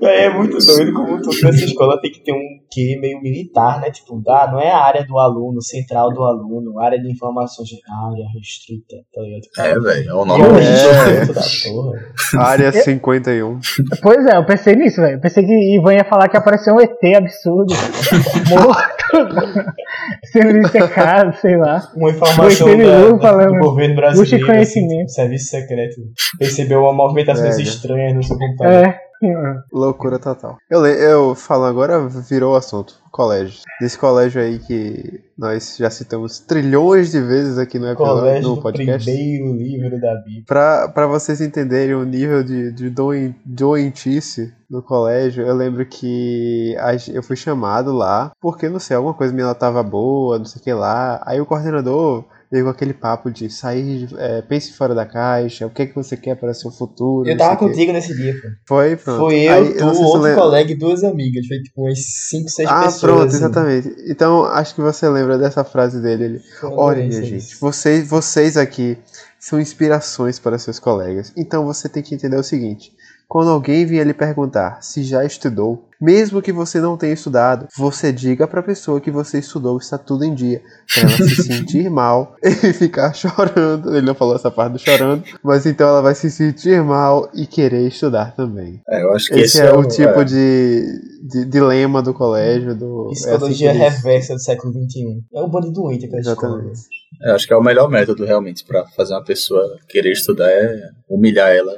É, 0.00 0.26
é 0.26 0.30
muito 0.30 0.56
doido 0.64 0.92
como 0.92 1.20
tudo 1.20 1.36
nessa 1.42 1.64
escola 1.64 2.00
tem 2.00 2.12
que 2.12 2.22
ter 2.22 2.32
um 2.32 2.38
quê 2.70 2.96
meio 3.00 3.20
militar, 3.20 3.80
né? 3.80 3.90
Tipo, 3.90 4.22
ah, 4.28 4.48
não 4.52 4.60
é 4.60 4.70
a 4.70 4.78
área 4.78 5.04
do 5.04 5.18
aluno, 5.18 5.60
central 5.60 6.10
do 6.12 6.22
aluno, 6.22 6.78
área 6.78 6.96
de 6.96 7.10
informações, 7.10 7.70
área 8.06 8.24
restrita, 8.32 8.94
tá 9.12 9.20
ligado? 9.20 9.42
É, 9.58 9.80
velho, 9.80 10.10
é 10.10 10.14
o 10.14 10.22
E 10.22 10.26
nome 10.28 10.44
é 10.44 10.46
o 10.46 10.56
É. 10.56 10.60
registro 10.60 11.34
da 11.34 11.42
porra. 11.72 11.98
Área 12.46 12.70
51. 12.72 13.58
Pois 14.00 14.24
é, 14.26 14.36
eu 14.36 14.46
pensei 14.46 14.76
nisso, 14.76 15.00
velho. 15.00 15.20
Pensei 15.20 15.44
que 15.44 15.74
Ivan 15.76 15.94
ia 15.94 16.04
falar 16.04 16.28
que 16.28 16.36
apareceu 16.36 16.74
um 16.74 16.80
ET 16.80 17.04
absurdo. 17.16 17.74
morto. 18.48 18.99
Sendo 20.32 20.60
dissecado, 20.62 21.34
sei 21.36 21.56
lá. 21.56 21.80
Uma 21.96 22.10
informação 22.10 22.76
da- 22.76 22.84
da- 23.12 23.18
falando, 23.18 23.52
do 23.52 23.58
governo 23.58 23.94
brasileiro, 23.96 24.36
assim, 24.36 24.46
conhecimento. 24.46 24.98
tipo, 25.06 25.08
serviço 25.10 25.44
secreto. 25.50 25.96
Percebeu 26.38 26.80
uma 26.80 26.92
movimentações 26.92 27.56
Velho. 27.56 27.68
estranhas 27.68 28.14
no 28.14 28.22
seu 28.22 28.38
computador. 28.38 28.86
É. 28.86 29.09
Loucura 29.72 30.18
total. 30.18 30.56
Eu, 30.70 30.84
eu 30.86 31.34
falo 31.34 31.64
agora, 31.64 32.08
virou 32.08 32.54
o 32.54 32.56
assunto. 32.56 32.98
Colégio. 33.10 33.60
Desse 33.80 33.98
colégio 33.98 34.40
aí 34.40 34.60
que 34.60 35.20
nós 35.36 35.76
já 35.76 35.90
citamos 35.90 36.38
trilhões 36.38 37.10
de 37.10 37.20
vezes 37.20 37.58
aqui 37.58 37.76
no, 37.78 37.88
episódio, 37.88 38.14
Colégio 38.20 38.48
no 38.48 38.54
do 38.54 38.62
podcast. 38.62 39.04
primeiro 39.04 39.52
livro 39.52 40.00
da 40.00 40.14
Bíblia. 40.14 40.44
Pra, 40.46 40.88
pra 40.88 41.06
vocês 41.08 41.40
entenderem 41.40 41.94
o 41.96 42.04
nível 42.04 42.44
de, 42.44 42.70
de 42.70 42.88
doen- 42.88 43.34
doentice 43.44 44.52
no 44.70 44.80
colégio, 44.80 45.44
eu 45.44 45.54
lembro 45.54 45.84
que 45.84 46.76
a 46.78 46.92
eu 47.12 47.22
fui 47.22 47.34
chamado 47.34 47.92
lá, 47.92 48.30
porque 48.40 48.68
não 48.68 48.78
sei, 48.78 48.96
alguma 48.96 49.14
coisa 49.14 49.34
minha 49.34 49.52
tava 49.54 49.82
boa, 49.82 50.38
não 50.38 50.44
sei 50.44 50.60
o 50.60 50.64
que 50.64 50.72
lá. 50.72 51.20
Aí 51.26 51.40
o 51.40 51.46
coordenador 51.46 52.24
veio 52.50 52.64
com 52.64 52.70
aquele 52.70 52.92
papo 52.92 53.30
de 53.30 53.48
sair, 53.48 54.08
é, 54.18 54.42
pense 54.42 54.72
fora 54.72 54.94
da 54.94 55.06
caixa, 55.06 55.66
o 55.66 55.70
que, 55.70 55.82
é 55.82 55.86
que 55.86 55.94
você 55.94 56.16
quer 56.16 56.34
para 56.34 56.52
seu 56.52 56.70
futuro. 56.70 57.28
Eu 57.28 57.36
tava 57.36 57.50
sei 57.50 57.56
o 57.56 57.58
quê. 57.58 57.66
contigo 57.74 57.92
nesse 57.92 58.16
dia, 58.16 58.34
pô. 58.34 58.48
Foi, 58.66 58.96
pronto. 58.96 59.18
Foi 59.20 59.40
eu, 59.40 59.52
Aí, 59.52 59.74
tu, 59.74 59.94
se 59.94 60.02
outro 60.02 60.34
colega 60.34 60.72
e 60.72 60.74
duas 60.74 61.04
amigas. 61.04 61.46
Foi 61.46 61.58
tipo 61.62 61.82
umas 61.82 61.98
5, 62.28 62.48
6 62.48 62.68
Ah, 62.68 62.82
pessoas. 62.84 63.00
pronto, 63.00 63.26
assim. 63.26 63.36
exatamente. 63.36 63.94
Então, 64.08 64.44
acho 64.46 64.74
que 64.74 64.80
você 64.80 65.08
lembra 65.08 65.38
dessa 65.38 65.62
frase 65.62 66.00
dele. 66.02 66.24
Ele, 66.24 66.40
Olha, 66.62 67.06
minha 67.06 67.22
gente, 67.22 67.56
vocês, 67.60 68.08
vocês 68.08 68.56
aqui 68.56 68.98
são 69.38 69.60
inspirações 69.60 70.38
para 70.38 70.58
seus 70.58 70.78
colegas. 70.78 71.32
Então 71.36 71.64
você 71.64 71.88
tem 71.88 72.02
que 72.02 72.14
entender 72.14 72.36
o 72.36 72.42
seguinte: 72.42 72.92
quando 73.28 73.50
alguém 73.50 73.86
vier 73.86 74.06
lhe 74.06 74.12
perguntar 74.12 74.82
se 74.82 75.02
já 75.02 75.24
estudou, 75.24 75.88
mesmo 76.00 76.40
que 76.42 76.52
você 76.52 76.80
não 76.80 76.96
tenha 76.96 77.12
estudado, 77.12 77.66
você 77.76 78.12
diga 78.12 78.46
para 78.46 78.60
a 78.60 78.62
pessoa 78.64 79.00
que 79.00 79.10
você 79.10 79.38
estudou 79.38 79.78
está 79.78 79.98
tudo 79.98 80.24
em 80.24 80.34
dia, 80.34 80.62
para 80.94 81.02
ela 81.02 81.28
se 81.28 81.42
sentir 81.44 81.90
mal 81.90 82.34
e 82.42 82.50
ficar 82.72 83.12
chorando. 83.14 83.90
Ele 83.94 84.06
não 84.06 84.14
falou 84.14 84.34
essa 84.36 84.50
parte 84.50 84.72
do 84.72 84.78
chorando, 84.78 85.22
mas 85.42 85.66
então 85.66 85.88
ela 85.88 86.02
vai 86.02 86.14
se 86.14 86.30
sentir 86.30 86.82
mal 86.82 87.30
e 87.34 87.46
querer 87.46 87.86
estudar 87.88 88.34
também. 88.34 88.80
É, 88.88 89.02
eu 89.02 89.12
acho 89.12 89.26
que 89.28 89.34
Esse, 89.34 89.58
esse, 89.58 89.60
é, 89.62 89.72
o 89.72 89.86
tipo 89.86 90.24
de, 90.24 90.82
de 91.22 91.44
dilema 91.46 92.02
do 92.02 92.14
colégio. 92.14 92.74
Do, 92.74 93.08
é 93.08 93.12
assim 93.12 93.22
Psicologia 93.28 93.72
que 93.72 93.78
eles- 93.78 93.94
reversa 93.96 94.34
do 94.34 94.40
século 94.40 94.72
XXI. 94.72 95.22
É 95.34 95.40
um 95.42 95.48
bando 95.48 95.70
doente 95.72 96.06
aquela 96.06 96.20
escola. 96.20 96.54
Exatamente. 96.58 96.80
é, 97.22 97.30
eu 97.30 97.34
acho 97.34 97.46
que 97.46 97.52
é 97.52 97.56
o 97.56 97.62
melhor 97.62 97.88
método 97.90 98.24
realmente 98.24 98.64
pra 98.64 98.84
fazer 98.96 99.14
uma 99.14 99.24
pessoa 99.24 99.76
querer 99.88 100.12
estudar 100.12 100.48
é 100.50 100.80
humilhar 101.08 101.50
ela 101.50 101.74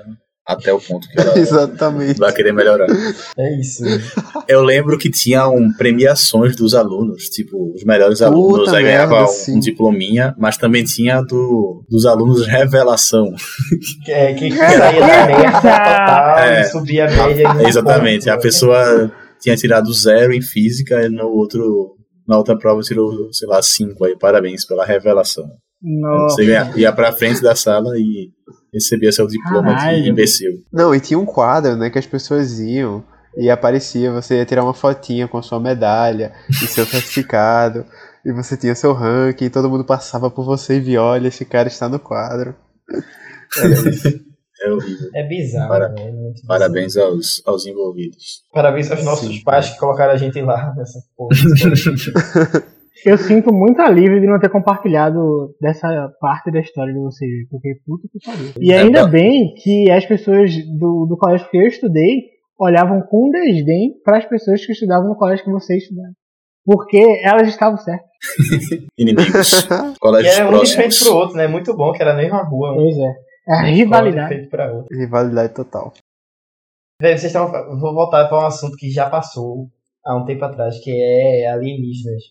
até 0.47 0.73
o 0.73 0.81
ponto 0.81 1.07
que 1.09 1.19
ela 1.21 1.39
Exatamente. 1.39 2.19
vai 2.19 2.33
querer 2.33 2.53
melhorar. 2.53 2.87
É 3.39 3.61
isso. 3.61 3.85
Eu 4.49 4.63
lembro 4.63 4.99
que 4.99 5.11
tinham 5.11 5.55
premiações 5.79 6.57
dos 6.57 6.75
alunos, 6.75 7.25
tipo, 7.29 7.73
os 7.75 7.85
melhores 7.85 8.21
alunos 8.23 8.65
Puta 8.67 8.77
aí 8.77 8.83
ganhavam 8.85 9.25
um, 9.25 9.29
sim. 9.29 9.61
diplominha, 9.61 10.35
mas 10.39 10.57
também 10.57 10.83
tinha 10.85 11.21
do, 11.23 11.85
dos 11.89 12.05
alunos 12.07 12.47
revelação. 12.47 13.33
Que, 14.05 14.11
é, 14.13 14.35
que 14.35 14.51
saía 14.57 15.01
da 15.01 15.27
média 15.27 15.53
total 15.53 16.39
É. 16.39 16.61
e 16.61 16.65
subia 16.65 17.07
a 17.07 17.11
média. 17.29 17.53
um 17.53 17.69
Exatamente, 17.69 18.25
ponto. 18.25 18.35
a 18.35 18.39
pessoa 18.39 19.13
tinha 19.41 19.57
tirado 19.57 19.93
zero 19.93 20.33
em 20.33 20.43
física 20.43 21.03
e 21.05 21.09
no 21.09 21.27
outro, 21.29 21.97
na 22.29 22.37
outra 22.37 22.57
prova 22.59 22.81
tirou, 22.83 23.33
sei 23.33 23.49
lá, 23.49 23.63
cinco 23.63 24.05
aí, 24.05 24.17
parabéns 24.19 24.65
pela 24.67 24.85
revelação. 24.85 25.45
Nossa. 25.83 26.37
Você 26.37 26.47
ganha- 26.47 26.73
ia 26.77 26.93
pra 26.93 27.13
frente 27.13 27.43
da 27.43 27.55
sala 27.57 27.97
e 27.99 28.31
recebia 28.73 29.13
seu 29.13 29.27
diploma 29.27 29.75
de 29.75 30.09
imbecil. 30.09 30.63
Não, 30.73 30.95
e 30.95 31.01
tinha 31.01 31.19
um 31.19 31.27
quadro, 31.27 31.77
né, 31.77 31.91
que 31.91 31.99
as 31.99 32.07
pessoas 32.07 32.59
iam 32.59 33.05
e 33.37 33.51
aparecia, 33.51 34.13
você 34.13 34.37
ia 34.37 34.45
tirar 34.45 34.63
uma 34.63 34.75
fotinha 34.75 35.27
com 35.29 35.39
a 35.39 35.43
sua 35.43 35.59
medalha 35.61 36.33
e 36.51 36.67
seu 36.67 36.85
certificado, 36.85 37.85
e 38.25 38.33
você 38.33 38.57
tinha 38.57 38.75
seu 38.75 38.93
ranking, 38.93 39.47
e 39.47 39.51
todo 39.51 39.71
mundo 39.71 39.85
passava 39.85 40.31
por 40.31 40.45
você 40.45 40.77
e 40.77 40.81
via, 40.81 41.03
olha, 41.03 41.29
esse 41.29 41.45
cara 41.45 41.69
está 41.69 41.89
no 41.89 41.99
quadro. 41.99 42.55
Era 43.59 43.69
isso. 43.91 44.09
É 44.65 44.71
horrível. 44.71 45.11
É 45.15 45.27
bizarro, 45.27 45.69
Para- 45.69 45.89
né? 45.89 46.03
É 46.03 46.11
bizarro. 46.11 46.47
Parabéns 46.47 46.97
aos, 46.97 47.43
aos 47.45 47.67
envolvidos. 47.67 48.45
Parabéns 48.53 48.91
aos 48.93 49.03
nossos 49.05 49.29
Sim, 49.29 49.43
pais 49.43 49.71
que 49.71 49.79
colocaram 49.79 50.13
a 50.13 50.17
gente 50.17 50.41
lá 50.41 50.73
nessa 50.77 51.01
porra. 51.17 51.35
Eu 53.05 53.17
sinto 53.19 53.53
muito 53.53 53.81
alívio 53.81 54.21
de 54.21 54.27
não 54.27 54.39
ter 54.39 54.49
compartilhado 54.51 55.55
dessa 55.61 56.13
parte 56.21 56.51
da 56.51 56.61
história 56.61 56.93
de 56.93 57.01
vocês, 57.01 57.49
porque 57.51 57.81
puta 57.87 58.07
que 58.09 58.19
pariu. 58.25 58.53
E 58.61 58.73
É, 58.73 58.79
ainda 58.81 59.07
bem 59.07 59.55
que 59.55 59.91
as 59.91 60.05
pessoas 60.05 60.55
do, 60.79 61.07
do 61.07 61.17
colégio 61.17 61.49
que 61.51 61.57
eu 61.57 61.67
estudei 61.67 62.33
olhavam 62.59 63.01
com 63.03 63.31
desdém 63.31 63.95
para 64.05 64.19
as 64.19 64.27
pessoas 64.27 64.65
que 64.65 64.73
estudavam 64.73 65.09
no 65.09 65.17
colégio 65.17 65.45
que 65.45 65.51
vocês 65.51 65.83
estudaram. 65.83 66.13
Porque 66.65 67.21
elas 67.25 67.49
estavam 67.49 67.77
certas. 67.77 68.07
Inimigos. 68.97 69.65
e 69.67 69.99
Colégios 69.99 70.39
era 70.39 70.49
um 70.49 70.63
de 70.63 70.75
frente 70.75 70.77
próximos. 70.77 71.09
pro 71.09 71.17
outro, 71.17 71.37
né? 71.37 71.47
Muito 71.49 71.77
bom, 71.77 71.93
que 71.93 72.03
era 72.03 72.13
na 72.13 72.23
mesma 72.23 72.45
rua. 72.45 72.73
Um 72.73 72.77
Pois 72.77 72.97
é. 72.99 73.15
É 73.49 73.59
a 73.59 73.65
de 73.65 73.71
rivalidade. 73.73 74.29
frente 74.29 74.49
pra 74.49 74.73
outro. 74.73 74.97
Rivalidade 74.97 75.55
total. 75.55 75.93
Velho, 77.01 77.19
vocês 77.19 77.35
estão. 77.35 77.51
Vou 77.81 77.93
voltar 77.93 78.29
para 78.29 78.39
um 78.39 78.47
assunto 78.47 78.77
que 78.77 78.91
já 78.91 79.11
passou 79.11 79.67
há 80.05 80.17
um 80.17 80.25
tempo 80.25 80.45
atrás, 80.45 80.79
que 80.79 80.91
é 80.93 81.49
alienígenas. 81.51 82.23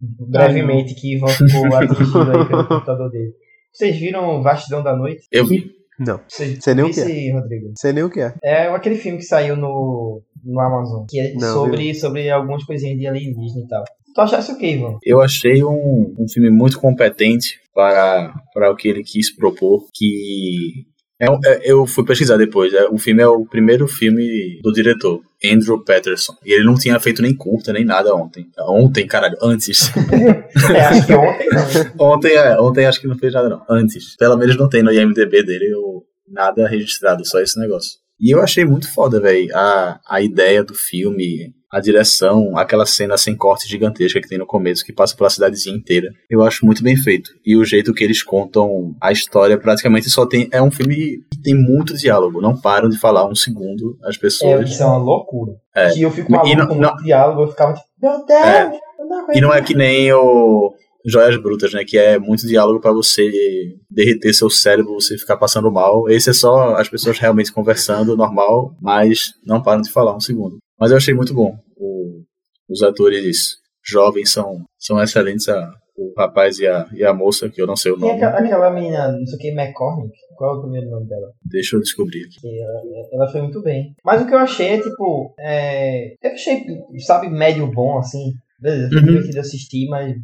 Brevemente, 0.00 0.94
que 0.94 1.14
Ivan 1.14 1.28
ficou 1.28 1.66
atingido 1.74 2.30
aí 2.30 2.46
pelo 2.48 2.68
computador 2.68 3.10
dele. 3.10 3.32
Vocês 3.72 3.96
viram 3.96 4.42
Vastidão 4.42 4.82
da 4.82 4.96
Noite? 4.96 5.26
Eu 5.30 5.46
vi. 5.46 5.78
Não, 5.98 6.20
Vocês 6.28 6.58
Sei 6.62 6.74
nem 6.74 6.84
o 6.84 6.90
que 6.90 7.00
esse, 7.00 7.32
Rodrigo? 7.32 7.72
sei 7.76 7.92
nem 7.92 8.04
o 8.04 8.10
que 8.10 8.20
é. 8.20 8.32
É 8.42 8.68
aquele 8.68 8.94
filme 8.94 9.18
que 9.18 9.24
saiu 9.24 9.56
no, 9.56 10.22
no 10.44 10.60
Amazon, 10.60 11.04
que 11.08 11.18
é 11.18 11.34
Não, 11.34 11.52
sobre, 11.52 11.92
sobre 11.92 12.30
algumas 12.30 12.62
coisinhas 12.64 12.98
de 12.98 13.06
alienígena 13.06 13.64
e 13.64 13.68
tal. 13.68 13.84
Tu 14.14 14.20
achasse 14.20 14.52
o 14.52 14.58
que, 14.58 14.66
Ivan? 14.66 14.96
Eu 15.02 15.20
achei 15.20 15.62
um, 15.64 16.14
um 16.18 16.28
filme 16.28 16.50
muito 16.50 16.80
competente 16.80 17.58
para, 17.74 18.32
para 18.54 18.70
o 18.70 18.76
que 18.76 18.88
ele 18.88 19.02
quis 19.02 19.34
propor, 19.34 19.86
que 19.92 20.86
é, 21.20 21.30
um- 21.30 21.40
é- 21.44 21.60
eu 21.64 21.86
fui 21.86 22.04
pesquisar 22.04 22.36
depois. 22.36 22.72
É, 22.72 22.86
o 22.88 22.98
filme 22.98 23.22
é 23.22 23.26
o 23.28 23.44
primeiro 23.46 23.86
filme 23.88 24.60
do 24.62 24.72
diretor, 24.72 25.20
Andrew 25.44 25.82
Patterson. 25.84 26.34
E 26.44 26.52
ele 26.52 26.64
não 26.64 26.74
tinha 26.74 26.98
feito 27.00 27.22
nem 27.22 27.34
curta, 27.34 27.72
nem 27.72 27.84
nada 27.84 28.14
ontem. 28.14 28.46
Ontem, 28.60 29.06
caralho, 29.06 29.36
antes. 29.42 29.90
É, 30.74 30.80
acho 30.80 31.06
que 31.06 31.12
ontem 31.14 31.48
não. 31.50 32.06
ontem, 32.12 32.32
é, 32.34 32.60
ontem 32.60 32.86
acho 32.86 33.00
que 33.00 33.06
não 33.06 33.16
fez 33.18 33.32
nada 33.32 33.48
não. 33.48 33.62
Antes. 33.68 34.16
Pelo 34.16 34.36
menos 34.36 34.56
não 34.56 34.68
tem 34.68 34.82
no 34.82 34.92
IMDB 34.92 35.42
dele 35.44 35.70
nada 36.26 36.66
registrado, 36.68 37.24
só 37.26 37.40
esse 37.40 37.58
negócio. 37.58 37.92
E 38.20 38.34
eu 38.34 38.42
achei 38.42 38.64
muito 38.64 38.92
foda, 38.92 39.20
velho, 39.20 39.48
a, 39.56 40.00
a 40.08 40.20
ideia 40.20 40.62
do 40.64 40.74
filme, 40.74 41.52
a 41.70 41.80
direção, 41.80 42.56
aquela 42.56 42.86
cena 42.86 43.16
sem 43.18 43.36
corte 43.36 43.68
gigantesca 43.68 44.20
que 44.20 44.28
tem 44.28 44.38
no 44.38 44.46
começo, 44.46 44.84
que 44.84 44.92
passa 44.92 45.14
pela 45.16 45.28
cidadezinha 45.30 45.76
inteira. 45.76 46.08
Eu 46.30 46.42
acho 46.42 46.64
muito 46.64 46.82
bem 46.82 46.96
feito. 46.96 47.30
E 47.44 47.56
o 47.56 47.64
jeito 47.64 47.92
que 47.92 48.02
eles 48.02 48.22
contam 48.22 48.94
a 49.02 49.12
história 49.12 49.58
praticamente 49.58 50.08
só 50.08 50.24
tem. 50.26 50.48
É 50.52 50.62
um 50.62 50.70
filme 50.70 51.18
que 51.30 51.42
tem 51.42 51.54
muito 51.54 51.94
diálogo. 51.96 52.40
Não 52.40 52.58
param 52.58 52.88
de 52.88 52.98
falar 52.98 53.28
um 53.28 53.34
segundo 53.34 53.98
as 54.04 54.16
É, 54.16 54.18
pessoas. 54.18 54.70
isso 54.70 54.82
é 54.82 54.86
uma 54.86 54.96
loucura. 54.98 55.52
É. 55.74 55.90
Que 55.90 56.02
eu 56.02 56.10
fico 56.10 56.32
maluco 56.32 56.56
não- 56.56 56.66
com 56.66 56.74
não- 56.76 56.96
diálogo, 56.96 57.42
eu 57.42 57.48
ficava 57.48 57.74
tipo, 57.74 57.86
meu 58.00 58.24
Deus, 58.24 58.40
É. 58.46 58.70
não 58.98 59.26
E 59.34 59.40
não 59.40 59.52
é 59.54 59.60
que 59.62 59.74
nem 59.74 60.12
o 60.12 60.72
Joias 61.06 61.36
Brutas, 61.40 61.72
né? 61.72 61.84
Que 61.86 61.96
é 61.98 62.18
muito 62.18 62.46
diálogo 62.46 62.80
pra 62.80 62.92
você 62.92 63.30
derreter 63.90 64.32
seu 64.34 64.50
cérebro, 64.50 64.94
você 64.94 65.16
ficar 65.16 65.36
passando 65.36 65.70
mal. 65.70 66.08
Esse 66.08 66.30
é 66.30 66.32
só 66.32 66.74
as 66.76 66.88
pessoas 66.88 67.18
realmente 67.18 67.52
conversando, 67.52 68.16
normal, 68.16 68.74
mas 68.80 69.32
não 69.46 69.62
param 69.62 69.80
de 69.82 69.90
falar 69.90 70.14
um 70.16 70.20
segundo. 70.20 70.58
Mas 70.78 70.90
eu 70.90 70.96
achei 70.96 71.14
muito 71.14 71.34
bom. 71.34 71.56
O- 71.76 72.22
os 72.68 72.82
atores 72.82 73.56
jovens 73.84 74.30
são, 74.30 74.64
são 74.78 75.02
excelentes. 75.02 75.48
A, 75.48 75.72
o 75.96 76.12
rapaz 76.16 76.58
e 76.60 76.66
a, 76.66 76.86
e 76.92 77.04
a 77.04 77.12
moça, 77.12 77.48
que 77.48 77.60
eu 77.60 77.66
não 77.66 77.74
sei 77.74 77.90
o 77.90 77.96
nome. 77.96 78.12
aquela, 78.12 78.38
aquela 78.38 78.70
menina, 78.70 79.10
não 79.10 79.26
sei 79.26 79.34
o 79.36 79.38
que, 79.40 79.48
McCormick, 79.48 80.12
qual 80.36 80.54
é 80.54 80.58
o 80.58 80.62
primeiro 80.62 80.88
nome 80.90 81.08
dela? 81.08 81.32
Deixa 81.44 81.74
eu 81.74 81.80
descobrir 81.80 82.24
aqui. 82.24 82.60
Ela, 82.62 82.82
ela 83.12 83.32
foi 83.32 83.42
muito 83.42 83.60
bem. 83.62 83.94
Mas 84.04 84.22
o 84.22 84.26
que 84.26 84.32
eu 84.32 84.38
achei 84.38 84.68
é, 84.68 84.80
tipo, 84.80 85.34
é, 85.40 86.12
eu 86.22 86.30
achei, 86.32 86.62
sabe, 87.04 87.28
médio 87.28 87.68
bom, 87.72 87.98
assim. 87.98 88.32
Beleza, 88.60 88.88
foi 88.90 88.98
Uhum. 89.00 89.06
divertido 89.06 89.40
assistir, 89.40 89.88
mas 89.88 90.14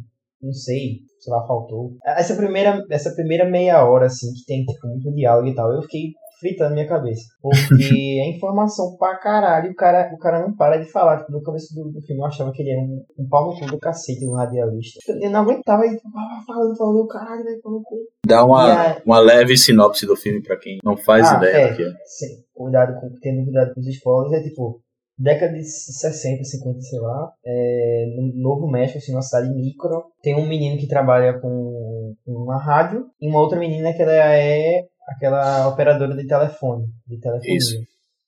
não 0.41 0.53
sei, 0.53 0.99
sei 1.19 1.33
lá, 1.33 1.45
faltou. 1.45 1.97
Essa 2.05 2.35
primeira, 2.37 2.81
essa 2.89 3.13
primeira 3.13 3.43
meia 3.49 3.83
hora, 3.85 4.05
assim, 4.05 4.31
que 4.33 4.45
tem, 4.45 4.63
tipo, 4.63 4.87
muito 4.87 5.13
diálogo 5.13 5.47
e 5.49 5.55
tal, 5.55 5.73
eu 5.73 5.81
fiquei 5.81 6.13
fritando 6.39 6.73
minha 6.73 6.87
cabeça. 6.87 7.23
Porque 7.41 7.83
é 8.21 8.29
informação 8.29 8.95
pra 8.97 9.17
caralho, 9.17 9.71
o 9.71 9.75
cara, 9.75 10.11
o 10.13 10.17
cara 10.17 10.39
não 10.39 10.55
para 10.55 10.77
de 10.77 10.91
falar. 10.91 11.19
Tipo, 11.19 11.31
no 11.33 11.43
começo 11.43 11.73
do, 11.75 11.91
do 11.91 12.01
filme 12.01 12.21
eu 12.21 12.25
achava 12.25 12.51
que 12.51 12.61
ele 12.61 12.71
era 12.71 12.81
um, 12.81 13.03
um 13.19 13.27
pau 13.29 13.47
no 13.53 13.59
cu 13.59 13.65
do 13.67 13.79
cacete, 13.79 14.25
um 14.27 14.35
radialista. 14.35 14.99
Eu 15.21 15.29
não 15.29 15.41
aguentava, 15.41 15.85
ele 15.85 15.99
falando, 16.45 16.77
falando, 16.77 17.07
caralho, 17.07 17.43
velho, 17.43 17.61
pau 17.61 17.71
no 17.73 17.81
cu. 17.83 17.95
Dá 18.25 18.43
uma, 18.45 18.73
a- 18.91 19.01
uma 19.05 19.19
leve 19.19 19.57
sinopse 19.57 20.05
do 20.05 20.15
filme 20.15 20.41
pra 20.41 20.57
quem 20.57 20.77
não 20.83 20.95
faz 20.97 21.27
Ah, 21.31 21.37
ideia 21.37 21.57
é. 21.57 21.69
do 21.71 21.75
que 21.77 21.83
é. 21.83 21.89
Sim, 22.05 22.43
cuidado 22.53 22.99
com, 22.99 23.09
tendo 23.21 23.43
cuidado 23.43 23.73
com 23.73 23.79
os 23.79 23.87
spoilers, 23.87 24.33
é 24.33 24.43
tipo, 24.47 24.81
década 25.17 25.53
de 25.53 25.63
60, 25.63 26.43
50, 26.43 26.79
sei 26.81 26.99
lá, 26.99 27.31
é, 27.45 28.05
no 28.17 28.33
Novo 28.41 28.67
México, 28.67 28.97
assim, 28.97 29.11
numa 29.13 29.21
cidade 29.21 29.49
micro, 29.53 30.03
tem 30.21 30.35
um 30.35 30.45
menino 30.47 30.77
que 30.77 30.87
trabalha 30.87 31.39
com 31.39 32.13
uma 32.27 32.57
rádio 32.61 33.05
e 33.21 33.29
uma 33.29 33.39
outra 33.39 33.57
menina 33.59 33.93
que 33.93 34.01
ela 34.01 34.11
é 34.13 34.81
aquela 35.07 35.67
operadora 35.67 36.15
de 36.15 36.27
telefone, 36.27 36.85
de 37.07 37.19
telefonia. 37.19 37.57
Isso. 37.57 37.77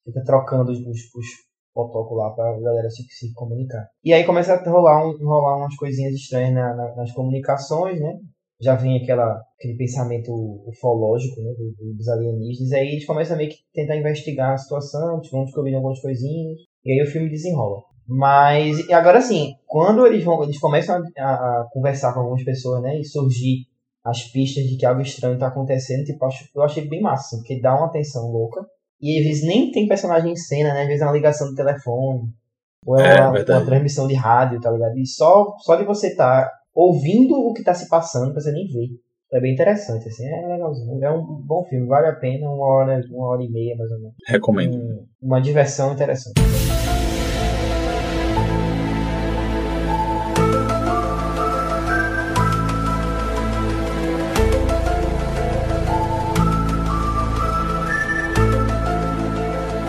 Fica 0.06 0.24
trocando 0.24 0.72
os, 0.72 0.80
os, 0.80 0.96
lá 2.16 2.32
pra 2.32 2.60
galera 2.60 2.90
se, 2.90 3.04
se 3.10 3.34
comunicar. 3.34 3.86
E 4.04 4.14
aí 4.14 4.24
começa 4.26 4.54
a 4.54 4.70
rolar, 4.70 5.06
um, 5.06 5.18
rolar 5.26 5.58
umas 5.58 5.76
coisinhas 5.76 6.14
estranhas 6.14 6.54
na- 6.54 6.76
na- 6.76 6.96
nas 6.96 7.12
comunicações, 7.12 8.00
né? 8.00 8.14
já 8.60 8.76
vem 8.76 8.98
aquela, 8.98 9.40
aquele 9.60 9.78
pensamento 9.78 10.32
ufológico 10.68 11.40
né, 11.42 11.52
do- 11.52 11.76
do- 11.78 11.96
dos 11.96 12.08
alienígenas, 12.08 12.72
aí 12.74 12.88
eles 12.88 13.06
começam 13.06 13.36
a 13.36 13.38
meio 13.38 13.52
que 13.52 13.58
tentar 13.74 13.96
investigar 13.98 14.54
a 14.54 14.58
situação, 14.58 15.22
vão 15.32 15.44
descobrindo 15.44 15.78
algumas 15.78 16.00
coisinhas, 16.02 16.58
e 16.84 16.92
aí 16.92 17.04
o 17.08 17.12
filme 17.12 17.30
desenrola. 17.30 17.84
Mas, 18.08 18.80
e 18.88 18.94
agora 18.94 19.22
sim, 19.22 19.52
quando 19.68 20.08
eles, 20.08 20.24
vão, 20.24 20.42
eles 20.44 20.58
começam 20.58 20.96
a, 20.96 21.24
a- 21.24 21.62
a 21.62 21.68
conversar 21.72 22.14
com 22.14 22.22
algumas 22.22 22.44
pessoas, 22.44 22.82
né, 22.82 23.00
e 23.00 23.06
surgir 23.06 23.66
as 24.10 24.24
pistas 24.24 24.64
de 24.64 24.78
que 24.78 24.86
algo 24.86 25.02
estranho 25.02 25.34
está 25.36 25.48
acontecendo, 25.48 26.06
tipo, 26.06 26.26
eu 26.56 26.64
achei 26.64 26.88
bem 26.88 27.02
massa, 27.02 27.28
assim, 27.28 27.38
porque 27.38 27.62
dá 27.62 27.76
uma 27.76 27.88
atenção 27.88 28.32
louca, 28.32 28.66
e 29.02 29.20
às 29.20 29.26
vezes 29.26 29.46
nem 29.46 29.72
tem 29.72 29.88
personagem 29.88 30.32
em 30.32 30.36
cena, 30.36 30.74
né, 30.74 30.82
às 30.82 30.88
vezes 30.88 31.02
é 31.02 31.06
uma 31.06 31.14
ligação 31.14 31.48
do 31.50 31.56
telefone, 31.56 32.30
ou 32.86 33.00
é, 33.00 33.18
É, 33.18 33.22
uma, 33.22 33.32
uma 33.32 33.66
transmissão 33.66 34.08
de 34.08 34.14
rádio, 34.16 34.62
tá 34.62 34.72
ligado? 34.72 34.98
E 34.98 35.06
só, 35.06 35.56
só 35.60 35.76
de 35.76 35.84
você 35.84 36.08
estar 36.08 36.50
ouvindo 36.74 37.34
o 37.36 37.54
que 37.54 37.64
tá 37.64 37.74
se 37.74 37.90
passando, 37.90 38.32
pra 38.32 38.42
você 38.42 38.52
nem 38.52 38.66
ver. 38.68 38.88
É 39.34 39.42
bem 39.42 39.54
interessante, 39.54 40.08
assim, 40.08 40.26
é 40.26 40.48
legalzinho. 40.48 41.04
É 41.04 41.12
um 41.12 41.42
bom 41.46 41.62
filme, 41.66 41.86
vale 41.86 42.08
a 42.08 42.16
pena, 42.16 42.50
uma 42.50 42.66
hora, 42.66 43.02
uma 43.12 43.28
hora 43.28 43.44
e 43.44 43.50
meia 43.50 43.76
mais 43.76 43.92
ou 43.92 44.00
menos. 44.00 44.16
Recomendo. 44.26 44.76
Um- 44.78 45.06
uma 45.22 45.42
diversão 45.42 45.92
interessante. 45.92 46.36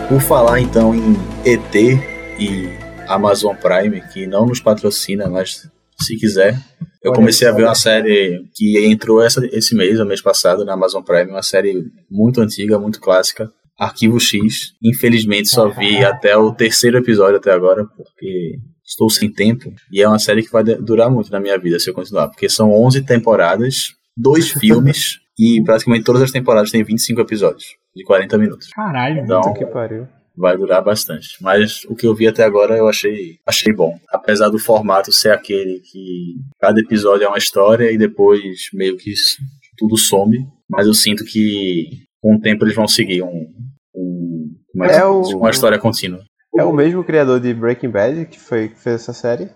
Por 0.09 0.19
falar 0.21 0.59
então 0.59 0.95
em 0.95 1.13
ET 1.45 1.75
e 2.39 2.67
Amazon 3.07 3.55
Prime, 3.55 4.01
que 4.11 4.25
não 4.25 4.47
nos 4.47 4.59
patrocina, 4.59 5.29
mas 5.29 5.69
se 6.01 6.17
quiser. 6.17 6.59
Eu 7.03 7.13
comecei 7.13 7.47
a 7.47 7.51
ver 7.51 7.65
uma 7.65 7.75
série 7.75 8.43
que 8.55 8.83
entrou 8.87 9.21
essa, 9.21 9.39
esse 9.55 9.75
mês, 9.75 9.99
o 9.99 10.05
mês 10.05 10.19
passado, 10.19 10.65
na 10.65 10.73
Amazon 10.73 11.03
Prime, 11.03 11.29
uma 11.29 11.43
série 11.43 11.85
muito 12.09 12.41
antiga, 12.41 12.79
muito 12.79 12.99
clássica, 12.99 13.51
Arquivo 13.77 14.19
X. 14.19 14.73
Infelizmente 14.83 15.47
só 15.47 15.69
vi 15.69 16.03
até 16.03 16.35
o 16.35 16.51
terceiro 16.55 16.97
episódio 16.97 17.37
até 17.37 17.51
agora, 17.51 17.85
porque 17.85 18.57
estou 18.83 19.11
sem 19.11 19.31
tempo. 19.31 19.71
E 19.91 20.01
é 20.01 20.07
uma 20.07 20.17
série 20.17 20.41
que 20.41 20.51
vai 20.51 20.63
durar 20.63 21.11
muito 21.11 21.31
na 21.31 21.39
minha 21.39 21.57
vida 21.59 21.77
se 21.77 21.87
eu 21.87 21.93
continuar, 21.93 22.29
porque 22.29 22.49
são 22.49 22.71
11 22.71 23.03
temporadas, 23.03 23.93
dois 24.17 24.49
filmes, 24.57 25.19
e 25.39 25.63
praticamente 25.63 26.03
todas 26.03 26.21
as 26.21 26.31
temporadas 26.31 26.69
têm 26.71 26.83
25 26.83 27.21
episódios, 27.21 27.65
de 27.95 28.03
40 28.03 28.37
minutos. 28.37 28.67
Caralho. 28.75 29.21
Então, 29.23 29.53
que 29.53 29.65
pariu. 29.65 30.05
vai 30.37 30.57
durar 30.57 30.83
bastante. 30.83 31.29
Mas 31.41 31.83
o 31.85 31.95
que 31.95 32.05
eu 32.05 32.13
vi 32.13 32.27
até 32.27 32.43
agora 32.43 32.75
eu 32.77 32.87
achei, 32.87 33.37
achei 33.45 33.73
bom. 33.73 33.97
Apesar 34.09 34.49
do 34.49 34.59
formato 34.59 35.11
ser 35.11 35.31
aquele 35.31 35.79
que 35.79 36.35
cada 36.59 36.79
episódio 36.79 37.25
é 37.25 37.27
uma 37.27 37.37
história 37.37 37.91
e 37.91 37.97
depois 37.97 38.69
meio 38.73 38.97
que 38.97 39.11
isso- 39.11 39.37
tudo 39.77 39.97
some. 39.97 40.37
Mas 40.69 40.85
eu 40.87 40.93
sinto 40.93 41.23
que 41.25 41.87
com 42.21 42.35
o 42.35 42.39
tempo 42.39 42.63
eles 42.65 42.75
vão 42.75 42.87
seguir 42.87 43.21
um, 43.23 43.47
um 43.95 44.83
é 44.83 44.97
É 44.97 45.05
o- 45.05 45.21
uma 45.37 45.49
história 45.49 45.79
contínua. 45.79 46.19
É 46.57 46.63
o 46.63 46.73
mesmo 46.73 47.03
criador 47.03 47.39
de 47.39 47.53
Breaking 47.53 47.89
Bad 47.89 48.25
que, 48.25 48.39
foi, 48.39 48.69
que 48.69 48.75
fez 48.79 48.95
essa 49.01 49.13
série? 49.13 49.49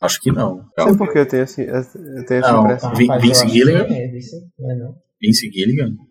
Acho 0.00 0.20
que 0.20 0.30
não. 0.30 0.64
Não 0.76 0.88
sei 0.88 0.96
porque 0.96 1.18
eu 1.18 1.26
tenho, 1.26 1.42
assim, 1.44 1.62
eu 1.62 2.26
tenho 2.26 2.40
essa 2.40 2.52
Não, 2.52 2.64
impressão. 2.64 2.94
Vi- 2.94 3.06
Rapaz, 3.06 3.22
Vince 3.22 3.48
Gilligan? 3.48 3.86
É, 3.88 4.08
Vince, 4.08 4.36
não 4.58 4.94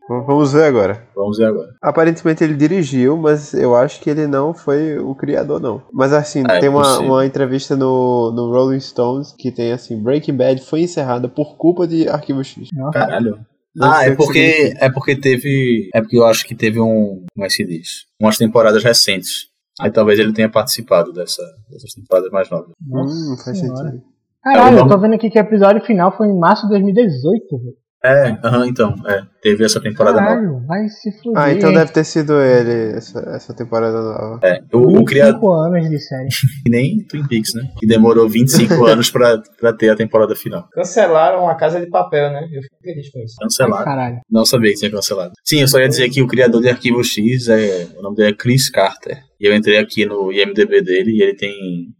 Vamos 0.07 0.53
ver 0.53 0.63
agora. 0.63 1.07
Vamos 1.15 1.37
ver 1.37 1.45
agora. 1.45 1.69
Aparentemente 1.81 2.43
ele 2.43 2.55
dirigiu, 2.55 3.17
mas 3.17 3.53
eu 3.53 3.75
acho 3.75 4.01
que 4.01 4.09
ele 4.09 4.27
não 4.27 4.53
foi 4.53 4.97
o 4.99 5.15
criador, 5.15 5.59
não. 5.59 5.81
Mas 5.91 6.13
assim, 6.13 6.43
Ah, 6.47 6.57
é 6.57 6.59
tem 6.59 6.69
uma, 6.69 6.99
uma 6.99 7.25
entrevista 7.25 7.75
no, 7.75 8.31
no 8.31 8.51
Rolling 8.51 8.79
Stones 8.79 9.33
que 9.37 9.51
tem 9.51 9.71
assim: 9.71 10.01
Breaking 10.01 10.35
Bad 10.35 10.61
foi 10.61 10.81
encerrada 10.81 11.27
por 11.29 11.57
culpa 11.57 11.87
de 11.87 12.07
Arquivo 12.07 12.43
X. 12.43 12.69
Caralho. 12.91 13.39
Não 13.75 13.91
ah, 13.91 14.05
é 14.05 14.15
porque, 14.15 14.73
é 14.77 14.91
porque 14.91 15.15
teve. 15.15 15.89
É 15.93 16.01
porque 16.01 16.17
eu 16.17 16.25
acho 16.25 16.45
que 16.45 16.53
teve 16.53 16.79
um. 16.79 17.25
Como 17.33 17.45
é 17.45 17.47
que 17.47 17.53
se 17.53 17.65
diz? 17.65 18.05
Umas 18.21 18.37
temporadas 18.37 18.83
recentes. 18.83 19.47
Aí 19.79 19.89
talvez 19.89 20.19
ele 20.19 20.33
tenha 20.33 20.49
participado 20.49 21.11
dessa, 21.11 21.41
dessas 21.69 21.93
temporadas 21.93 22.29
mais 22.29 22.49
novas. 22.49 22.69
Hum, 22.81 23.35
faz 23.43 23.57
Senhora. 23.57 23.89
sentido. 23.89 24.03
Caralho, 24.43 24.77
É, 24.77 24.81
eu 24.81 24.87
tô 24.87 24.99
vendo 24.99 25.15
aqui 25.15 25.29
que 25.29 25.39
o 25.39 25.41
episódio 25.41 25.81
final 25.81 26.15
foi 26.15 26.27
em 26.27 26.37
março 26.37 26.63
de 26.63 26.69
2018, 26.69 27.57
velho. 27.57 27.82
É, 28.03 28.37
então. 28.67 28.93
É, 29.07 29.25
teve 29.43 29.65
essa 29.65 29.81
temporada 29.81 30.21
nova. 30.21 30.35
Caralho, 30.35 30.65
vai 30.65 30.87
se 30.87 31.11
fuder. 31.21 31.41
Ah, 31.41 31.51
então 31.51 31.73
deve 31.73 31.91
ter 31.91 32.05
sido 32.05 32.41
ele 32.41 32.97
essa, 32.97 33.19
essa 33.35 33.53
temporada 33.53 34.01
nova. 34.01 34.39
É, 34.41 34.63
o, 34.73 34.77
o 34.77 34.87
25 34.87 35.05
criador, 35.05 35.67
anos 35.67 35.89
de 35.89 35.99
série. 35.99 36.29
que 36.63 36.69
nem 36.71 36.99
Twin 37.05 37.27
Peaks, 37.27 37.53
né? 37.53 37.69
Que 37.77 37.85
demorou 37.85 38.29
25 38.29 38.73
anos 38.87 39.11
pra, 39.11 39.41
pra 39.59 39.73
ter 39.73 39.89
a 39.89 39.95
temporada 39.95 40.33
final. 40.33 40.67
Cancelaram 40.71 41.49
a 41.49 41.55
Casa 41.55 41.81
de 41.81 41.89
Papel, 41.89 42.31
né? 42.31 42.47
Eu 42.53 42.61
fico 42.61 42.77
feliz 42.81 43.11
com 43.11 43.19
isso. 43.19 43.35
Ai, 43.61 43.83
caralho. 43.83 44.21
Não 44.31 44.45
sabia 44.45 44.71
que 44.71 44.79
tinha 44.79 44.91
cancelado. 44.91 45.33
Sim, 45.43 45.59
eu 45.59 45.67
só 45.67 45.77
ia 45.77 45.89
dizer 45.89 46.09
que 46.09 46.21
o 46.21 46.27
criador 46.27 46.61
de 46.61 46.69
Arquivo 46.69 47.03
X 47.03 47.49
é. 47.49 47.89
O 47.97 48.01
nome 48.01 48.15
dele 48.15 48.29
é 48.31 48.35
Chris 48.35 48.69
Carter. 48.69 49.21
E 49.39 49.45
eu 49.45 49.53
entrei 49.53 49.77
aqui 49.77 50.05
no 50.05 50.31
IMDB 50.31 50.81
dele 50.81 51.11
e 51.11 51.21
ele 51.21 51.35
tem 51.35 51.53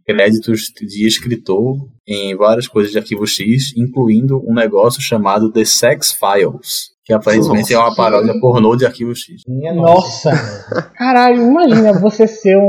créditos 0.06 0.72
de 0.80 1.06
escritor 1.06 1.76
em 2.08 2.34
várias 2.34 2.66
coisas 2.66 2.90
de 2.90 2.96
Arquivo 2.96 3.26
X, 3.26 3.76
incluindo 3.76 4.42
um 4.48 4.54
negócio 4.54 5.02
chamado 5.02 5.52
The 5.52 5.64
Sex 5.66 6.12
Files. 6.12 6.93
Que 7.04 7.12
aparentemente 7.12 7.72
é 7.74 7.78
uma 7.78 7.94
paródia 7.94 8.32
pornô 8.40 8.74
de 8.76 8.86
Arquivo 8.86 9.14
X. 9.14 9.42
Minha 9.46 9.74
Nossa. 9.74 10.30
nossa. 10.30 10.90
Caralho, 10.96 11.42
imagina 11.42 11.92
você 12.00 12.26
ser 12.26 12.56
um, 12.56 12.62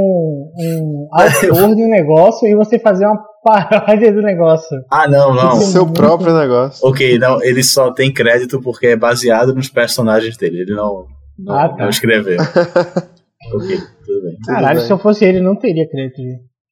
um 0.57 1.07
autor 1.11 1.73
de 1.75 1.83
um 1.83 1.89
negócio 1.89 2.45
e 2.47 2.53
você 2.55 2.77
fazer 2.77 3.05
uma 3.05 3.23
paródia 3.43 4.11
do 4.11 4.21
negócio. 4.21 4.77
Ah, 4.91 5.07
não, 5.07 5.31
O 5.31 5.35
não. 5.35 5.55
seu 5.61 5.87
próprio 5.87 6.37
negócio. 6.37 6.85
Ok, 6.85 7.17
não, 7.17 7.41
ele 7.41 7.63
só 7.63 7.93
tem 7.93 8.11
crédito 8.13 8.61
porque 8.61 8.87
é 8.87 8.95
baseado 8.97 9.55
nos 9.55 9.69
personagens 9.69 10.35
dele. 10.35 10.63
Ele 10.63 10.75
não, 10.75 11.05
não, 11.39 11.55
Ah, 11.55 11.69
tá. 11.69 11.83
não 11.83 11.89
escreveu. 11.89 12.37
ok, 13.55 13.77
tudo 14.05 14.21
bem. 14.23 14.37
Caralho, 14.45 14.79
bem. 14.79 14.85
se 14.87 14.91
eu 14.91 14.97
fosse 14.97 15.23
ele, 15.23 15.39
não 15.39 15.55
teria 15.55 15.87
crédito. 15.89 16.21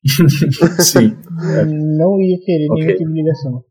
Sim, 0.84 1.16
Não 1.98 2.20
ia 2.22 2.38
querer 2.44 2.68
Ok. 2.72 2.84
nenhum 2.86 2.98
tipo 2.98 3.10
de 3.10 3.22
ligação. 3.22 3.62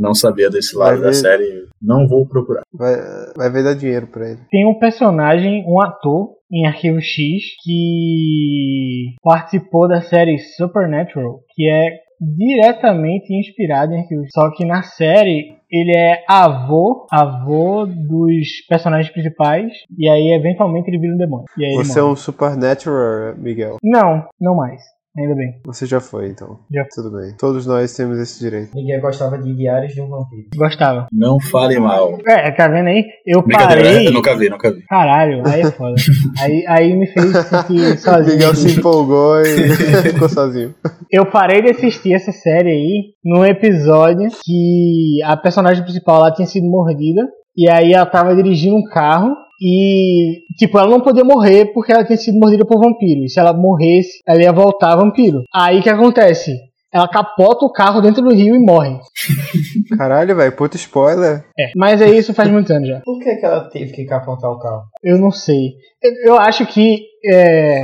Não 0.00 0.14
sabia 0.14 0.48
desse 0.48 0.76
lado 0.76 0.92
Vai 0.92 1.00
da 1.00 1.06
ver. 1.08 1.14
série. 1.14 1.66
Não 1.80 2.08
vou 2.08 2.26
procurar. 2.26 2.62
Vai, 2.72 2.96
vai 3.36 3.50
ver 3.50 3.64
dar 3.64 3.74
dinheiro 3.74 4.06
pra 4.06 4.30
ele. 4.30 4.40
Tem 4.50 4.66
um 4.66 4.78
personagem, 4.78 5.64
um 5.66 5.80
ator, 5.80 6.30
em 6.50 6.66
Arquivo 6.66 7.00
X 7.00 7.42
que 7.62 9.14
participou 9.22 9.86
da 9.86 10.00
série 10.00 10.38
Supernatural, 10.56 11.40
que 11.54 11.68
é 11.68 11.98
diretamente 12.20 13.32
inspirado 13.34 13.92
em 13.92 14.00
Arquivo 14.00 14.22
X. 14.24 14.30
Só 14.34 14.50
que 14.50 14.64
na 14.64 14.82
série 14.82 15.56
ele 15.70 15.96
é 15.96 16.24
avô, 16.28 17.06
avô 17.10 17.86
dos 17.86 18.48
personagens 18.68 19.12
principais, 19.12 19.72
e 19.96 20.08
aí 20.08 20.34
eventualmente 20.36 20.88
ele 20.90 20.98
vira 20.98 21.14
um 21.14 21.18
demônio. 21.18 21.46
E 21.56 21.76
Você 21.76 22.00
é 22.00 22.02
um 22.02 22.16
supernatural, 22.16 23.36
Miguel. 23.36 23.76
Não, 23.82 24.26
não 24.40 24.56
mais. 24.56 24.82
Ainda 25.18 25.34
bem. 25.34 25.60
Você 25.66 25.86
já 25.86 26.00
foi, 26.00 26.28
então. 26.28 26.60
Já. 26.72 26.84
Tudo 26.94 27.10
bem. 27.10 27.36
Todos 27.36 27.66
nós 27.66 27.94
temos 27.96 28.18
esse 28.18 28.38
direito. 28.38 28.74
Ninguém 28.74 29.00
gostava 29.00 29.36
de 29.38 29.52
Diários 29.54 29.92
de 29.92 30.00
um 30.00 30.08
Vampiro. 30.08 30.48
Gostava. 30.56 31.08
Não 31.12 31.40
fale 31.40 31.78
mal. 31.80 32.16
É, 32.26 32.50
tá 32.52 32.68
vendo 32.68 32.88
aí? 32.88 33.04
Eu 33.26 33.42
parei. 33.42 34.06
eu 34.06 34.12
nunca 34.12 34.36
vi, 34.36 34.48
nunca 34.48 34.70
vi. 34.70 34.82
Caralho, 34.86 35.42
aí 35.46 35.62
é 35.62 35.70
foda. 35.72 35.96
aí, 36.40 36.64
aí 36.68 36.96
me 36.96 37.08
fez 37.08 37.32
sentir 37.46 37.98
sozinho. 37.98 38.36
Miguel 38.36 38.54
se 38.54 38.78
empolgou 38.78 39.40
e 39.42 39.68
ficou 40.12 40.28
sozinho. 40.28 40.74
Eu 41.10 41.26
parei 41.26 41.60
de 41.60 41.70
assistir 41.70 42.14
essa 42.14 42.30
série 42.30 42.70
aí 42.70 43.14
num 43.24 43.44
episódio 43.44 44.28
que 44.44 45.20
a 45.24 45.36
personagem 45.36 45.82
principal 45.82 46.20
lá 46.20 46.32
tinha 46.32 46.46
sido 46.46 46.66
mordida. 46.68 47.28
E 47.56 47.68
aí 47.68 47.92
ela 47.92 48.06
tava 48.06 48.34
dirigindo 48.34 48.76
um 48.76 48.84
carro. 48.84 49.34
E, 49.60 50.40
tipo, 50.56 50.78
ela 50.78 50.88
não 50.88 51.00
podia 51.00 51.22
morrer 51.22 51.66
porque 51.72 51.92
ela 51.92 52.04
tinha 52.04 52.16
sido 52.16 52.38
mordida 52.38 52.64
por 52.64 52.80
vampiro. 52.80 53.24
E 53.24 53.28
se 53.28 53.38
ela 53.38 53.52
morresse, 53.52 54.20
ela 54.26 54.42
ia 54.42 54.52
voltar 54.52 54.96
vampiro. 54.96 55.42
Aí 55.54 55.80
o 55.80 55.82
que 55.82 55.90
acontece? 55.90 56.56
Ela 56.92 57.06
capota 57.06 57.64
o 57.64 57.72
carro 57.72 58.00
dentro 58.00 58.22
do 58.22 58.34
rio 58.34 58.56
e 58.56 58.58
morre. 58.58 58.98
Caralho, 59.96 60.34
velho, 60.34 60.56
puta 60.56 60.76
spoiler. 60.76 61.44
É, 61.58 61.70
mas 61.76 62.02
aí 62.02 62.18
isso 62.18 62.34
faz 62.34 62.50
muitos 62.50 62.70
anos 62.72 62.88
já. 62.88 63.00
Por 63.04 63.20
que, 63.20 63.36
que 63.36 63.46
ela 63.46 63.68
teve 63.68 63.92
que 63.92 64.04
capotar 64.06 64.50
o 64.50 64.58
carro? 64.58 64.82
Eu 65.04 65.16
não 65.16 65.30
sei. 65.30 65.74
Eu, 66.02 66.32
eu 66.32 66.36
acho 66.36 66.66
que. 66.66 67.04
é, 67.24 67.82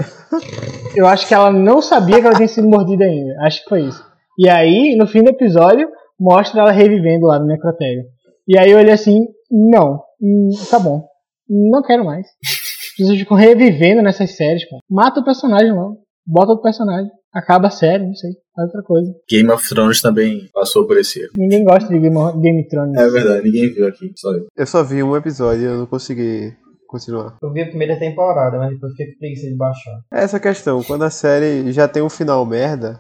eu 0.96 1.06
acho 1.06 1.28
que 1.28 1.34
ela 1.34 1.52
não 1.52 1.80
sabia 1.80 2.20
que 2.20 2.26
ela 2.26 2.34
tinha 2.34 2.48
sido 2.48 2.68
mordida 2.68 3.04
ainda. 3.04 3.36
Acho 3.42 3.62
que 3.62 3.68
foi 3.68 3.82
isso. 3.82 4.02
E 4.38 4.48
aí, 4.48 4.96
no 4.96 5.06
fim 5.06 5.22
do 5.22 5.30
episódio, 5.30 5.88
mostra 6.18 6.62
ela 6.62 6.72
revivendo 6.72 7.26
lá 7.26 7.38
no 7.38 7.46
necrotério. 7.46 8.02
E 8.48 8.58
aí 8.58 8.72
eu 8.72 8.78
olhei 8.78 8.92
assim: 8.92 9.24
não, 9.50 10.00
hum, 10.20 10.50
tá 10.68 10.80
bom. 10.80 11.04
Não 11.48 11.82
quero 11.82 12.04
mais. 12.04 12.26
As 12.26 12.96
pessoas 12.96 13.18
ficam 13.18 13.36
revivendo 13.36 14.02
nessas 14.02 14.36
séries, 14.36 14.68
pô. 14.68 14.78
Mata 14.90 15.20
o 15.20 15.24
personagem 15.24 15.72
logo. 15.72 15.98
Bota 16.26 16.50
outro 16.50 16.62
personagem. 16.62 17.10
Acaba 17.32 17.68
a 17.68 17.70
série, 17.70 18.06
não 18.06 18.14
sei. 18.14 18.30
Faz 18.54 18.68
outra 18.68 18.82
coisa. 18.82 19.12
Game 19.30 19.50
of 19.50 19.68
Thrones 19.68 20.00
também 20.00 20.48
passou 20.52 20.86
por 20.86 20.96
esse 20.96 21.20
erro. 21.20 21.32
Ninguém 21.36 21.62
gosta 21.62 21.88
de 21.88 22.00
Game 22.00 22.16
of 22.16 22.40
Game 22.40 22.60
of 22.62 22.68
Thrones. 22.68 22.98
É 22.98 23.10
verdade, 23.10 23.44
ninguém 23.44 23.72
viu 23.72 23.86
aqui, 23.86 24.10
só 24.16 24.32
eu. 24.32 24.46
Eu 24.56 24.66
só 24.66 24.82
vi 24.82 25.02
um 25.02 25.14
episódio 25.14 25.62
e 25.62 25.66
eu 25.66 25.78
não 25.78 25.86
consegui 25.86 26.54
continuar. 26.88 27.36
Eu 27.42 27.52
vi 27.52 27.60
a 27.62 27.68
primeira 27.68 27.98
temporada, 27.98 28.56
mas 28.56 28.70
depois 28.70 28.92
fiquei 28.92 29.12
com 29.12 29.18
preguiça 29.18 29.46
de 29.46 29.56
baixar. 29.56 30.00
É 30.12 30.22
essa 30.22 30.40
questão, 30.40 30.82
quando 30.82 31.02
a 31.02 31.10
série 31.10 31.70
já 31.72 31.86
tem 31.86 32.02
um 32.02 32.08
final 32.08 32.44
merda, 32.46 32.98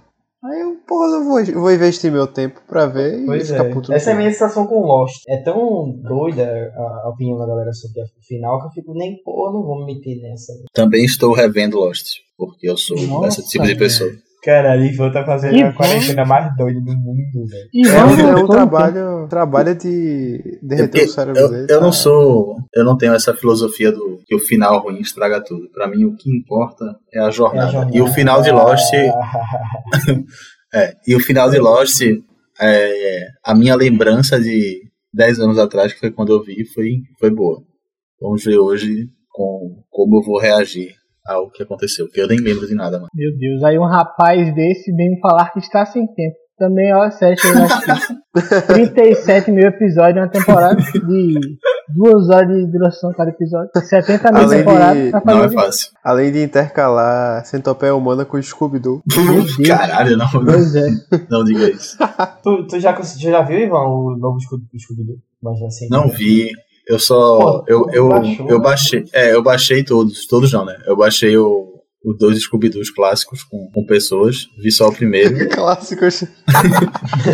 porra, 0.86 1.06
eu 1.16 1.24
vou, 1.24 1.44
vou 1.62 1.72
investir 1.72 2.10
meu 2.12 2.26
tempo 2.26 2.60
pra 2.68 2.86
ver 2.86 3.20
e 3.22 3.26
Pois 3.26 3.50
ficar 3.50 3.66
é. 3.66 3.70
puto. 3.72 3.92
Essa 3.92 4.10
é 4.10 4.12
a 4.12 4.16
final. 4.16 4.18
minha 4.18 4.32
sensação 4.32 4.66
com 4.66 4.80
Lost. 4.80 5.22
É 5.28 5.36
tão 5.38 5.92
doida 6.02 6.44
a, 6.76 7.06
a 7.06 7.10
opinião 7.10 7.38
da 7.38 7.46
galera 7.46 7.72
sobre 7.72 8.00
o 8.02 8.04
final 8.26 8.60
que 8.60 8.66
eu 8.66 8.70
fico 8.70 8.94
nem, 8.94 9.20
pô, 9.24 9.50
não 9.52 9.62
vou 9.62 9.84
me 9.84 9.94
meter 9.94 10.20
nessa. 10.22 10.52
Também 10.72 11.04
estou 11.04 11.32
revendo 11.34 11.78
Lost, 11.78 12.06
porque 12.36 12.68
eu 12.68 12.76
sou 12.76 12.96
Nossa, 13.06 13.40
esse 13.40 13.48
tipo 13.50 13.62
de 13.64 13.68
velho. 13.74 13.78
pessoa. 13.80 14.10
Caralho, 14.44 14.84
Ivan 14.84 15.10
tá 15.10 15.24
fazendo 15.24 15.56
E 15.56 15.62
a 15.62 15.72
quarentena 15.72 16.24
mais 16.24 16.56
doida 16.56 16.78
do 16.80 16.92
mundo, 16.96 17.46
velho. 17.50 17.68
E 17.74 17.84
É 17.88 18.30
é 18.30 18.36
um 18.36 18.46
trabalho, 18.46 19.26
trabalho 19.28 19.74
de 19.74 20.60
derreter 20.62 21.00
Eu, 21.00 21.04
o 21.06 21.08
cérebro 21.08 21.40
eu, 21.40 21.50
dele. 21.50 21.66
eu 21.68 21.80
não 21.80 21.88
tá? 21.90 21.96
sou. 21.96 22.56
Eu 22.72 22.84
não 22.84 22.96
tenho 22.96 23.12
essa 23.14 23.34
filosofia 23.34 23.90
do 23.90 24.20
que 24.24 24.36
o 24.36 24.38
final 24.38 24.80
ruim 24.84 25.00
estraga 25.00 25.42
tudo. 25.42 25.68
Pra 25.72 25.88
mim, 25.88 26.04
o 26.04 26.14
que 26.14 26.30
importa 26.30 26.84
é 27.12 27.18
a 27.18 27.24
É 27.24 27.26
a 27.26 27.30
jornada. 27.30 27.72
jornada. 27.72 27.96
E 27.96 28.00
o 28.00 28.06
final 28.06 28.40
de 28.40 28.52
Lost. 28.52 28.84
É, 30.74 30.94
e 31.06 31.14
o 31.14 31.20
final 31.20 31.50
de 31.50 31.58
Lost, 31.58 32.02
é, 32.60 33.28
a 33.44 33.54
minha 33.54 33.74
lembrança 33.74 34.40
de 34.40 34.82
10 35.12 35.40
anos 35.40 35.58
atrás, 35.58 35.92
que 35.92 36.00
foi 36.00 36.10
quando 36.10 36.32
eu 36.32 36.42
vi, 36.42 36.64
foi, 36.66 37.02
foi 37.18 37.30
boa. 37.30 37.62
Vamos 38.20 38.44
ver 38.44 38.58
hoje 38.58 39.08
com, 39.30 39.82
como 39.90 40.18
eu 40.18 40.22
vou 40.22 40.40
reagir 40.40 40.94
ao 41.26 41.50
que 41.50 41.62
aconteceu, 41.62 42.06
porque 42.06 42.20
eu 42.20 42.28
nem 42.28 42.38
lembro 42.38 42.66
de 42.66 42.74
nada, 42.74 42.98
mano. 42.98 43.08
Meu 43.14 43.36
Deus, 43.36 43.62
aí 43.62 43.78
um 43.78 43.86
rapaz 43.86 44.54
desse 44.54 44.92
vem 44.94 45.10
me 45.10 45.20
falar 45.20 45.52
que 45.52 45.58
está 45.58 45.84
sem 45.84 46.06
tempo. 46.06 46.36
Também, 46.58 46.94
ó, 46.94 47.10
série 47.10 47.36
que 47.36 47.46
eu 47.46 47.52
já 47.52 47.66
assisti. 47.66 48.16
37 48.66 49.50
mil 49.50 49.66
episódios 49.66 50.24
uma 50.24 50.30
temporada 50.30 50.76
de 50.76 51.58
duas 51.88 52.28
horas 52.30 52.48
de 52.48 52.66
duração 52.70 53.12
cada 53.16 53.30
episódio. 53.30 53.70
70 53.74 54.32
mil 54.32 54.42
Além 54.42 54.58
de- 54.58 54.64
temporadas 54.64 55.10
pra 55.10 55.34
Não 55.34 55.44
é 55.44 55.48
fácil. 55.50 55.90
Além 56.04 56.32
de 56.32 56.42
intercalar 56.42 57.44
centopeia 57.46 57.94
humana 57.94 58.24
com 58.24 58.40
Scooby-Doo. 58.40 59.02
Caralho, 59.66 60.16
não, 60.16 60.28
Pois 60.30 60.74
é. 60.74 60.88
não 61.30 61.44
diga 61.44 61.70
isso. 61.70 61.96
tu, 62.42 62.66
tu 62.66 62.80
já, 62.80 62.96
já 63.18 63.42
viu, 63.42 63.58
Ivan, 63.58 63.80
o 63.84 64.16
novo 64.16 64.40
Scooby- 64.40 64.66
Scooby-Doo? 64.78 65.16
Mas 65.42 65.62
assim, 65.62 65.88
Não 65.90 66.08
vi. 66.08 66.50
Eu 66.88 66.98
só. 67.00 67.38
Pô, 67.38 67.64
eu, 67.66 67.86
eu, 67.92 68.08
baixou, 68.08 68.48
eu 68.48 68.58
né? 68.58 68.62
baixei. 68.64 69.04
É, 69.12 69.34
eu 69.34 69.42
baixei 69.42 69.82
todos. 69.84 70.24
Todos 70.26 70.52
não, 70.52 70.64
né? 70.64 70.76
Eu 70.86 70.96
baixei 70.96 71.36
o, 71.36 71.75
os 72.06 72.16
dois 72.18 72.38
Scooby-Doos 72.40 72.90
clássicos 72.90 73.42
com, 73.42 73.68
com 73.74 73.84
pessoas. 73.84 74.46
Vi 74.62 74.70
só 74.70 74.88
o 74.88 74.92
primeiro. 74.94 75.36
Clássicos. 75.50 76.22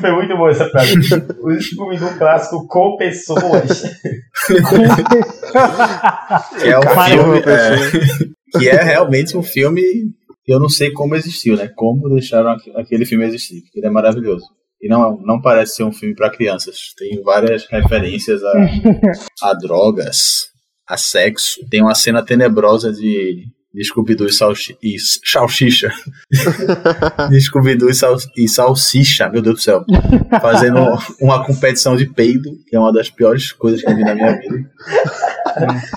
Foi 0.00 0.12
muito 0.12 0.36
boa 0.36 0.50
essa 0.50 0.68
frase. 0.68 0.94
O 1.40 1.60
Scooby-Doo 1.60 2.18
clássico 2.18 2.66
com 2.68 2.96
pessoas. 2.96 3.82
Que 6.60 6.68
é 6.68 6.78
um 6.78 6.82
Cachorro, 6.82 7.34
filme. 7.34 7.42
é, 7.46 7.76
que 8.58 8.68
é 8.68 8.82
realmente 8.82 9.36
um 9.36 9.42
filme 9.42 9.82
que 10.44 10.52
eu 10.52 10.60
não 10.60 10.68
sei 10.68 10.92
como 10.92 11.14
existiu, 11.16 11.56
né? 11.56 11.68
Como 11.74 12.08
deixaram 12.10 12.50
aqu- 12.50 12.70
aquele 12.76 13.04
filme 13.04 13.24
existir. 13.26 13.62
Ele 13.74 13.86
é 13.86 13.90
maravilhoso. 13.90 14.46
E 14.80 14.88
não, 14.88 15.18
não 15.22 15.40
parece 15.40 15.76
ser 15.76 15.84
um 15.84 15.92
filme 15.92 16.14
para 16.14 16.30
crianças. 16.30 16.92
Tem 16.96 17.20
várias 17.22 17.66
referências 17.66 18.42
a, 18.44 18.52
a 19.42 19.54
drogas, 19.54 20.48
a 20.86 20.96
sexo. 20.96 21.66
Tem 21.68 21.82
uma 21.82 21.94
cena 21.94 22.24
tenebrosa 22.24 22.92
de, 22.92 23.48
de 23.76 23.84
Scooby-Doo 23.84 24.26
e, 24.26 24.32
salchi, 24.32 24.74
e 24.82 24.96
salsicha. 24.98 25.92
de 27.28 27.38
Scooby-Doo 27.38 27.90
e, 27.90 27.94
sal, 27.94 28.16
e 28.34 28.48
salsicha, 28.48 29.28
meu 29.28 29.42
Deus 29.42 29.56
do 29.56 29.60
céu. 29.60 29.84
Fazendo 30.40 30.78
uma 31.20 31.44
competição 31.44 31.94
de 31.94 32.06
peido, 32.06 32.50
que 32.66 32.74
é 32.74 32.80
uma 32.80 32.90
das 32.90 33.10
piores 33.10 33.52
coisas 33.52 33.82
que 33.82 33.90
eu 33.90 33.94
vi 33.94 34.02
na 34.02 34.14
minha 34.14 34.32
vida. 34.34 34.70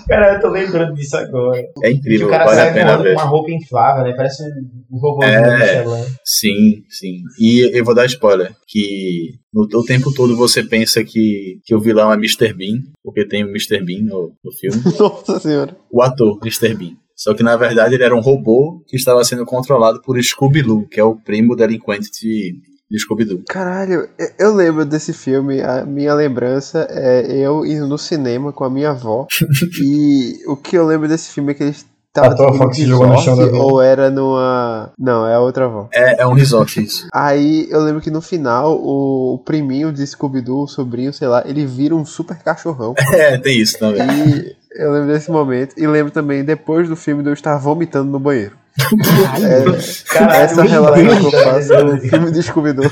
Cara, 0.09 0.35
eu 0.35 0.41
tô 0.41 0.49
lembrando 0.49 0.93
disso 0.93 1.15
agora. 1.15 1.63
É 1.81 1.91
incrível, 1.91 2.27
o 2.27 2.29
cara 2.29 2.43
vale 2.45 2.59
a 2.59 2.63
sai 2.65 2.73
pena 2.73 2.91
voando 2.91 3.03
ver. 3.03 3.15
com 3.15 3.21
uma 3.21 3.29
roupa 3.29 3.51
inflável, 3.51 4.03
né? 4.03 4.13
Parece 4.13 4.43
um, 4.91 4.99
robôzinho 4.99 5.39
É. 5.39 6.05
Sim, 6.25 6.83
sim. 6.89 7.23
E 7.39 7.77
eu 7.77 7.85
vou 7.85 7.95
dar 7.95 8.05
spoiler, 8.07 8.51
que 8.67 9.35
no 9.53 9.63
o 9.73 9.85
tempo 9.85 10.13
todo 10.13 10.35
você 10.35 10.63
pensa 10.63 11.01
que, 11.01 11.61
que 11.63 11.73
o 11.73 11.79
vilão 11.79 12.11
é 12.11 12.15
Mr. 12.15 12.53
Bean, 12.53 12.81
porque 13.01 13.25
tem 13.25 13.45
o 13.45 13.49
Mr. 13.49 13.81
Bean 13.85 14.01
no, 14.03 14.33
no 14.43 14.51
filme, 14.51 14.81
Nossa 14.99 15.39
senhora. 15.39 15.77
o 15.89 16.01
ator 16.01 16.37
Mr. 16.43 16.73
Bean. 16.75 16.97
Só 17.21 17.33
que 17.33 17.43
na 17.43 17.57
verdade 17.57 17.95
ele 17.95 18.03
era 18.05 18.15
um 18.15 18.21
robô 18.21 18.81
que 18.87 18.95
estava 18.95 19.21
sendo 19.25 19.45
controlado 19.45 20.01
por 20.01 20.17
Scooby-Doo, 20.21 20.87
que 20.87 21.01
é 21.01 21.03
o 21.03 21.17
primo 21.17 21.53
delinquente 21.53 22.09
de, 22.11 22.55
de 22.89 22.97
Scooby-Doo. 22.99 23.41
Caralho, 23.49 24.07
eu- 24.39 24.55
lembro 24.55 24.85
desse 24.85 25.11
filme. 25.11 25.61
A 25.61 25.85
minha 25.85 26.13
lembrança 26.13 26.87
é 26.89 27.29
eu 27.37 27.65
indo 27.65 27.85
no 27.87 27.97
cinema 27.97 28.53
com 28.53 28.63
a 28.63 28.69
minha 28.69 28.91
avó. 28.91 29.27
e 29.83 30.39
o 30.47 30.55
que 30.55 30.77
eu 30.77 30.85
lembro 30.85 31.09
desse 31.09 31.29
filme 31.33 31.51
é 31.51 31.55
que 31.55 31.63
eles 31.63 31.85
estavam 32.07 32.31
A 32.31 32.35
tua 32.35 32.47
avó 32.47 32.63
num 32.63 32.69
que 32.69 32.77
se 32.77 32.85
jogou 32.85 33.07
no 33.07 33.17
chão 33.17 33.35
da 33.35 33.43
resort 33.43 33.59
avó. 33.61 33.71
ou 33.73 33.81
era 33.81 34.09
numa. 34.09 34.93
Não, 34.97 35.27
é 35.27 35.35
a 35.35 35.41
outra 35.41 35.65
avó. 35.65 35.89
É, 35.93 36.21
é 36.21 36.25
um 36.25 36.33
resort 36.33 36.81
isso. 36.81 37.05
Aí 37.13 37.67
eu 37.69 37.81
lembro 37.81 37.99
que 38.01 38.09
no 38.09 38.21
final 38.21 38.77
o 38.81 39.41
priminho 39.45 39.91
de 39.91 40.07
Scooby-Doo, 40.07 40.63
o 40.63 40.67
sobrinho, 40.67 41.11
sei 41.11 41.27
lá, 41.27 41.43
ele 41.45 41.65
vira 41.65 41.93
um 41.93 42.05
super 42.05 42.37
cachorrão. 42.37 42.93
É, 43.13 43.37
tem 43.37 43.59
isso 43.59 43.77
também. 43.77 44.01
E 44.07 44.58
eu 44.71 44.91
lembro 44.91 45.07
desse 45.07 45.31
momento. 45.31 45.73
E 45.77 45.87
lembro 45.87 46.11
também, 46.11 46.43
depois 46.43 46.87
do 46.87 46.95
filme, 46.95 47.23
de 47.23 47.29
eu 47.29 47.33
estar 47.33 47.57
vomitando 47.57 48.11
no 48.11 48.19
banheiro. 48.19 48.55
Caralho, 50.07 50.43
Essa 50.43 50.63
relação 50.63 51.29
que 51.29 51.35
eu 51.35 51.43
faço 51.43 51.85
no 51.85 51.99
filme 51.99 52.31
de 52.31 52.43
Scooby-Doo. 52.43 52.91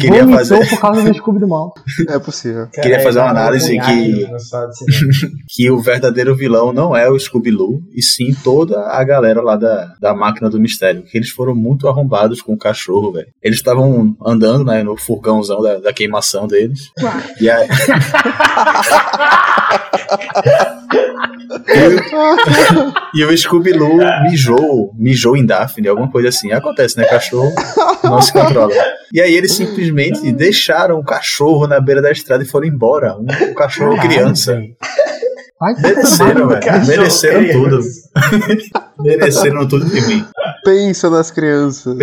Queria 0.00 0.20
Vomitou 0.24 0.58
fazer- 0.58 0.68
por 0.70 0.80
causa 0.80 1.02
do 1.02 1.14
Scooby 1.14 1.40
do 1.40 1.48
mal. 1.48 1.74
É 2.08 2.18
possível. 2.18 2.66
Queria 2.72 3.00
fazer 3.00 3.18
uma 3.20 3.30
análise 3.30 3.78
que- 3.78 3.80
que. 3.80 4.26
que 5.48 5.70
o 5.70 5.80
verdadeiro 5.80 6.34
vilão 6.36 6.72
não 6.72 6.94
é 6.96 7.08
o 7.08 7.18
Scooby-Doo, 7.18 7.80
e 7.94 8.02
sim 8.02 8.34
toda 8.44 8.80
a 8.88 9.02
galera 9.04 9.40
lá 9.42 9.56
da, 9.56 9.94
da 10.00 10.14
máquina 10.14 10.48
do 10.50 10.60
mistério. 10.60 11.02
Que 11.02 11.16
eles 11.18 11.30
foram 11.30 11.54
muito 11.54 11.88
arrombados 11.88 12.40
com 12.42 12.52
o 12.54 12.58
cachorro, 12.58 13.12
velho. 13.12 13.26
Eles 13.42 13.58
estavam 13.58 14.14
andando, 14.24 14.64
né, 14.64 14.82
no 14.82 14.96
furgãozão 14.96 15.60
da, 15.62 15.78
da 15.78 15.92
queimação 15.92 16.46
deles. 16.46 16.90
E 17.40 17.48
aí... 17.50 17.68
e, 23.14 23.24
o- 23.24 23.30
e 23.30 23.34
o 23.34 23.36
Scooby-Doo 23.38 23.98
mijou, 24.22 24.92
mijou 24.96 25.36
em 25.36 25.44
Daphne, 25.44 25.88
alguma 25.88 26.10
coisa 26.10 26.28
assim. 26.28 26.52
Acontece, 26.52 26.96
né? 26.96 27.04
Cachorro 27.04 27.52
não 28.02 28.20
se 28.20 28.32
controla. 28.32 28.72
E 29.12 29.20
aí 29.20 29.34
eles 29.34 29.52
simplesmente 29.66 30.32
deixaram 30.32 30.98
o 30.98 31.04
cachorro 31.04 31.66
na 31.66 31.80
beira 31.80 32.00
da 32.02 32.10
estrada 32.10 32.42
e 32.42 32.46
foram 32.46 32.66
embora. 32.66 33.16
Um, 33.16 33.26
um 33.50 33.54
cachorro 33.54 33.96
criança. 34.00 34.60
Mereceram, 35.82 36.48
velho. 36.48 36.86
Mereceram 36.86 37.52
tudo. 37.52 37.80
Mereceram 39.00 39.68
tudo 39.68 39.84
de 39.86 40.00
mim. 40.06 40.24
Pensa 40.64 41.10
nas 41.10 41.30
crianças. 41.30 41.96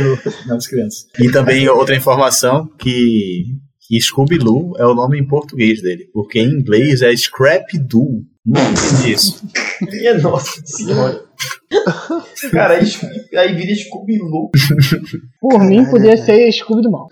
No- 0.00 0.18
nas 0.46 0.66
crianças. 0.66 1.06
E 1.18 1.30
também 1.30 1.68
outra 1.68 1.94
informação 1.96 2.68
que, 2.78 3.44
que 3.86 4.00
Scooby-Doo 4.00 4.72
é 4.78 4.86
o 4.86 4.94
nome 4.94 5.18
em 5.18 5.26
português 5.26 5.80
dele, 5.82 6.08
porque 6.12 6.38
em 6.40 6.48
inglês 6.48 7.02
é 7.02 7.14
Scrap-Doo. 7.14 8.22
Isso. 9.06 9.42
Minha 9.80 10.18
nossa 10.18 10.60
senhora. 10.66 11.24
Cara, 12.52 12.74
aí, 12.74 12.84
aí 13.36 13.54
vira 13.54 13.74
Scooby-Loo. 13.74 14.50
Por 15.40 15.60
mim, 15.64 15.84
podia 15.86 16.16
ser 16.16 16.50
Scooby 16.52 16.82
do 16.82 16.90
Mal. 16.90 17.08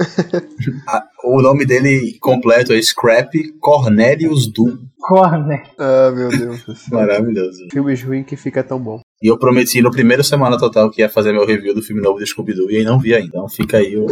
Ah, 0.89 1.05
O 1.25 1.41
nome 1.41 1.65
dele 1.65 2.17
completo 2.21 2.73
é 2.73 2.81
Scrap 2.83 3.33
Cornelius 3.61 4.47
Doo. 4.47 4.79
Corner. 5.01 5.63
Ah, 5.79 6.13
meu 6.15 6.29
Deus. 6.29 6.65
Maravilhoso. 6.91 7.67
Filmes 7.73 8.03
ruins 8.03 8.27
que 8.27 8.37
fica 8.37 8.63
tão 8.63 8.79
bom. 8.79 9.01
E 9.23 9.29
eu 9.29 9.39
prometi 9.39 9.81
no 9.81 9.91
primeiro 9.91 10.25
Semana 10.25 10.59
Total 10.59 10.91
que 10.91 11.01
ia 11.01 11.09
fazer 11.09 11.33
meu 11.33 11.47
review 11.47 11.75
do 11.75 11.81
filme 11.83 12.03
novo 12.03 12.19
do 12.19 12.27
Scooby-Doo 12.27 12.71
e 12.71 12.79
aí 12.79 12.85
não 12.85 12.99
vi 12.99 13.15
ainda. 13.15 13.29
Então 13.29 13.49
fica 13.49 13.77
aí 13.79 13.97
o- 13.97 14.07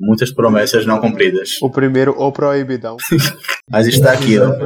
muitas 0.00 0.30
promessas 0.30 0.84
não 0.84 1.00
cumpridas. 1.00 1.50
O 1.62 1.70
primeiro, 1.70 2.12
o 2.18 2.30
Proibidão. 2.30 2.96
Mas 3.70 3.86
está 3.86 4.12
aqui, 4.12 4.36
é 4.36 4.40
né? 4.40 4.58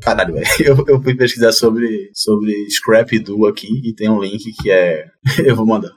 Caralho, 0.00 0.34
velho. 0.34 0.46
Eu, 0.60 0.84
eu 0.88 1.02
fui 1.02 1.14
pesquisar 1.16 1.52
sobre, 1.52 2.10
sobre 2.14 2.52
Scrap-Doo 2.70 3.46
aqui 3.46 3.68
e 3.84 3.92
tem 3.94 4.08
um 4.08 4.20
link 4.20 4.42
que 4.62 4.70
é. 4.70 5.04
Eu 5.44 5.56
vou 5.56 5.66
mandar. 5.66 5.90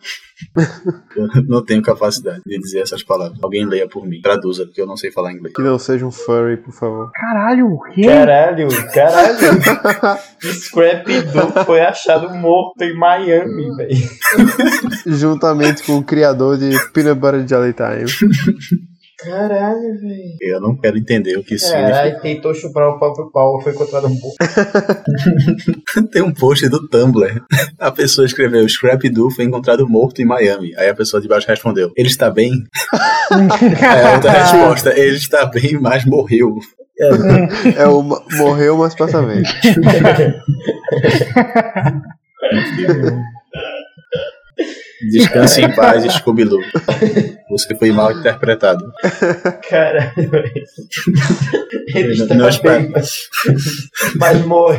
Eu 1.15 1.43
não 1.47 1.63
tenho 1.63 1.81
capacidade 1.81 2.41
de 2.45 2.57
dizer 2.59 2.79
essas 2.79 3.03
palavras. 3.03 3.37
Alguém 3.41 3.65
leia 3.65 3.87
por 3.87 4.05
mim. 4.05 4.21
Traduza, 4.21 4.65
porque 4.65 4.81
eu 4.81 4.85
não 4.85 4.95
sei 4.95 5.11
falar 5.11 5.33
inglês. 5.33 5.53
Que 5.55 5.61
não 5.61 5.79
seja 5.79 6.05
um 6.05 6.11
furry, 6.11 6.57
por 6.57 6.71
favor. 6.71 7.11
Caralho, 7.11 7.67
o 7.67 7.81
quê? 7.93 8.03
Caralho, 8.03 8.67
caralho. 8.93 10.19
Scrap-Doo 10.39 11.65
foi 11.65 11.81
achado 11.81 12.33
morto 12.35 12.81
em 12.83 12.95
Miami, 12.95 13.75
velho. 13.75 14.09
Juntamente 15.07 15.83
com 15.83 15.97
o 15.97 16.03
criador 16.03 16.57
de 16.57 16.77
Peanut 16.93 17.19
Butter 17.19 17.47
Jelly 17.47 17.73
Time. 17.73 18.05
Caralho, 19.17 19.99
velho. 19.99 20.37
Eu 20.39 20.61
não 20.61 20.75
quero 20.77 20.97
entender 20.97 21.37
o 21.37 21.43
que 21.43 21.55
isso 21.55 21.71
Caralho, 21.71 21.95
significa. 21.95 22.21
tentou 22.21 22.53
chupar 22.53 22.87
o 22.89 22.99
próprio 22.99 23.31
pau, 23.31 23.59
foi 23.61 23.73
encontrado 23.73 24.05
um 24.07 24.15
pouco. 24.19 24.35
Tem 26.11 26.21
um 26.21 26.31
post 26.31 26.69
do 26.69 26.87
Tumblr. 26.87 27.41
A 27.79 27.91
pessoa 27.91 28.25
escreveu: 28.25 28.67
Scrap-Doo 28.69 29.31
foi 29.31 29.45
encontrado 29.45 29.87
morto 29.89 30.21
em 30.21 30.25
Miami. 30.25 30.71
Aí 30.77 30.87
a 30.89 30.93
pessoa 30.95 31.19
de 31.21 31.27
baixo 31.27 31.47
respondeu: 31.47 31.91
Ele 31.97 32.07
está 32.07 32.29
bem? 32.29 32.51
Aí 33.31 34.03
a 34.05 34.13
outra 34.13 34.31
resposta: 34.31 34.89
Ele 34.99 35.15
está 35.17 35.45
bem, 35.47 35.79
mas 35.79 36.05
morreu. 36.05 36.55
É 37.75 37.87
o 37.87 38.01
ma- 38.03 38.23
morreu, 38.37 38.77
mas 38.77 38.93
passa 38.95 39.21
bem. 39.21 39.43
Descanse 45.11 45.61
em 45.61 45.75
paz, 45.75 46.03
Scooby-Doo. 46.15 46.61
Você 47.49 47.75
foi 47.75 47.91
mal 47.91 48.11
interpretado. 48.11 48.83
Caralho, 49.69 50.29
velho. 50.29 50.51
Ele 51.95 52.13
está 52.13 52.35
Não 52.35 52.41
bem, 52.45 52.49
espero. 52.49 52.89
mas, 52.91 53.17
mas 54.17 54.45
morreu. 54.45 54.77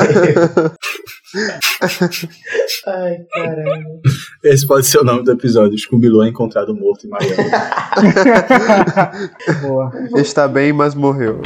Ai, 2.86 3.16
caralho. 3.32 4.00
Esse 4.44 4.66
pode 4.66 4.86
ser 4.86 4.98
o 4.98 5.04
nome 5.04 5.24
do 5.24 5.32
episódio: 5.32 5.78
Scooby-Doo 5.78 6.22
é 6.24 6.28
encontrado 6.28 6.74
morto 6.74 7.06
em 7.06 7.10
Miami. 7.10 7.36
Boa. 9.62 9.90
Está 10.16 10.46
bem, 10.48 10.72
mas 10.72 10.94
morreu. 10.94 11.40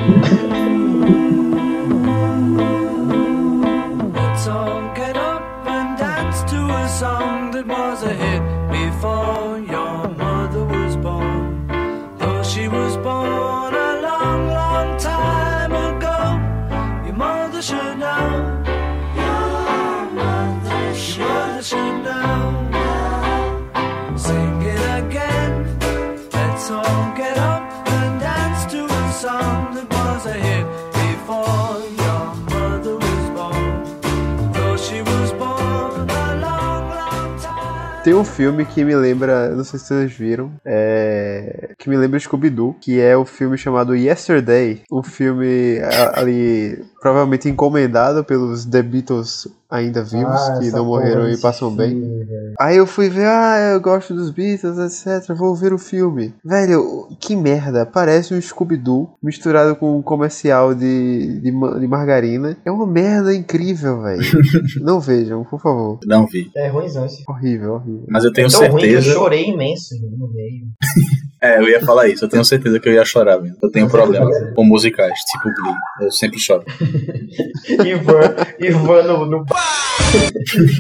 Tem 38.13 38.21
um 38.21 38.25
filme 38.25 38.67
que 38.67 38.85
me 38.85 38.95
lembra, 38.95 39.49
não 39.57 39.65
sei 39.65 39.79
se 39.79 39.87
vocês 39.87 40.13
viram, 40.13 40.53
é, 40.67 41.71
que 41.79 41.89
me 41.89 41.97
lembra 41.97 42.21
Scooby-Doo, 42.21 42.77
que 42.79 43.01
é 43.01 43.17
o 43.17 43.25
filme 43.25 43.57
chamado 43.57 43.97
Yesterday, 43.97 44.83
um 44.93 45.03
filme 45.03 45.79
ali 46.13 46.85
provavelmente 47.01 47.49
encomendado 47.49 48.23
pelos 48.23 48.67
The 48.67 48.83
Beatles 48.83 49.49
ainda 49.73 50.03
vivos, 50.05 50.27
Ah, 50.49 50.59
que 50.61 50.71
não 50.71 50.85
morreram 50.85 51.29
e 51.29 51.37
passam 51.39 51.75
bem. 51.75 51.91
filme, 51.91 52.25
velho. 52.25 52.53
Aí 52.61 52.77
eu 52.77 52.87
fui 52.87 53.09
ver, 53.09 53.27
ah, 53.27 53.71
eu 53.73 53.81
gosto 53.81 54.15
dos 54.15 54.31
Beatles, 54.31 54.79
etc. 54.79 55.35
Vou 55.37 55.55
ver 55.55 55.73
o 55.73 55.79
filme. 55.79 56.35
Velho, 56.45 57.09
que 57.19 57.35
merda. 57.35 57.87
Parece 57.87 58.35
um 58.35 58.41
Scooby-Doo 58.41 59.15
misturado 59.23 59.75
com 59.77 59.97
um 59.99 60.03
comercial 60.03 60.75
de, 60.75 61.41
de, 61.41 61.51
de 61.51 61.87
margarina. 61.89 62.57
É 62.65 62.71
uma 62.71 62.87
merda 62.87 63.35
incrível, 63.35 64.03
velho. 64.03 64.23
Não 64.83 65.01
vejam, 65.01 65.43
por 65.45 65.61
favor. 65.61 65.99
Não 66.07 66.27
vi. 66.27 66.51
É 66.55 66.69
ruimzão 66.69 67.07
esse 67.07 67.25
filme. 67.25 67.41
Horrível, 67.41 67.75
horrível. 67.75 68.07
Mas 68.09 68.25
eu 68.25 68.33
tenho 68.33 68.49
É 68.49 68.51
tão 68.51 68.61
ruim 68.61 68.81
que 68.83 68.87
eu 68.89 68.91
certeza. 69.03 69.15
chorei 69.15 69.45
imenso 69.49 69.95
no 70.19 70.33
meio. 70.33 70.67
É, 71.43 71.59
eu 71.59 71.69
ia 71.69 71.81
falar 71.85 72.07
isso. 72.07 72.25
Eu 72.25 72.29
tenho 72.29 72.45
certeza 72.45 72.79
que 72.79 72.89
eu 72.89 72.93
ia 72.93 73.05
chorar 73.05 73.41
mesmo. 73.41 73.57
Eu 73.61 73.69
tenho 73.69 73.89
problema 73.91 74.31
com 74.55 74.63
musicais, 74.65 75.19
tipo 75.31 75.43
Glee. 75.43 75.75
Eu 76.01 76.13
sempre 76.13 76.39
choro. 76.39 76.63
Ivan, 77.85 78.37
Ivan 78.61 79.03
no, 79.03 79.27
no 79.27 79.45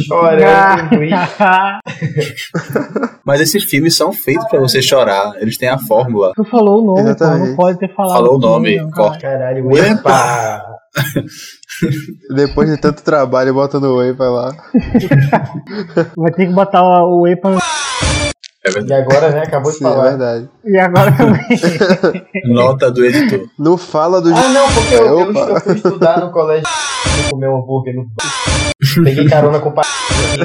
chorando 0.06 1.02
isso. 1.02 1.16
Mas 3.26 3.40
esses 3.40 3.64
filmes 3.64 3.96
são 3.96 4.12
feitos 4.12 4.46
pra 4.48 4.60
você 4.60 4.80
chorar. 4.80 5.34
Eles 5.40 5.58
têm 5.58 5.68
a 5.68 5.78
fórmula. 5.78 6.32
Tu 6.36 6.44
falou 6.44 6.80
o 6.80 6.86
nome, 6.86 7.02
pô, 7.02 7.08
Exatamente. 7.08 7.48
não 7.48 7.56
pode 7.56 7.78
ter 7.78 7.94
falado. 7.94 8.16
Falou 8.16 8.36
o 8.36 8.38
nome, 8.40 8.76
não, 8.76 8.90
cara. 8.90 9.08
corta. 9.08 9.20
Caralho, 9.20 9.76
epa! 9.76 10.64
Depois 12.34 12.70
de 12.70 12.76
tanto 12.76 13.02
trabalho, 13.02 13.54
bota 13.54 13.80
no 13.80 13.96
Wave, 13.96 14.12
vai 14.12 14.28
lá. 14.28 14.54
Vai 16.16 16.30
ter 16.32 16.46
que 16.46 16.52
botar 16.52 16.82
o 17.04 17.26
EPA 17.26 17.58
É 18.64 18.80
E 18.80 18.92
agora, 18.92 19.30
né? 19.30 19.42
Acabou 19.42 19.72
de 19.72 19.78
Sim, 19.78 19.84
é 19.84 19.88
falar. 19.88 20.08
verdade. 20.10 20.48
e 20.64 20.78
agora 20.78 21.12
também. 21.16 21.42
Nota 22.46 22.90
do 22.90 23.04
editor. 23.04 23.48
Não 23.58 23.76
fala 23.76 24.20
do. 24.20 24.28
Ah, 24.32 24.48
não, 24.48 24.66
porque 24.72 24.94
eu, 24.94 25.06
eu, 25.20 25.32
eu 25.32 25.60
fui 25.60 25.74
estudar 25.74 26.20
no 26.20 26.30
colégio. 26.30 26.64
Fui 26.68 27.30
comer 27.30 27.48
um 27.48 27.58
hambúrguer 27.58 27.94
no. 27.96 28.06
Peguei 29.04 29.28
carona 29.28 29.60
com 29.60 29.68
o 29.68 29.72
pai, 29.72 29.84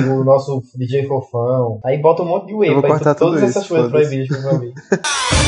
o 0.09 0.23
nosso 0.23 0.61
DJ 0.75 1.07
Fofão. 1.07 1.79
Aí 1.83 1.97
bota 1.99 2.21
um 2.21 2.27
monte 2.27 2.45
de 2.47 2.53
Eu 2.53 2.57
whey 2.59 2.71
vou 2.71 2.81
pra 2.81 2.91
cortar 2.91 3.15
todas 3.15 3.39
tudo 3.39 3.49
essas 3.49 3.63
isso, 3.63 3.73
coisas 3.73 3.91
foda-se. 3.91 4.09
proibidas 4.09 4.27
que 4.39 4.45
eu 4.45 4.51
falei. 4.51 4.73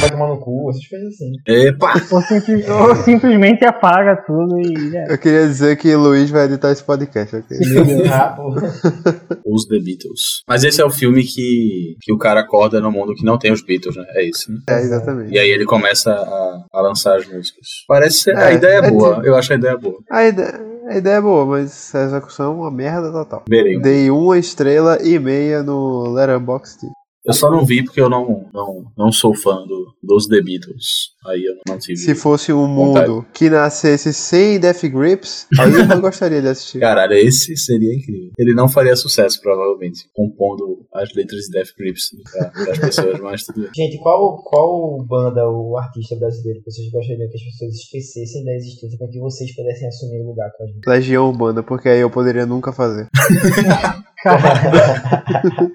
Vai 0.01 0.09
tomar 0.09 0.27
no 0.29 0.37
cu, 0.39 0.69
essas 0.71 0.87
coisas 0.87 1.13
assim. 1.13 1.31
Epa! 1.47 1.93
ou, 2.11 2.21
simples- 2.21 2.67
ou 2.69 2.95
simplesmente 2.95 3.63
apaga 3.65 4.15
tudo 4.25 4.59
e. 4.59 4.97
É. 4.97 5.13
Eu 5.13 5.17
queria 5.19 5.45
dizer 5.47 5.77
que 5.77 5.95
Luiz 5.95 6.29
vai 6.31 6.45
editar 6.45 6.71
esse 6.71 6.83
podcast, 6.83 7.35
ok? 7.35 7.57
Porra. 8.35 8.61
Os 9.45 9.65
The 9.65 9.79
Beatles. 9.79 10.41
Mas 10.47 10.63
esse 10.63 10.81
é 10.81 10.85
o 10.85 10.89
filme 10.89 11.23
que, 11.23 11.95
que 12.01 12.11
o 12.11 12.17
cara 12.17 12.45
acorda 12.59 12.81
no 12.81 12.91
mundo 12.91 13.15
que 13.15 13.23
não 13.23 13.37
tem 13.37 13.51
os 13.51 13.61
Beatles, 13.61 13.95
né? 13.95 14.05
É 14.09 14.23
isso, 14.23 14.51
né? 14.51 14.59
É, 14.69 14.79
exatamente. 14.81 15.33
E 15.33 15.39
aí 15.39 15.49
ele 15.49 15.65
começa 15.65 16.11
a, 16.11 16.65
a 16.73 16.81
lançar 16.81 17.17
as 17.17 17.25
músicas. 17.27 17.67
Parece 17.87 18.17
ser. 18.21 18.35
a 18.37 18.51
É, 18.51 18.55
ideia 18.55 18.81
é 18.81 18.85
é 18.85 18.91
boa. 18.91 19.15
tipo- 19.15 19.25
Eu 19.27 19.35
acho 19.35 19.53
a 19.53 19.55
ideia 19.55 19.77
boa. 19.77 19.97
A 20.11 20.25
ideia, 20.25 20.61
a 20.89 20.97
ideia 20.97 21.15
é 21.15 21.21
boa, 21.21 21.45
mas 21.45 21.93
a 21.95 22.03
execução 22.03 22.51
é 22.51 22.55
uma 22.55 22.71
merda 22.71 23.11
total. 23.11 23.43
Verei. 23.47 23.79
Dei 23.79 24.11
uma 24.11 24.37
estrela 24.37 24.97
e 25.01 25.17
meia 25.19 25.63
no 25.63 26.11
Letterboxd. 26.13 26.87
Eu 27.25 27.33
só 27.33 27.51
não 27.51 27.65
vi 27.65 27.83
porque 27.83 27.99
eu 28.01 28.09
não, 28.09 28.49
não, 28.53 28.85
não 28.97 29.11
sou 29.11 29.35
fã 29.35 29.55
do, 29.67 29.93
dos 30.01 30.25
The 30.27 30.41
Beatles. 30.41 31.09
Aí 31.25 31.43
eu 31.43 31.55
não 31.67 31.77
tive. 31.77 31.97
Se 31.97 32.15
fosse 32.15 32.53
um 32.53 32.73
Vontade. 32.73 33.09
mundo 33.09 33.25
que 33.33 33.49
nascesse 33.49 34.13
sem 34.13 34.57
Death 34.59 34.83
Grips, 34.83 35.47
aí 35.59 35.73
eu 35.73 35.85
não 35.85 35.99
gostaria 36.01 36.41
de 36.41 36.47
assistir. 36.47 36.79
Caralho, 36.79 37.13
esse 37.13 37.57
seria 37.57 37.93
incrível. 37.93 38.31
Ele 38.37 38.53
não 38.53 38.69
faria 38.69 38.95
sucesso, 38.95 39.41
provavelmente, 39.41 40.09
compondo 40.13 40.85
as 40.93 41.13
letras 41.13 41.41
de 41.45 41.51
Death 41.51 41.69
Grips 41.77 42.11
para 42.53 42.71
as 42.71 42.79
pessoas, 42.79 43.19
mas 43.19 43.43
tudo 43.43 43.61
bem. 43.63 43.69
Gente, 43.75 43.97
qual, 43.99 44.41
qual 44.43 45.05
banda 45.05 45.45
ou 45.45 45.77
artista 45.77 46.15
brasileiro 46.15 46.59
que 46.63 46.71
vocês 46.71 46.89
gostariam 46.89 47.29
que 47.29 47.35
as 47.35 47.43
pessoas 47.43 47.73
esquecessem 47.75 48.45
da 48.45 48.53
existência 48.53 48.97
para 48.97 49.07
que 49.09 49.19
vocês 49.19 49.53
pudessem 49.53 49.87
assumir 49.89 50.21
o 50.21 50.27
lugar 50.29 50.49
com 50.57 50.63
a 50.63 50.67
gente? 50.67 50.87
Legião 50.87 51.29
Urbana, 51.29 51.61
porque 51.61 51.89
aí 51.89 51.99
eu 51.99 52.09
poderia 52.09 52.45
nunca 52.45 52.71
fazer. 52.71 53.09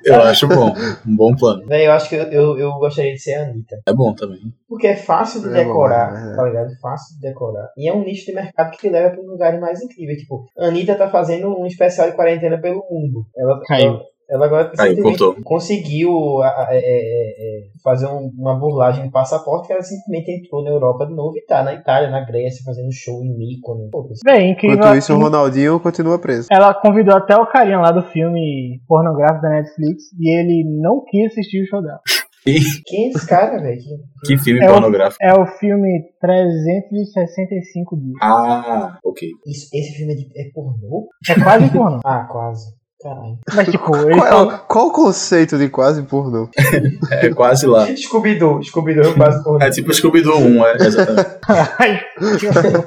Eu 0.05 0.21
acho 0.23 0.47
bom. 0.47 0.75
Um 1.07 1.17
bom 1.17 1.35
plano. 1.35 1.67
Véi, 1.67 1.87
eu 1.87 1.93
acho 1.93 2.09
que 2.09 2.15
eu, 2.15 2.25
eu, 2.25 2.59
eu 2.59 2.73
gostaria 2.73 3.13
de 3.15 3.19
ser 3.19 3.35
a 3.35 3.45
Anitta. 3.45 3.81
É 3.87 3.93
bom 3.93 4.15
também. 4.15 4.53
Porque 4.69 4.87
é 4.87 4.97
fácil 4.97 5.34
fácil 5.35 5.43
de 5.43 5.59
É 5.59 5.63
bom, 5.63 5.69
decorar, 5.69 6.33
é. 6.33 6.37
tá 6.37 6.43
ligado? 6.45 6.69
Fácil 6.81 7.15
de 7.17 7.29
decorar. 7.29 7.69
E 7.77 7.89
é 7.89 7.93
um 7.95 8.05
nicho 8.05 8.27
de 8.27 8.35
mercado 8.35 8.71
que 8.71 8.79
te 8.79 8.89
leva 8.89 9.11
para 9.15 9.23
lugares 9.23 9.61
mais 9.61 9.83
incríveis. 9.83 10.19
Tipo, 10.21 10.45
a 10.59 10.67
Anitta 10.67 10.95
tá 10.95 11.09
fazendo 11.11 11.49
um 11.59 11.67
especial 11.67 12.09
de 12.11 12.17
quarentena 12.17 12.61
pelo 12.61 12.83
mundo. 12.91 13.25
Ela, 13.37 13.61
Caiu. 13.67 13.99
ela, 14.31 14.47
agora 14.47 14.73
cortou. 15.03 15.37
conseguiu 15.45 16.43
a- 16.43 16.69
é, 16.71 16.79
é, 16.79 17.59
é, 17.59 17.63
fazer 17.83 18.07
um- 18.07 18.31
uma 18.39 18.59
burlagem 18.59 19.05
de 19.05 19.11
passaporte 19.11 19.67
que 19.67 19.73
ela 19.73 19.83
simplesmente 19.83 20.31
entrou 20.31 20.63
na 20.65 20.71
Europa 20.71 21.07
de 21.07 21.15
novo 21.15 21.37
e 21.37 21.45
tá 21.45 21.63
na 21.63 21.75
Itália, 21.75 22.11
na 22.11 22.25
Grécia, 22.25 22.63
fazendo 22.65 22.91
show 22.93 23.23
em 23.23 23.37
Mykonos. 23.37 23.91
Foda-se. 23.93 24.21
Bem, 24.25 24.53
incrível. 24.53 24.77
Enquanto 24.79 24.97
isso, 24.97 25.15
o 25.15 25.19
Ronaldinho 25.19 25.79
continua 25.81 26.19
preso. 26.19 26.49
Ela 26.51 26.73
convidou 26.75 27.15
até 27.17 27.37
o 27.37 27.47
carinha 27.47 27.79
lá 27.81 27.91
do 27.91 28.03
filme 28.05 28.81
pornográfico 28.89 29.43
da 29.43 29.51
Netflix 29.51 30.05
e 30.19 30.31
ele 30.31 30.65
não 30.81 31.05
quis 31.05 31.27
assistir 31.33 31.63
o 31.63 31.67
show 31.67 31.83
dela. 31.83 32.01
Quem 32.45 33.07
é 33.07 33.09
esse 33.11 33.27
cara, 33.27 33.59
velho? 33.61 33.81
Que- 34.27 34.37
filme 34.39 34.61
É 34.63 34.69
o- 34.69 34.73
pornográfico. 34.75 35.23
É 35.25 35.33
o 35.33 35.47
filme 35.59 36.03
365 36.21 37.97
dias. 37.97 38.15
Ah, 38.23 38.99
ok. 39.05 39.29
Isso, 39.47 39.69
esse 39.73 39.93
filme 39.97 40.13
é, 40.13 40.17
de, 40.17 40.27
é 40.37 40.51
pornô? 40.53 41.09
É 41.29 41.35
quase 41.41 41.71
pornô. 41.71 42.01
Ah, 42.05 42.25
quase. 42.31 42.67
Caralho. 43.03 43.39
Mas 43.55 43.69
tipo, 43.69 43.85
Qual, 43.91 44.09
é 44.27 44.35
o, 44.35 44.59
qual 44.61 44.87
o 44.89 44.93
conceito 44.93 45.59
de 45.59 45.69
quase 45.69 46.03
pornô? 46.05 46.49
É 47.11 47.29
quase 47.35 47.67
lá. 47.67 47.87
Scooby-Doo. 47.95 48.63
Scooby-Doo 48.63 49.11
é 49.11 49.15
quase 49.15 49.43
pornô. 49.45 49.63
É 49.65 49.71
tipo 49.71 49.93
Scooby-Doo 49.93 50.39
1, 50.39 50.67
é, 50.67 50.77
exatamente. 50.77 51.31
Ai, 51.79 52.01
que 52.39 52.47
horror. 52.49 52.87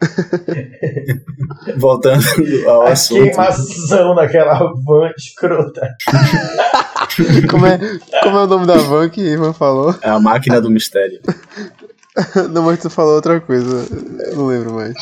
Voltando 1.78 2.24
ao 2.68 2.82
A 2.82 2.90
assunto. 2.92 3.22
queimação 3.24 4.14
daquela 4.14 4.58
van 4.84 5.10
escrota. 5.16 5.88
Como 7.50 7.66
é, 7.66 7.78
como 8.22 8.38
é 8.38 8.42
o 8.44 8.46
nome 8.46 8.66
da 8.66 8.76
van 8.76 9.08
que 9.08 9.20
Ivan 9.20 9.52
falou? 9.52 9.94
É 10.02 10.10
a 10.10 10.20
máquina 10.20 10.60
do 10.60 10.70
mistério. 10.70 11.20
Não, 12.50 12.62
mas 12.64 12.80
tu 12.80 12.90
falou 12.90 13.14
outra 13.14 13.40
coisa. 13.40 13.86
Eu 14.26 14.36
não 14.36 14.46
lembro 14.46 14.72
mais. 14.74 14.94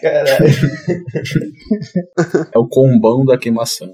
Caralho. 0.00 0.54
É 2.54 2.58
o 2.58 2.66
combão 2.66 3.24
da 3.24 3.36
queimação. 3.36 3.92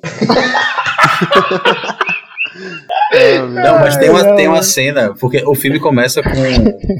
Meu. 3.12 3.48
Não, 3.48 3.80
mas 3.80 3.96
tem 3.96 4.08
uma, 4.08 4.36
tem 4.36 4.48
uma 4.48 4.62
cena, 4.62 5.14
porque 5.18 5.42
o 5.44 5.54
filme 5.54 5.80
começa 5.80 6.22
com, 6.22 6.30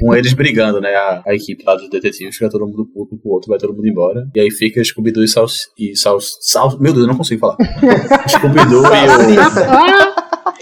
com 0.01 0.15
eles 0.15 0.33
brigando, 0.33 0.81
né? 0.81 0.95
A, 0.95 1.23
a 1.27 1.35
equipe 1.35 1.63
lá 1.65 1.75
dos 1.77 1.89
detetives, 1.89 2.37
fica 2.37 2.51
todo 2.51 2.67
mundo 2.67 2.87
puto 2.87 3.17
pro 3.17 3.31
outro, 3.31 3.49
vai 3.49 3.59
todo 3.59 3.75
mundo 3.75 3.87
embora. 3.87 4.27
E 4.35 4.41
aí 4.41 4.51
fica 4.51 4.83
Scooby-Doo 4.83 5.25
e 5.25 5.29
Sal... 5.29 5.47
E 5.79 5.97
Sal, 5.97 6.19
Sal 6.21 6.79
meu 6.81 6.93
Deus, 6.93 7.05
eu 7.05 7.09
não 7.09 7.17
consigo 7.17 7.41
falar. 7.41 7.57
Scooby-Doo 8.29 8.85
e 8.87 9.39
o, 9.39 10.15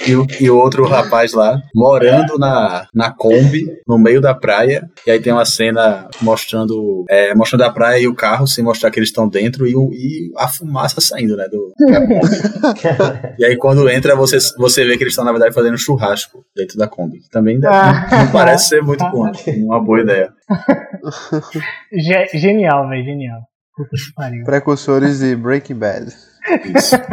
e, 0.09 0.17
o, 0.17 0.27
e 0.41 0.51
o 0.51 0.57
outro 0.57 0.85
rapaz 0.87 1.33
lá, 1.33 1.61
morando 1.75 2.39
na, 2.39 2.87
na 2.95 3.11
Kombi, 3.13 3.65
no 3.87 3.99
meio 3.99 4.21
da 4.21 4.35
praia. 4.35 4.89
E 5.07 5.11
aí 5.11 5.21
tem 5.21 5.33
uma 5.33 5.45
cena 5.45 6.09
mostrando, 6.21 7.05
é, 7.09 7.35
mostrando 7.35 7.63
a 7.63 7.71
praia 7.73 8.01
e 8.01 8.09
o 8.09 8.15
carro, 8.15 8.47
sem 8.47 8.63
mostrar 8.65 8.91
que 8.91 8.99
eles 8.99 9.09
estão 9.11 9.29
dentro, 9.29 9.67
e, 9.67 9.75
o- 9.77 9.91
e 9.93 10.31
a 10.37 10.49
fumaça 10.49 11.01
saindo, 11.01 11.37
né? 11.37 11.47
Do. 11.49 11.73
E 13.39 13.45
aí 13.45 13.57
quando 13.57 13.89
entra, 13.89 14.15
você, 14.17 14.39
você 14.57 14.85
vê 14.85 14.97
que 14.97 15.03
eles 15.05 15.13
estão, 15.13 15.25
na 15.25 15.33
verdade, 15.33 15.55
fazendo 15.55 15.79
churrasco 15.79 16.45
dentro 16.57 16.77
da 16.79 16.87
Kombi. 16.89 17.21
Que 17.21 17.29
também 17.31 17.59
deve- 17.61 17.75
Ah. 17.75 18.09
não 18.25 18.33
parece 18.33 18.69
ser 18.69 18.83
muito 18.83 19.05
bom. 19.11 19.31
Uma 19.67 19.83
boa 19.83 20.01
ideia. 20.01 20.31
Ge- 21.93 22.29
genial, 22.39 22.89
velho, 22.89 23.05
genial. 23.05 23.41
Precursores 24.45 25.21
de 25.21 25.37
Breaking 25.37 25.77
Bad. 25.77 26.07
Isso. 26.77 26.97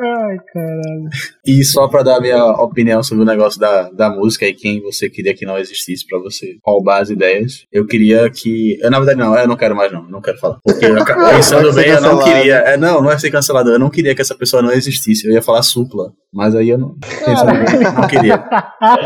Ai, 0.00 0.36
caralho. 0.52 1.08
E 1.44 1.64
só 1.64 1.88
pra 1.88 2.02
dar 2.02 2.16
a 2.16 2.20
minha 2.20 2.44
opinião 2.52 3.02
sobre 3.02 3.22
o 3.22 3.26
negócio 3.26 3.58
da, 3.60 3.90
da 3.90 4.10
música 4.10 4.46
e 4.46 4.54
quem 4.54 4.80
você 4.80 5.08
queria 5.08 5.34
que 5.34 5.46
não 5.46 5.58
existisse 5.58 6.06
pra 6.06 6.18
você 6.18 6.56
roubar 6.64 7.02
as 7.02 7.10
ideias, 7.10 7.64
eu 7.72 7.86
queria 7.86 8.28
que. 8.30 8.78
Eu, 8.80 8.90
na 8.90 8.98
verdade, 8.98 9.18
não, 9.18 9.36
eu 9.36 9.48
não 9.48 9.56
quero 9.56 9.74
mais, 9.74 9.92
não. 9.92 10.08
Não 10.08 10.20
quero 10.20 10.38
falar. 10.38 10.58
Porque 10.64 10.86
eu, 10.86 10.94
pensando 11.34 11.72
bem, 11.72 11.88
eu 11.88 12.00
não 12.00 12.22
queria. 12.22 12.56
É, 12.56 12.76
não, 12.76 13.02
não 13.02 13.10
é 13.10 13.18
ser 13.18 13.30
cancelado. 13.30 13.70
Eu 13.70 13.78
não 13.78 13.90
queria 13.90 14.14
que 14.14 14.22
essa 14.22 14.34
pessoa 14.34 14.62
não 14.62 14.72
existisse. 14.72 15.26
Eu 15.26 15.32
ia 15.32 15.42
falar 15.42 15.62
supla. 15.62 16.12
Mas 16.32 16.54
aí 16.54 16.68
eu 16.68 16.78
não. 16.78 16.94
Pensando 16.98 17.52
bem, 17.52 17.80
não 17.94 18.08
queria. 18.08 18.44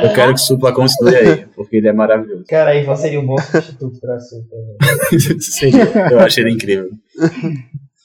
Eu 0.03 0.13
quero 0.15 0.35
que 0.35 0.41
supla 0.41 0.73
continue 0.73 1.15
aí, 1.15 1.47
porque 1.55 1.77
ele 1.77 1.89
é 1.89 1.93
maravilhoso. 1.93 2.45
Cara, 2.49 2.75
Ivan 2.75 2.97
seria 2.97 3.21
um 3.21 3.27
bom 3.27 3.39
substituto 3.39 4.01
pra 4.01 4.19
você. 4.19 4.37
também. 4.49 5.41
Sim, 5.41 5.71
eu 6.11 6.19
achei 6.19 6.43
ele 6.43 6.53
incrível. 6.53 6.91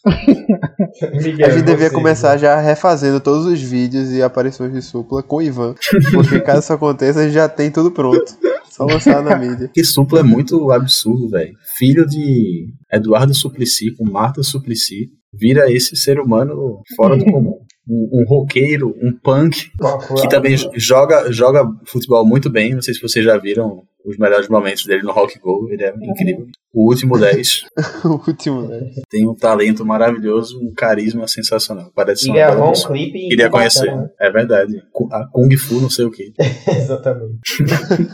Miguel, 1.21 1.47
A 1.47 1.49
gente 1.51 1.65
devia 1.65 1.89
você, 1.89 1.95
começar 1.95 2.37
já 2.37 2.59
refazendo 2.59 3.19
todos 3.19 3.45
os 3.45 3.61
vídeos 3.61 4.11
e 4.11 4.21
aparições 4.21 4.71
de 4.71 4.81
supla 4.81 5.23
com 5.23 5.37
o 5.37 5.41
Ivan. 5.41 5.75
Porque 6.13 6.39
caso 6.41 6.59
isso 6.59 6.73
aconteça, 6.73 7.19
a 7.19 7.23
gente 7.23 7.33
já 7.33 7.49
tem 7.49 7.71
tudo 7.71 7.91
pronto. 7.91 8.37
Só 8.69 8.85
lançar 8.85 9.23
na 9.23 9.37
mídia. 9.37 9.69
Que 9.73 9.83
supla 9.83 10.19
é 10.19 10.23
muito 10.23 10.71
absurdo, 10.71 11.29
velho. 11.29 11.53
Filho 11.77 12.05
de 12.05 12.67
Eduardo 12.91 13.33
Suplicy 13.33 13.95
com 13.95 14.03
Marta 14.09 14.43
Suplicy 14.43 15.09
vira 15.33 15.71
esse 15.71 15.95
ser 15.95 16.19
humano 16.19 16.81
fora 16.95 17.17
do 17.17 17.25
comum. 17.25 17.59
Um, 17.87 18.09
um 18.11 18.25
roqueiro, 18.27 18.95
um 19.01 19.13
punk, 19.13 19.71
que 20.19 20.27
também 20.27 20.55
joga, 20.75 21.31
joga 21.31 21.65
futebol 21.85 22.25
muito 22.25 22.49
bem. 22.49 22.73
Não 22.73 22.81
sei 22.81 22.93
se 22.93 23.01
vocês 23.01 23.23
já 23.23 23.37
viram 23.37 23.83
os 24.05 24.17
melhores 24.17 24.47
momentos 24.47 24.85
dele 24.85 25.03
no 25.03 25.11
Rock 25.11 25.39
Go. 25.39 25.67
Ele 25.69 25.83
é 25.83 25.93
incrível. 26.01 26.47
O 26.73 26.89
último 26.89 27.17
10 27.17 27.65
O 28.03 28.21
último, 28.27 28.63
né? 28.67 28.91
tem 29.09 29.25
um 29.27 29.33
talento 29.33 29.85
maravilhoso, 29.85 30.59
um 30.61 30.73
carisma 30.73 31.27
sensacional. 31.27 31.89
Parece 31.95 32.27
E 32.27 32.31
uma 32.31 32.69
um 32.69 32.73
clipe 32.73 33.29
Queria 33.29 33.49
Cubatão, 33.49 33.51
conhecer. 33.51 33.95
né? 33.95 34.09
É 34.19 34.29
verdade. 34.29 34.83
A 35.11 35.25
Kung 35.27 35.55
Fu, 35.57 35.75
não 35.79 35.89
sei 35.89 36.05
o 36.05 36.11
que. 36.11 36.33
Exatamente. 36.67 37.63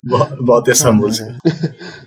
Bota 0.39 0.71
essa 0.71 0.91
música. 0.91 1.35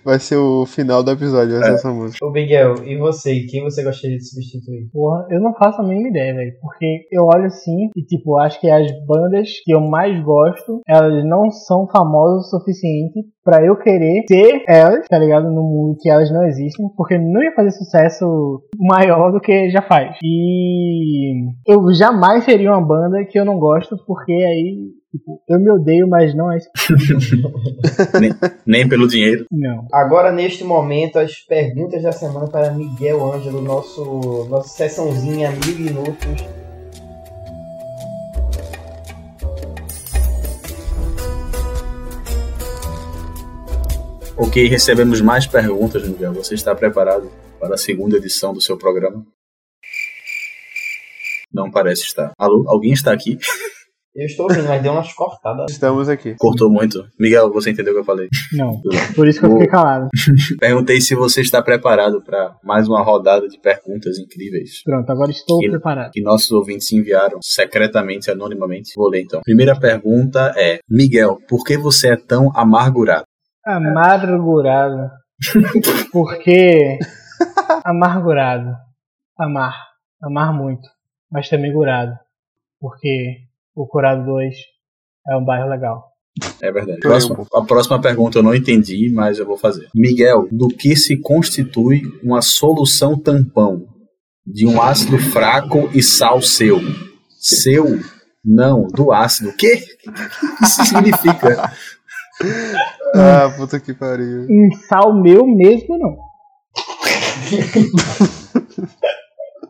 Vai 0.04 0.18
ser 0.18 0.36
o 0.36 0.66
final 0.66 1.02
do 1.02 1.10
episódio, 1.10 1.54
vai 1.54 1.64
ser 1.64 1.70
É. 1.70 1.74
essa 1.74 1.90
música. 1.92 2.24
Ô, 2.26 2.30
Miguel, 2.30 2.74
e 2.84 2.96
você? 2.98 3.40
Quem 3.50 3.62
você 3.62 3.82
gostaria 3.82 4.16
de 4.18 4.28
substituir? 4.28 4.88
Porra, 4.92 5.26
eu 5.30 5.40
não 5.40 5.54
faço 5.54 5.80
a 5.80 5.84
mínima 5.84 6.08
ideia, 6.08 6.34
velho. 6.34 6.52
Porque 6.60 7.06
eu 7.10 7.24
olho 7.24 7.46
assim 7.46 7.88
e, 7.96 8.02
tipo, 8.02 8.38
acho 8.38 8.60
que 8.60 8.70
as 8.70 8.86
bandas 9.06 9.48
que 9.64 9.72
eu 9.74 9.80
mais 9.80 10.22
gosto, 10.24 10.80
elas 10.86 11.24
não 11.24 11.50
são 11.50 11.86
famosas 11.88 12.46
o 12.52 12.58
suficiente 12.58 13.20
pra 13.42 13.64
eu 13.64 13.76
querer 13.76 14.24
ter 14.26 14.62
elas, 14.68 15.06
tá 15.08 15.18
ligado? 15.18 15.50
No 15.50 15.62
mundo 15.62 15.96
que 16.00 16.08
elas 16.10 16.30
não 16.30 16.44
existem. 16.46 16.86
Porque 16.96 17.16
não 17.18 17.42
ia 17.42 17.54
fazer 17.54 17.70
sucesso 17.72 18.62
maior 18.78 19.32
do 19.32 19.40
que 19.40 19.70
já 19.70 19.82
faz. 19.82 20.16
E 20.22 21.50
eu 21.66 21.92
jamais 21.94 22.44
seria 22.44 22.70
uma 22.72 22.80
banda 22.86 23.24
que 23.24 23.38
eu 23.38 23.44
não 23.44 23.58
gosto, 23.58 23.96
porque 24.06 24.32
aí, 24.32 24.90
tipo, 25.14 25.40
eu 25.48 25.60
me 25.60 25.70
odeio, 25.70 26.08
mas 26.08 26.34
não 26.34 26.52
é 26.52 26.56
esse. 26.56 26.68
Nem 28.66 28.88
pelo 28.88 29.06
dinheiro. 29.06 29.46
Não. 29.50 29.86
Agora, 29.92 30.32
neste 30.32 30.64
momento, 30.64 31.18
as 31.18 31.38
perguntas 31.40 32.02
da 32.02 32.10
semana 32.10 32.48
para 32.48 32.72
Miguel 32.72 33.32
Ângelo, 33.32 33.62
nosso, 33.62 34.46
nossa 34.50 34.68
sessãozinha 34.68 35.52
mil 35.52 35.78
minutos. 35.78 36.44
Ok, 44.36 44.66
recebemos 44.66 45.20
mais 45.20 45.46
perguntas, 45.46 46.08
Miguel. 46.08 46.32
Você 46.32 46.54
está 46.54 46.74
preparado 46.74 47.30
para 47.60 47.76
a 47.76 47.78
segunda 47.78 48.16
edição 48.16 48.52
do 48.52 48.60
seu 48.60 48.76
programa? 48.76 49.24
Não 51.52 51.70
parece 51.70 52.02
estar. 52.02 52.32
Alô, 52.36 52.64
alguém 52.66 52.92
está 52.92 53.12
aqui? 53.12 53.38
Eu 54.16 54.26
estou 54.26 54.46
ouvindo, 54.48 54.68
mas 54.68 54.80
deu 54.80 54.92
umas 54.92 55.12
cortadas. 55.12 55.72
Estamos 55.72 56.08
aqui. 56.08 56.36
Cortou 56.38 56.70
muito. 56.70 57.04
Miguel, 57.18 57.52
você 57.52 57.70
entendeu 57.70 57.92
o 57.92 57.96
que 57.96 58.00
eu 58.02 58.04
falei? 58.04 58.28
Não. 58.52 58.80
Por 59.16 59.26
isso 59.26 59.40
que 59.40 59.46
eu 59.46 59.50
fiquei 59.50 59.66
calado. 59.66 60.08
Perguntei 60.60 61.00
se 61.00 61.16
você 61.16 61.40
está 61.40 61.60
preparado 61.60 62.22
para 62.22 62.54
mais 62.62 62.86
uma 62.86 63.02
rodada 63.02 63.48
de 63.48 63.58
perguntas 63.58 64.16
incríveis 64.18 64.82
Pronto, 64.84 65.10
agora 65.10 65.32
estou 65.32 65.58
Que- 65.58 65.68
preparado. 65.70 66.10
que 66.12 66.22
nossos 66.22 66.50
ouvintes 66.52 66.92
enviaram 66.92 67.38
secretamente, 67.42 68.30
anonimamente. 68.30 68.92
Vou 68.96 69.08
ler 69.10 69.22
então. 69.22 69.40
Primeira 69.42 69.78
pergunta 69.78 70.52
é: 70.56 70.78
Miguel, 70.88 71.38
por 71.48 71.64
que 71.64 71.76
você 71.76 72.12
é 72.12 72.16
tão 72.16 72.52
amargurado? 72.54 73.24
Amargurado. 73.66 75.10
Porque 76.12 76.98
amargurado. 77.84 78.76
Amar. 79.38 79.74
Amar 80.22 80.52
muito. 80.52 80.88
Mas 81.30 81.48
também 81.48 81.72
curado. 81.72 82.12
Porque 82.80 83.38
o 83.74 83.86
Curado 83.86 84.24
2 84.24 84.54
é 85.30 85.36
um 85.36 85.44
bairro 85.44 85.68
legal. 85.68 86.04
É 86.60 86.70
verdade. 86.72 86.98
Próxima- 87.00 87.46
a 87.54 87.62
próxima 87.62 88.00
pergunta 88.00 88.38
eu 88.38 88.42
não 88.42 88.54
entendi, 88.54 89.10
mas 89.14 89.38
eu 89.38 89.46
vou 89.46 89.56
fazer. 89.56 89.88
Miguel, 89.94 90.48
do 90.50 90.68
que 90.68 90.96
se 90.96 91.16
constitui 91.16 92.02
uma 92.22 92.42
solução 92.42 93.18
tampão? 93.18 93.86
De 94.46 94.66
um 94.66 94.82
ácido 94.82 95.16
fraco 95.18 95.88
e 95.94 96.02
sal 96.02 96.42
seu. 96.42 96.78
Seu? 97.40 97.98
Não, 98.44 98.86
do 98.88 99.10
ácido. 99.12 99.50
O 99.50 99.56
quê? 99.56 99.82
O 100.06 100.12
que 100.58 100.64
isso 100.64 100.84
significa? 100.84 101.72
Ah, 103.16 103.48
puta 103.56 103.78
que 103.78 103.94
pariu. 103.94 104.44
Um 104.50 104.68
sal 104.88 105.14
meu 105.14 105.46
mesmo 105.46 105.96
não. 105.96 106.16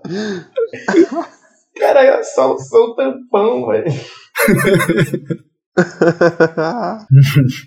Cara, 1.79 2.03
é 2.05 2.22
só 2.22 2.55
o 2.55 2.59
seu 2.59 2.95
tampão, 2.95 3.66
velho. 3.66 3.85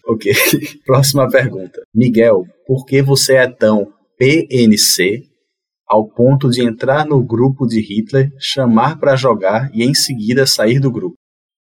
Ok. 0.07 0.31
Próxima 0.85 1.29
pergunta. 1.29 1.81
Miguel, 1.93 2.43
por 2.65 2.85
que 2.85 3.01
você 3.01 3.35
é 3.35 3.47
tão 3.47 3.87
PNC 4.17 5.23
ao 5.87 6.07
ponto 6.07 6.49
de 6.49 6.63
entrar 6.65 7.05
no 7.05 7.23
grupo 7.23 7.65
de 7.65 7.79
Hitler, 7.81 8.29
chamar 8.39 8.99
pra 8.99 9.15
jogar 9.15 9.69
e 9.73 9.83
em 9.83 9.93
seguida 9.93 10.45
sair 10.45 10.79
do 10.79 10.91
grupo? 10.91 11.15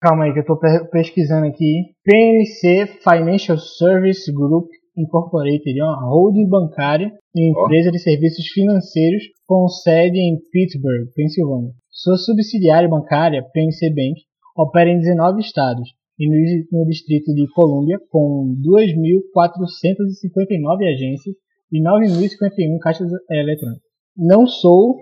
Calma 0.02 0.24
aí 0.26 0.34
que 0.34 0.40
eu 0.40 0.46
tô 0.46 0.58
pe- 0.58 0.90
pesquisando 0.92 1.46
aqui. 1.46 1.84
PNC 2.04 2.88
Financial 3.04 3.58
Service 3.58 4.32
Group 4.34 4.66
Incorporated 4.98 5.80
é 5.80 5.84
uma 5.84 6.10
holding 6.10 6.48
bancária 6.50 7.12
e 7.36 7.50
empresa 7.52 7.92
de 7.92 8.00
serviços 8.00 8.46
financeiros 8.54 9.24
com 9.48 9.68
sede 9.68 10.18
em 10.20 10.38
Pittsburgh, 10.52 11.08
Pensilvânia. 11.16 11.72
Sua 12.02 12.18
subsidiária 12.18 12.90
bancária, 12.90 13.48
PNC 13.54 13.92
Bank, 13.92 14.20
opera 14.58 14.90
em 14.90 14.98
19 14.98 15.40
estados 15.40 15.88
e 16.18 16.28
no, 16.72 16.84
Distrito 16.88 17.32
de 17.32 17.48
Colômbia, 17.54 18.00
com 18.10 18.56
2.459 18.60 20.92
agências 20.92 21.36
e 21.72 21.80
9.051 21.80 22.80
caixas 22.80 23.08
eh, 23.30 23.40
eletrônicas. 23.40 23.84
Não 24.18 24.48
sou, 24.48 24.98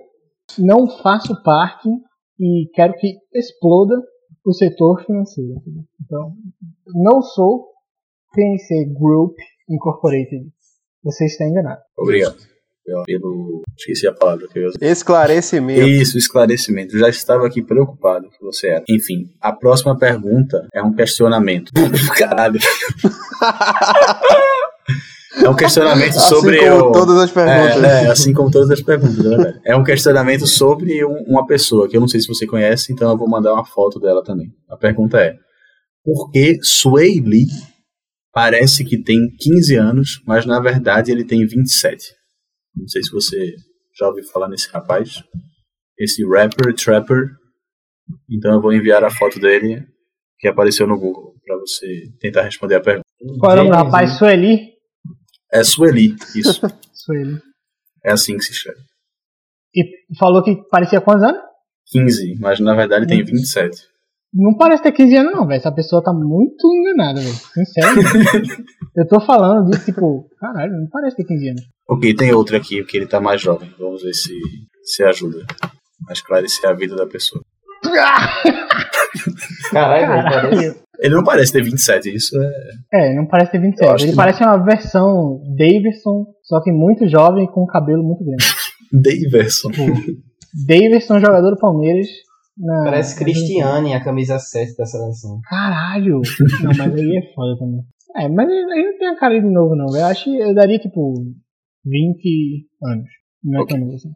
não 0.57 0.89
faço 0.89 1.41
parte 1.41 1.87
e 2.37 2.69
quero 2.73 2.93
que 2.95 3.15
exploda 3.33 3.95
o 4.45 4.51
setor 4.51 5.05
financeiro. 5.05 5.55
Então, 6.03 6.33
não 6.95 7.21
sou 7.21 7.69
PNC 8.33 8.87
Group 8.99 9.37
Incorporated. 9.69 10.49
Você 11.01 11.27
está 11.27 11.45
enganado. 11.45 11.79
Obrigado. 11.97 12.58
Pelo, 13.05 13.61
Esqueci 13.77 14.07
a 14.07 14.13
palavra 14.13 14.47
que 14.47 14.57
eu 14.59 14.63
ia 14.63 14.69
usar. 14.69 14.77
Esclarecimento. 14.81 15.87
Isso, 15.87 16.17
esclarecimento. 16.17 16.95
Eu 16.95 16.99
já 16.99 17.09
estava 17.09 17.45
aqui 17.47 17.61
preocupado 17.61 18.29
que 18.29 18.43
você 18.43 18.67
era. 18.67 18.83
Enfim, 18.89 19.27
a 19.41 19.51
próxima 19.51 19.97
pergunta 19.97 20.67
é 20.73 20.81
um 20.81 20.93
questionamento. 20.93 21.71
Caralho. 22.17 22.59
É 25.43 25.47
um 25.49 25.55
questionamento 25.55 26.17
Assim 26.17 26.27
sobre 26.35 26.57
como 26.59 26.89
o... 26.89 26.91
todas 26.91 27.17
as 27.17 27.31
perguntas. 27.31 27.83
É, 27.83 28.05
é, 28.05 28.07
assim 28.07 28.33
como 28.33 28.51
todas 28.51 28.69
as 28.71 28.81
perguntas, 28.81 29.19
é 29.19 29.29
verdade. 29.29 29.59
É 29.63 29.75
um 29.75 29.83
questionamento 29.83 30.45
sobre 30.47 31.05
um- 31.05 31.23
uma 31.27 31.45
pessoa 31.45 31.87
que 31.87 31.95
eu 31.95 32.01
não 32.01 32.07
sei 32.07 32.19
se 32.19 32.27
você 32.27 32.45
conhece, 32.45 32.91
então 32.91 33.09
eu 33.11 33.17
vou 33.17 33.29
mandar 33.29 33.53
uma 33.53 33.63
foto 33.65 33.99
dela 33.99 34.23
também. 34.23 34.47
A 34.69 34.75
pergunta 34.75 35.17
é: 35.19 35.35
por 36.03 36.29
que 36.31 36.59
Sway 36.63 37.21
Lee 37.21 37.47
parece 38.33 38.83
que 38.83 38.97
tem 39.01 39.19
15 39.39 39.75
anos, 39.75 40.21
mas 40.25 40.45
na 40.45 40.59
verdade 40.59 41.11
ele 41.11 41.23
tem 41.23 41.45
27? 41.45 42.15
Não 42.75 42.87
sei 42.87 43.03
se 43.03 43.11
você 43.11 43.55
já 43.97 44.07
ouviu 44.07 44.23
falar 44.25 44.47
nesse 44.47 44.69
rapaz, 44.69 45.23
esse 45.97 46.25
rapper, 46.25 46.73
trapper. 46.73 47.29
Então 48.29 48.53
eu 48.53 48.61
vou 48.61 48.73
enviar 48.73 49.03
a 49.03 49.09
foto 49.09 49.39
dele 49.39 49.85
que 50.39 50.47
apareceu 50.47 50.87
no 50.87 50.97
Google 50.97 51.35
para 51.45 51.57
você 51.57 52.09
tentar 52.19 52.43
responder 52.43 52.75
a 52.75 52.81
pergunta. 52.81 53.05
Qual 53.39 53.51
é 53.51 53.55
o 53.55 53.57
nome 53.57 53.69
do 53.69 53.73
James 53.73 53.85
rapaz? 53.85 54.17
Sueli? 54.17 54.73
É 55.51 55.63
Sueli, 55.63 56.15
isso. 56.35 56.61
Sueli. 56.93 57.41
é 58.05 58.11
assim 58.11 58.37
que 58.37 58.45
se 58.45 58.51
escreve. 58.51 58.79
E 59.75 59.83
falou 60.17 60.43
que 60.43 60.55
parecia 60.69 61.01
quantos 61.01 61.23
anos? 61.23 61.41
15, 61.87 62.37
mas 62.39 62.59
na 62.59 62.75
verdade 62.75 63.07
tem 63.07 63.23
27. 63.23 63.88
Não 64.33 64.55
parece 64.55 64.83
ter 64.83 64.91
15 64.91 65.15
anos, 65.17 65.33
não, 65.33 65.47
velho. 65.47 65.57
Essa 65.57 65.71
pessoa 65.71 66.03
tá 66.03 66.13
muito 66.13 66.67
enganada, 66.75 67.19
velho. 67.19 67.33
Sincero. 67.33 67.99
eu 68.95 69.07
tô 69.07 69.19
falando 69.19 69.69
disso, 69.69 69.85
tipo, 69.85 70.27
caralho, 70.39 70.71
não 70.73 70.87
parece 70.89 71.17
ter 71.17 71.23
15 71.23 71.49
anos. 71.49 71.61
Ok, 71.89 72.13
tem 72.15 72.31
outro 72.33 72.55
aqui, 72.55 72.81
porque 72.81 72.97
ele 72.97 73.07
tá 73.07 73.19
mais 73.19 73.41
jovem. 73.41 73.73
Vamos 73.79 74.03
ver 74.03 74.13
se, 74.13 74.33
se 74.83 75.03
ajuda 75.03 75.45
a 76.07 76.13
esclarecer 76.13 76.69
a 76.69 76.73
vida 76.73 76.95
da 76.95 77.07
pessoa. 77.07 77.41
Caralho, 79.71 80.07
velho, 80.07 80.23
parece. 80.23 80.89
Ele 80.99 81.15
não 81.15 81.23
parece 81.23 81.53
ter 81.53 81.63
27, 81.63 82.13
isso 82.13 82.35
é. 82.91 83.11
É, 83.11 83.15
não 83.15 83.25
parece 83.25 83.51
ter 83.51 83.57
Eu 83.57 83.61
27. 83.61 83.91
acho 83.91 84.05
Ele 84.05 84.15
parece 84.15 84.43
uma 84.43 84.57
versão 84.63 85.41
Davidson, 85.57 86.25
só 86.43 86.61
que 86.61 86.71
muito 86.71 87.07
jovem 87.07 87.47
com 87.47 87.65
cabelo 87.65 88.03
muito 88.03 88.23
grande. 88.23 88.43
Daverson. 88.91 89.69
Tipo, 89.69 89.85
Davidson, 90.67 91.19
jogador 91.19 91.51
do 91.51 91.59
Palmeiras. 91.59 92.07
Na- 92.59 92.83
Parece 92.83 93.17
Cristiane, 93.17 93.93
a 93.93 94.03
camisa 94.03 94.37
7 94.37 94.75
da 94.77 94.85
seleção. 94.85 95.39
Caralho! 95.43 96.21
Não, 96.63 96.71
mas 96.77 96.93
aí 96.93 97.17
é 97.17 97.33
foda 97.33 97.57
também. 97.57 97.81
É, 98.15 98.27
mas 98.27 98.49
ele 98.49 98.59
ele 98.73 98.91
não 98.91 98.97
tem 98.97 99.07
a 99.07 99.15
cara 99.19 99.39
de 99.39 99.47
novo, 99.47 99.75
não, 99.75 99.85
velho. 99.87 100.01
Eu 100.03 100.07
acho 100.07 100.23
que 100.23 100.35
eu 100.39 100.53
daria, 100.55 100.79
tipo, 100.79 101.13
20 101.85 102.65
anos. 102.83 103.05
Não 103.43 103.59
é 103.59 103.63
Ok. 103.63 103.75
tão 103.77 103.85
novo 103.85 103.95
assim. 103.95 104.09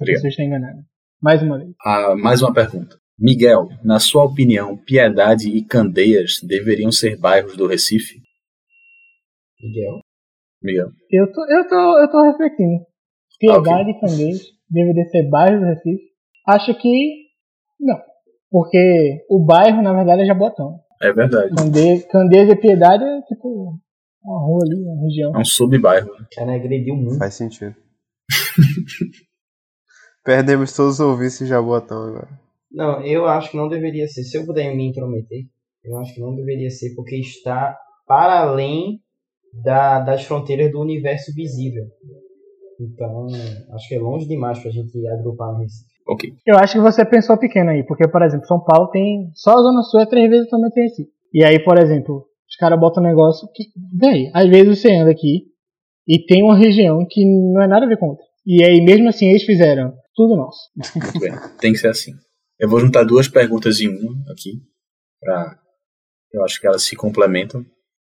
Obrigado. 0.00 0.22
pessoa 0.22 0.28
está 0.30 0.42
enganada. 0.44 0.84
Mais 1.22 1.40
uma 1.42 1.56
vez. 1.58 1.70
Ah, 1.86 2.14
mais 2.16 2.42
uma 2.42 2.52
pergunta. 2.52 2.98
Miguel, 3.16 3.68
na 3.84 4.00
sua 4.00 4.24
opinião, 4.24 4.76
Piedade 4.76 5.48
e 5.48 5.64
Candeias 5.64 6.40
deveriam 6.42 6.90
ser 6.90 7.16
bairros 7.16 7.56
do 7.56 7.68
Recife? 7.68 8.20
Miguel. 9.62 10.00
Miguel. 10.62 10.88
Eu 11.10 11.32
tô, 11.32 11.40
eu 11.48 11.68
tô, 11.68 11.98
eu 12.02 12.10
tô 12.10 12.22
refletindo. 12.32 12.84
Piedade 13.38 13.90
e 13.90 14.00
Candeias 14.00 14.42
deveria 14.68 15.04
ser 15.10 15.28
bairro 15.30 15.60
do 15.60 15.66
Recife. 15.66 16.02
Acho 16.48 16.74
que 16.78 17.23
não. 17.80 18.00
Porque 18.50 19.24
o 19.28 19.44
bairro, 19.44 19.82
na 19.82 19.92
verdade, 19.92 20.22
é 20.22 20.26
Jabotão. 20.26 20.78
É 21.02 21.12
verdade. 21.12 21.54
Candeias, 21.54 22.04
Candeias 22.06 22.50
e 22.50 22.56
Piedade 22.56 23.04
é 23.04 23.20
tipo 23.22 23.78
uma 24.24 24.40
rua 24.40 24.60
ali, 24.64 24.82
uma 24.82 25.02
região. 25.02 25.34
É 25.34 25.38
um 25.38 25.44
subbairro. 25.44 26.08
O 26.08 26.34
cara 26.34 26.54
agrediu 26.54 26.94
muito. 26.94 27.18
Faz 27.18 27.34
sentido. 27.34 27.74
Perdemos 30.24 30.74
todos 30.74 30.94
os 30.94 31.00
ouvintes 31.00 31.38
de 31.38 31.46
Jabotão 31.46 32.02
agora. 32.02 32.28
Não, 32.72 33.04
eu 33.04 33.26
acho 33.26 33.50
que 33.50 33.56
não 33.56 33.68
deveria 33.68 34.08
ser. 34.08 34.24
Se 34.24 34.38
eu 34.38 34.46
puder 34.46 34.74
me 34.74 34.88
intrometer, 34.88 35.44
eu 35.84 35.98
acho 35.98 36.14
que 36.14 36.20
não 36.20 36.34
deveria 36.34 36.70
ser, 36.70 36.94
porque 36.94 37.16
está 37.16 37.78
para 38.06 38.40
além 38.40 39.00
da, 39.52 40.00
das 40.00 40.24
fronteiras 40.24 40.72
do 40.72 40.80
universo 40.80 41.32
visível. 41.34 41.84
Então, 42.80 43.26
acho 43.72 43.88
que 43.88 43.94
é 43.94 44.00
longe 44.00 44.26
demais 44.26 44.58
pra 44.58 44.70
gente 44.70 45.06
agrupar 45.08 45.52
no 45.52 45.58
Recife. 45.58 45.93
Ok. 46.06 46.30
Eu 46.46 46.56
acho 46.56 46.74
que 46.74 46.80
você 46.80 47.04
pensou 47.04 47.38
pequeno 47.38 47.70
aí, 47.70 47.82
porque, 47.82 48.06
por 48.06 48.22
exemplo, 48.22 48.46
São 48.46 48.60
Paulo 48.60 48.90
tem. 48.90 49.30
Só 49.34 49.52
a 49.52 49.62
Zona 49.62 49.82
Sul 49.82 50.00
é 50.00 50.06
três 50.06 50.28
vezes 50.28 50.50
também 50.50 50.70
tem 50.70 50.84
Recife. 50.84 51.10
E 51.32 51.44
aí, 51.44 51.58
por 51.62 51.78
exemplo, 51.78 52.26
os 52.48 52.56
caras 52.56 52.78
botam 52.78 53.02
um 53.02 53.06
negócio 53.06 53.48
que. 53.54 53.64
Véi, 53.98 54.30
às 54.34 54.48
vezes 54.48 54.80
você 54.80 54.92
anda 54.92 55.10
aqui 55.10 55.46
e 56.06 56.24
tem 56.24 56.42
uma 56.42 56.56
região 56.56 57.06
que 57.08 57.24
não 57.24 57.62
é 57.62 57.66
nada 57.66 57.86
a 57.86 57.88
ver 57.88 57.98
com 57.98 58.08
outra. 58.08 58.24
E 58.46 58.62
aí, 58.62 58.84
mesmo 58.84 59.08
assim, 59.08 59.30
eles 59.30 59.44
fizeram 59.44 59.94
tudo 60.14 60.36
nosso. 60.36 60.60
Muito 60.76 61.16
bem. 61.18 61.32
Tem 61.58 61.72
que 61.72 61.78
ser 61.78 61.88
assim. 61.88 62.12
Eu 62.58 62.68
vou 62.68 62.78
juntar 62.78 63.04
duas 63.04 63.26
perguntas 63.26 63.80
em 63.80 63.88
uma 63.88 64.12
aqui. 64.30 64.62
Pra... 65.20 65.58
Eu 66.32 66.44
acho 66.44 66.60
que 66.60 66.66
elas 66.66 66.82
se 66.82 66.94
complementam. 66.94 67.64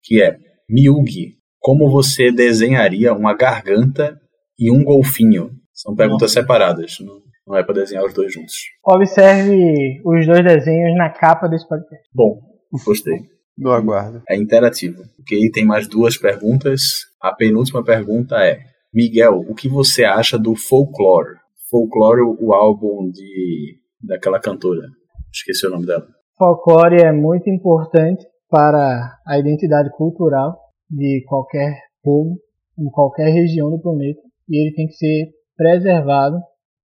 Que 0.03 0.21
é, 0.21 0.37
Miyugi, 0.69 1.37
como 1.59 1.89
você 1.91 2.31
desenharia 2.31 3.13
uma 3.13 3.35
garganta 3.35 4.19
e 4.57 4.71
um 4.71 4.83
golfinho? 4.83 5.51
São 5.73 5.95
perguntas 5.95 6.31
separadas. 6.31 6.97
Não, 6.99 7.21
não 7.49 7.57
é 7.57 7.63
para 7.63 7.73
desenhar 7.73 8.05
os 8.05 8.13
dois 8.13 8.31
juntos. 8.31 8.53
Observe 8.85 9.99
os 10.05 10.27
dois 10.27 10.43
desenhos 10.43 10.95
na 10.95 11.09
capa 11.09 11.47
desse 11.47 11.67
podcast. 11.67 12.07
Bom, 12.13 12.39
gostei. 12.85 13.23
Do 13.57 13.71
aguardo. 13.71 14.21
É 14.29 14.37
interativo. 14.37 15.01
Ok, 15.19 15.51
tem 15.51 15.65
mais 15.65 15.87
duas 15.87 16.15
perguntas. 16.15 17.07
A 17.19 17.33
penúltima 17.33 17.83
pergunta 17.83 18.35
é: 18.37 18.59
Miguel, 18.93 19.43
o 19.49 19.55
que 19.55 19.67
você 19.67 20.05
acha 20.05 20.37
do 20.37 20.55
Folklore? 20.55 21.39
Folklore, 21.69 22.21
o 22.39 22.53
álbum 22.53 23.09
de 23.11 23.79
daquela 24.01 24.39
cantora. 24.39 24.87
Esqueci 25.33 25.67
o 25.67 25.71
nome 25.71 25.85
dela. 25.85 26.07
Folclore 26.37 27.03
é 27.03 27.11
muito 27.11 27.49
importante 27.49 28.25
para 28.49 29.17
a 29.27 29.37
identidade 29.37 29.89
cultural 29.97 30.57
de 30.89 31.23
qualquer 31.27 31.77
povo, 32.01 32.39
em 32.77 32.89
qualquer 32.89 33.29
região 33.29 33.69
do 33.69 33.81
planeta, 33.81 34.21
e 34.47 34.61
ele 34.61 34.73
tem 34.73 34.87
que 34.87 34.93
ser 34.93 35.31
preservado 35.57 36.37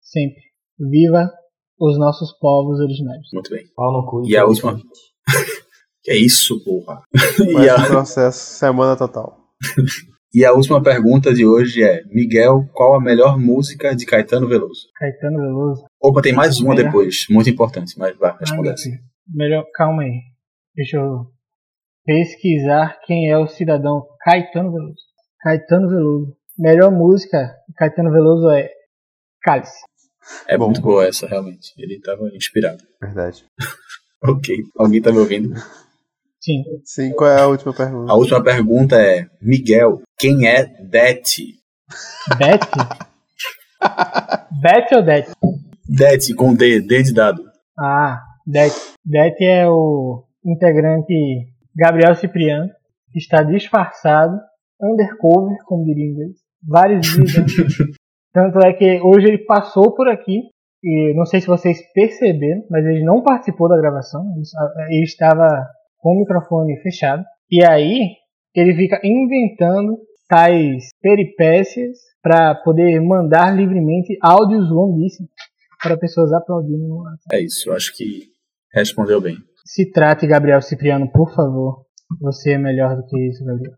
sempre. 0.00 0.47
Viva 0.78 1.30
os 1.78 1.98
nossos 1.98 2.32
povos 2.38 2.80
originários. 2.80 3.28
Muito 3.32 3.50
bem. 3.50 3.64
Pau 3.74 3.92
no 3.92 4.06
cu. 4.06 4.22
E 4.28 4.36
a 4.36 4.44
última? 4.44 4.78
Que 6.08 6.12
é 6.12 6.16
isso, 6.16 6.64
porra? 6.64 7.02
E 7.38 7.52
Mais 7.52 7.70
um 7.70 7.84
a, 7.84 7.86
processo, 7.86 8.38
semana 8.38 8.96
total. 8.96 9.36
e 10.32 10.42
a 10.42 10.54
última 10.54 10.82
pergunta 10.82 11.34
de 11.34 11.44
hoje 11.44 11.82
é: 11.82 12.02
Miguel, 12.06 12.66
qual 12.72 12.94
a 12.94 13.00
melhor 13.00 13.38
música 13.38 13.94
de 13.94 14.06
Caetano 14.06 14.48
Veloso? 14.48 14.88
Caetano 14.96 15.38
Veloso. 15.38 15.84
Opa, 16.00 16.22
tem 16.22 16.32
mais 16.32 16.60
uma 16.60 16.74
Melhor. 16.74 16.86
depois, 16.86 17.26
muito 17.28 17.50
importante, 17.50 17.98
mas 17.98 18.16
vai, 18.16 18.30
Ai, 18.30 18.36
responda. 18.40 18.70
Deus. 18.70 18.80
Melhor, 19.28 19.66
calma 19.74 20.02
aí. 20.02 20.20
Deixa 20.74 20.96
eu 20.96 21.26
pesquisar 22.06 22.98
quem 23.04 23.28
é 23.28 23.36
o 23.36 23.46
cidadão 23.46 24.06
Caetano 24.20 24.72
Veloso. 24.72 25.02
Caetano 25.42 25.88
Veloso. 25.90 26.36
Melhor 26.58 26.90
música 26.90 27.54
de 27.68 27.74
Caetano 27.74 28.10
Veloso 28.10 28.48
é 28.48 28.70
Cálice. 29.42 29.82
É 30.46 30.56
Bom. 30.56 30.66
muito 30.66 30.80
boa 30.80 31.06
essa, 31.06 31.26
realmente. 31.26 31.72
Ele 31.78 31.96
estava 31.96 32.28
inspirado. 32.34 32.82
Verdade. 33.00 33.44
Ok. 34.20 34.52
Alguém 34.76 35.00
tá 35.00 35.12
me 35.12 35.18
ouvindo? 35.18 35.54
Sim. 36.40 36.64
Sim, 36.84 37.12
qual 37.12 37.30
é 37.30 37.40
a 37.40 37.46
última 37.46 37.72
pergunta? 37.72 38.12
A 38.12 38.16
última 38.16 38.42
pergunta 38.42 38.96
é: 38.96 39.28
Miguel, 39.40 40.02
quem 40.18 40.48
é 40.48 40.64
Det? 40.64 41.22
Beth? 42.36 42.66
Beth 44.60 44.96
ou 44.96 45.02
Det? 45.04 45.28
Det 45.88 46.34
com 46.34 46.52
D, 46.54 46.80
D 46.80 47.02
de 47.04 47.12
dado. 47.14 47.44
Ah, 47.78 48.20
Det. 48.46 48.72
Det 49.04 49.44
é 49.44 49.68
o 49.68 50.24
integrante 50.44 51.14
Gabriel 51.76 52.16
Cipriano, 52.16 52.68
que 53.12 53.18
está 53.18 53.42
disfarçado, 53.42 54.36
undercover, 54.82 55.58
como 55.64 55.84
diria 55.84 56.04
em 56.04 56.12
inglês, 56.12 56.36
vários 56.66 57.06
dias 57.06 57.36
antes. 57.36 57.56
Tanto 58.38 58.64
é 58.64 58.72
que 58.72 59.00
hoje 59.00 59.26
ele 59.26 59.38
passou 59.38 59.92
por 59.96 60.08
aqui, 60.08 60.42
e 60.84 61.12
não 61.16 61.26
sei 61.26 61.40
se 61.40 61.48
vocês 61.48 61.78
perceberam, 61.92 62.62
mas 62.70 62.86
ele 62.86 63.02
não 63.02 63.20
participou 63.20 63.68
da 63.68 63.76
gravação, 63.76 64.24
ele 64.88 65.02
estava 65.02 65.66
com 65.98 66.10
o 66.10 66.20
microfone 66.20 66.80
fechado. 66.80 67.24
E 67.50 67.66
aí, 67.66 68.12
ele 68.54 68.76
fica 68.76 69.00
inventando 69.02 69.98
tais 70.28 70.90
peripécias 71.02 71.98
para 72.22 72.54
poder 72.54 73.00
mandar 73.00 73.50
livremente 73.50 74.16
áudios 74.22 74.70
longuíssimos 74.70 75.32
para 75.82 75.98
pessoas 75.98 76.32
aplaudindo. 76.32 77.02
É 77.32 77.40
isso, 77.40 77.70
eu 77.70 77.74
acho 77.74 77.92
que 77.96 78.22
respondeu 78.72 79.20
bem. 79.20 79.34
Se 79.64 79.90
trate, 79.90 80.28
Gabriel 80.28 80.62
Cipriano, 80.62 81.10
por 81.10 81.34
favor. 81.34 81.86
Você 82.20 82.52
é 82.52 82.58
melhor 82.58 82.94
do 82.94 83.04
que 83.04 83.18
isso, 83.26 83.44
Gabriel. 83.44 83.74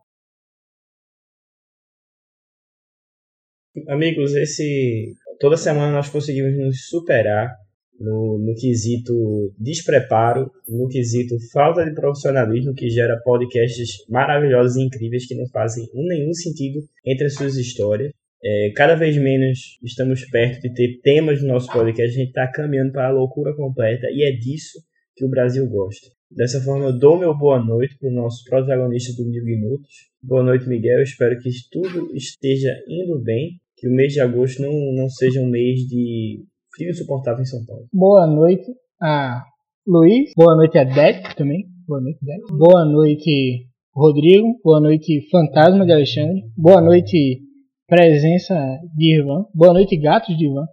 Amigos, 3.89 4.35
esse 4.35 5.15
toda 5.39 5.57
semana 5.57 5.93
nós 5.93 6.09
conseguimos 6.09 6.57
nos 6.59 6.89
superar 6.89 7.55
no, 8.01 8.39
no 8.39 8.55
quesito 8.55 9.55
despreparo, 9.59 10.51
no 10.69 10.89
quesito 10.89 11.37
falta 11.53 11.85
de 11.85 11.95
profissionalismo 11.95 12.75
que 12.75 12.89
gera 12.89 13.21
podcasts 13.23 14.05
maravilhosos 14.09 14.77
e 14.77 14.83
incríveis 14.83 15.27
que 15.27 15.37
não 15.37 15.47
fazem 15.49 15.87
nenhum 15.95 16.33
sentido 16.33 16.81
entre 17.07 17.27
as 17.27 17.35
suas 17.35 17.57
histórias. 17.57 18.11
É, 18.43 18.73
cada 18.75 18.95
vez 18.95 19.17
menos 19.19 19.79
estamos 19.85 20.25
perto 20.31 20.63
de 20.63 20.73
ter 20.73 21.01
temas 21.03 21.43
no 21.43 21.49
nosso 21.49 21.71
podcast, 21.71 22.17
a 22.17 22.19
gente 22.19 22.29
está 22.29 22.51
caminhando 22.51 22.93
para 22.93 23.09
a 23.09 23.13
loucura 23.13 23.55
completa 23.55 24.07
e 24.11 24.25
é 24.25 24.33
disso 24.33 24.79
que 25.21 25.27
o 25.27 25.29
Brasil 25.29 25.69
gosta. 25.69 26.09
Dessa 26.31 26.63
forma, 26.63 26.87
eu 26.87 26.99
dou 26.99 27.19
meu 27.19 27.37
boa 27.37 27.63
noite 27.63 27.95
para 27.99 28.09
o 28.09 28.13
nosso 28.13 28.43
protagonista 28.45 29.13
do 29.23 29.29
Mil 29.29 29.45
Minutos. 29.45 30.09
Boa 30.23 30.43
noite, 30.43 30.67
Miguel. 30.67 31.03
espero 31.03 31.39
que 31.39 31.51
tudo 31.71 32.17
esteja 32.17 32.75
indo 32.89 33.21
bem, 33.21 33.61
que 33.77 33.87
o 33.87 33.93
mês 33.93 34.15
de 34.15 34.21
agosto 34.21 34.63
não, 34.63 34.73
não 34.95 35.11
seja 35.11 35.41
um 35.41 35.51
mês 35.51 35.81
de 35.81 36.43
frio 36.75 36.91
insuportável 36.91 37.43
em 37.43 37.45
São 37.45 37.63
Paulo. 37.67 37.87
Boa 37.93 38.27
noite 38.27 38.65
a 39.03 39.45
Luiz. 39.87 40.33
Boa 40.35 40.57
noite 40.57 40.79
a 40.79 40.85
Dete 40.85 41.37
também. 41.37 41.67
Boa 41.87 42.01
noite, 42.01 42.19
Dete. 42.23 42.57
Boa 42.57 42.85
noite, 42.87 43.67
Rodrigo. 43.95 44.59
Boa 44.65 44.81
noite, 44.81 45.29
Fantasma 45.31 45.85
de 45.85 45.93
Alexandre. 45.93 46.45
Boa 46.57 46.81
noite, 46.81 47.41
presença 47.87 48.55
de 48.97 49.21
Ivan. 49.21 49.45
Boa 49.53 49.75
noite, 49.75 49.99
gatos 49.99 50.35
de 50.35 50.47
Ivan. 50.47 50.65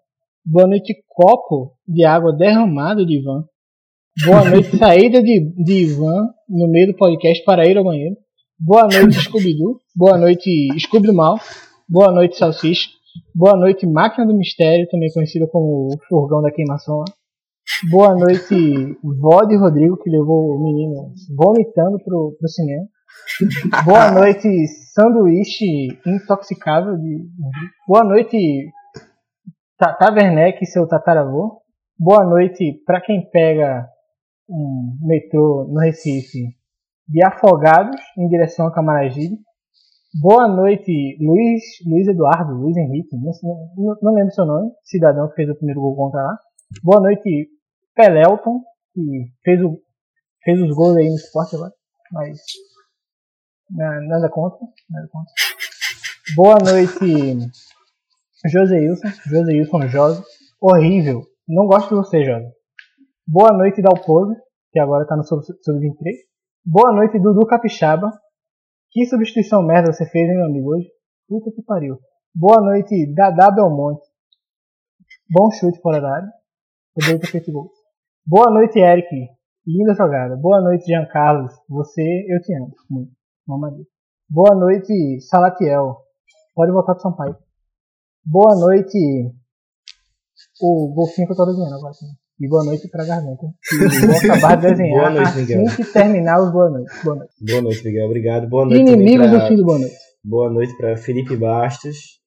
Boa 0.45 0.67
noite, 0.69 0.95
copo 1.09 1.73
de 1.85 2.05
água 2.05 2.31
derramado 2.33 3.05
de 3.05 3.19
Ivan. 3.19 3.43
Boa 4.25 4.49
noite, 4.49 4.75
saída 4.75 5.21
de, 5.21 5.53
de 5.63 5.73
Ivan 5.83 6.29
no 6.49 6.67
meio 6.67 6.87
do 6.87 6.97
podcast 6.97 7.43
para 7.45 7.69
ir 7.69 7.77
ao 7.77 7.83
banheiro. 7.83 8.15
Boa 8.59 8.87
noite, 8.87 9.19
Scooby-Doo. 9.19 9.79
Boa 9.95 10.17
noite, 10.17 10.49
Scooby 10.79 11.05
do 11.05 11.13
Mal. 11.13 11.35
Boa 11.87 12.11
noite, 12.11 12.35
Salsicha. 12.35 12.89
Boa 13.35 13.55
noite, 13.55 13.85
Máquina 13.85 14.25
do 14.25 14.35
Mistério, 14.35 14.87
também 14.89 15.13
conhecida 15.13 15.45
como 15.47 15.89
o 15.93 15.99
Furgão 16.09 16.41
da 16.41 16.51
Queimação. 16.51 17.03
Boa 17.91 18.15
noite, 18.15 18.97
vó 19.21 19.43
de 19.43 19.55
Rodrigo, 19.55 19.97
que 19.97 20.09
levou 20.09 20.55
o 20.55 20.63
menino 20.63 21.13
vomitando 21.35 21.99
pro, 22.03 22.35
pro 22.39 22.49
cinema. 22.49 22.87
Boa 23.85 24.11
noite, 24.11 24.49
sanduíche 24.95 25.89
intoxicável 26.07 26.97
de 26.97 27.23
Boa 27.87 28.03
noite, 28.03 28.71
Tata 29.77 30.11
Werneck 30.11 30.65
seu 30.65 30.87
tataravô. 30.87 31.61
Boa 31.99 32.25
noite 32.25 32.81
para 32.83 32.99
quem 32.99 33.29
pega 33.29 33.87
um 34.49 34.97
metrô 35.01 35.67
no 35.69 35.79
Recife 35.79 36.55
de 37.07 37.23
Afogados 37.23 37.99
em 38.17 38.27
direção 38.27 38.67
a 38.67 38.73
Camaragibe. 38.73 39.37
Boa 40.21 40.47
noite, 40.47 41.17
Luiz, 41.19 41.63
Luiz 41.85 42.07
Eduardo, 42.07 42.53
Luiz 42.53 42.75
Henrique, 42.75 43.15
não, 43.15 43.97
não, 44.01 44.13
lembro 44.13 44.33
seu 44.33 44.45
nome, 44.45 44.71
cidadão 44.83 45.27
que 45.29 45.35
fez 45.35 45.49
o 45.49 45.55
primeiro 45.55 45.81
gol 45.81 45.95
contra 45.95 46.21
lá. 46.21 46.39
Boa 46.83 47.01
noite, 47.01 47.49
Pelelton, 47.93 48.61
que 48.93 49.31
fez, 49.43 49.61
o, 49.61 49.79
fez 50.43 50.61
os 50.61 50.75
gols 50.75 50.97
aí 50.97 51.09
no 51.09 51.15
esporte 51.15 51.55
agora, 51.55 51.73
mas 52.11 52.39
Nada 53.69 54.29
contra. 54.29 54.65
Nada 54.89 55.07
contra. 55.09 55.33
Boa 56.35 56.57
noite, 56.63 57.51
Joseilson. 58.45 59.07
Joseilson 59.25 59.87
José. 59.87 60.23
Horrível. 60.61 61.23
Não 61.47 61.67
gosto 61.67 61.89
de 61.89 61.95
você, 61.95 62.23
José. 62.23 62.49
Boa 63.29 63.51
noite, 63.51 63.81
Dalpozo, 63.81 64.37
que 64.71 64.79
agora 64.79 65.05
tá 65.05 65.17
no 65.17 65.21
Sub-23. 65.21 66.15
Boa 66.65 66.93
noite, 66.93 67.19
Dudu 67.19 67.45
Capixaba. 67.45 68.09
Que 68.89 69.05
substituição 69.05 69.61
merda 69.61 69.91
você 69.91 70.05
fez, 70.05 70.29
hein, 70.29 70.37
meu 70.37 70.45
amigo, 70.45 70.73
hoje? 70.73 70.87
Puta 71.27 71.51
que 71.51 71.61
pariu. 71.61 71.99
Boa 72.33 72.61
noite, 72.61 73.13
Dadá 73.13 73.51
Belmonte. 73.51 74.01
Bom 75.29 75.51
chute 75.51 75.77
fora 75.81 75.99
da 75.99 76.09
área. 76.09 76.29
Poderia 76.95 77.19
feito 77.29 77.51
gol. 77.51 77.69
Boa 78.25 78.49
noite, 78.49 78.79
Eric. 78.79 79.09
Linda 79.65 79.93
jogada. 79.93 80.37
Boa 80.37 80.61
noite, 80.61 80.85
Jean 80.85 81.05
Carlos. 81.07 81.51
Você, 81.67 82.25
eu 82.29 82.41
te 82.41 82.55
amo. 82.55 82.73
Muito. 82.89 83.11
Boa 84.29 84.55
noite, 84.55 85.19
Salatiel. 85.19 85.97
Pode 86.55 86.71
voltar 86.71 86.93
pro 86.93 87.03
Sampaio. 87.03 87.35
Boa 88.23 88.55
noite, 88.55 88.97
o 90.61 90.93
golfinho 90.95 91.27
que 91.27 91.33
eu 91.33 91.37
tô 91.37 91.45
desenhando 91.45 91.75
agora. 91.75 91.93
E 92.39 92.47
boa 92.47 92.63
noite 92.63 92.87
pra 92.89 93.05
Garganta. 93.05 93.47
vou 93.47 94.15
acabar 94.15 94.57
de 94.57 94.67
desenhar 94.69 94.99
boa 94.99 95.09
noite, 95.09 95.37
Miguel. 95.37 95.65
assim 95.65 95.83
que 95.83 95.91
terminar 95.91 96.41
os 96.41 96.51
boa 96.51 96.69
noite. 96.69 96.91
Boa 97.03 97.15
noite. 97.15 97.33
Boa 97.41 97.61
noite, 97.61 97.85
Miguel. 97.85 98.05
Obrigado. 98.05 98.49
Boa 98.49 98.65
noite 98.65 98.79
Inimigos 98.81 99.27
pra... 99.29 99.39
do 99.39 99.47
fim 99.47 99.55
do 99.55 99.65
boa 99.65 99.79
noite. 99.79 99.95
Boa 100.23 100.49
noite 100.51 100.77
pra 100.77 100.97
Felipe 100.97 101.35
Bastos 101.35 102.17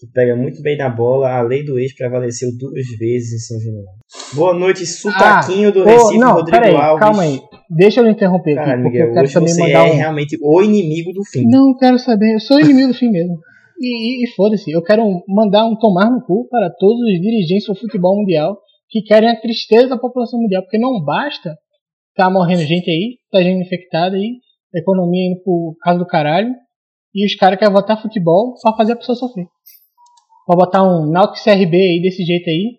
que 0.00 0.06
pega 0.06 0.34
muito 0.34 0.62
bem 0.62 0.78
na 0.78 0.88
bola. 0.88 1.30
A 1.30 1.42
lei 1.42 1.62
do 1.62 1.78
ex 1.78 1.94
prevaleceu 1.94 2.48
duas 2.58 2.86
vezes 2.98 3.34
em 3.34 3.38
São 3.38 3.60
Januário. 3.60 4.00
Boa 4.34 4.54
noite, 4.54 4.86
Sutaquinho 4.86 5.68
ah, 5.68 5.72
do 5.72 5.84
Recife, 5.84 6.18
não, 6.18 6.32
Rodrigo 6.32 6.58
peraí, 6.58 6.74
Alves. 6.74 7.00
Calma 7.00 7.22
aí, 7.22 7.40
deixa 7.68 8.00
eu 8.00 8.08
interromper 8.08 8.54
Cara, 8.54 8.72
aqui, 8.72 8.82
Miguel, 8.82 9.08
eu 9.08 9.14
quero 9.14 9.32
também 9.32 9.48
você 9.52 9.60
mandar 9.60 9.88
é 9.88 9.92
um... 9.92 9.96
realmente 9.96 10.38
o 10.40 10.62
inimigo 10.62 11.12
do 11.12 11.22
fim. 11.24 11.44
Não, 11.46 11.76
quero 11.76 11.98
saber, 11.98 12.34
eu 12.34 12.40
sou 12.40 12.58
inimigo 12.58 12.88
do 12.88 12.94
fim 12.94 13.10
mesmo. 13.10 13.38
E, 13.78 14.22
e, 14.22 14.24
e 14.24 14.34
foda-se, 14.34 14.70
eu 14.70 14.82
quero 14.82 15.02
mandar 15.28 15.66
um 15.66 15.76
tomar 15.76 16.10
no 16.10 16.22
cu 16.22 16.48
para 16.48 16.70
todos 16.70 17.00
os 17.00 17.20
dirigentes 17.20 17.66
do 17.66 17.74
futebol 17.74 18.16
mundial 18.16 18.56
que 18.90 19.02
querem 19.02 19.30
a 19.30 19.40
tristeza 19.40 19.88
da 19.88 19.98
população 19.98 20.40
mundial, 20.40 20.62
porque 20.62 20.78
não 20.78 21.02
basta 21.02 21.56
tá 22.14 22.28
morrendo 22.28 22.62
gente 22.62 22.90
aí, 22.90 23.18
tá 23.30 23.42
gente 23.42 23.64
infectada 23.64 24.16
aí, 24.16 24.38
a 24.74 24.78
economia 24.78 25.30
indo 25.30 25.42
pro 25.42 25.76
caso 25.80 25.98
do 25.98 26.06
caralho, 26.06 26.54
e 27.14 27.24
os 27.24 27.34
caras 27.34 27.58
querem 27.58 27.72
votar 27.72 28.00
futebol 28.00 28.54
pra 28.60 28.76
fazer 28.76 28.92
a 28.92 28.96
pessoa 28.96 29.16
sofrer. 29.16 29.46
Pra 30.46 30.56
botar 30.56 30.82
um 30.82 31.10
Nautic 31.10 31.42
CRB 31.42 31.76
aí 31.76 32.02
desse 32.02 32.24
jeito 32.24 32.48
aí. 32.48 32.78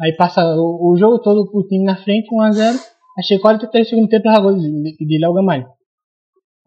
Aí 0.00 0.16
passa 0.16 0.44
o, 0.56 0.92
o 0.92 0.96
jogo 0.96 1.20
todo 1.20 1.48
o 1.52 1.66
time 1.66 1.84
na 1.84 1.96
frente, 1.96 2.28
1x0. 2.28 2.78
Achei 3.18 3.38
43 3.38 3.88
segundos 3.88 4.10
tempo 4.10 4.24
para 4.24 4.40
gol 4.40 4.56
de, 4.56 4.96
de 4.96 5.18
Léo 5.18 5.32
Gamalho. 5.32 5.66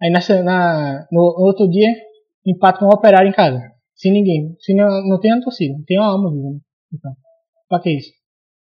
Aí 0.01 0.09
na, 0.09 0.19
na, 0.43 1.07
no, 1.11 1.21
outro 1.45 1.69
dia, 1.69 1.89
empata 2.45 2.79
com 2.79 2.85
o 2.85 2.93
operário 2.93 3.29
em 3.29 3.33
casa. 3.33 3.59
Sem 3.95 4.11
ninguém. 4.11 4.55
Se 4.59 4.73
não, 4.73 4.87
não 5.07 5.19
tem 5.19 5.31
a 5.31 5.41
torcida, 5.41 5.73
não 5.73 5.83
tem 5.85 5.97
uma 5.97 6.11
alma 6.11 6.31
viva. 6.31 6.49
Né? 6.49 6.59
Então, 6.93 7.11
pra 7.67 7.79
que 7.79 7.89
isso? 7.89 8.11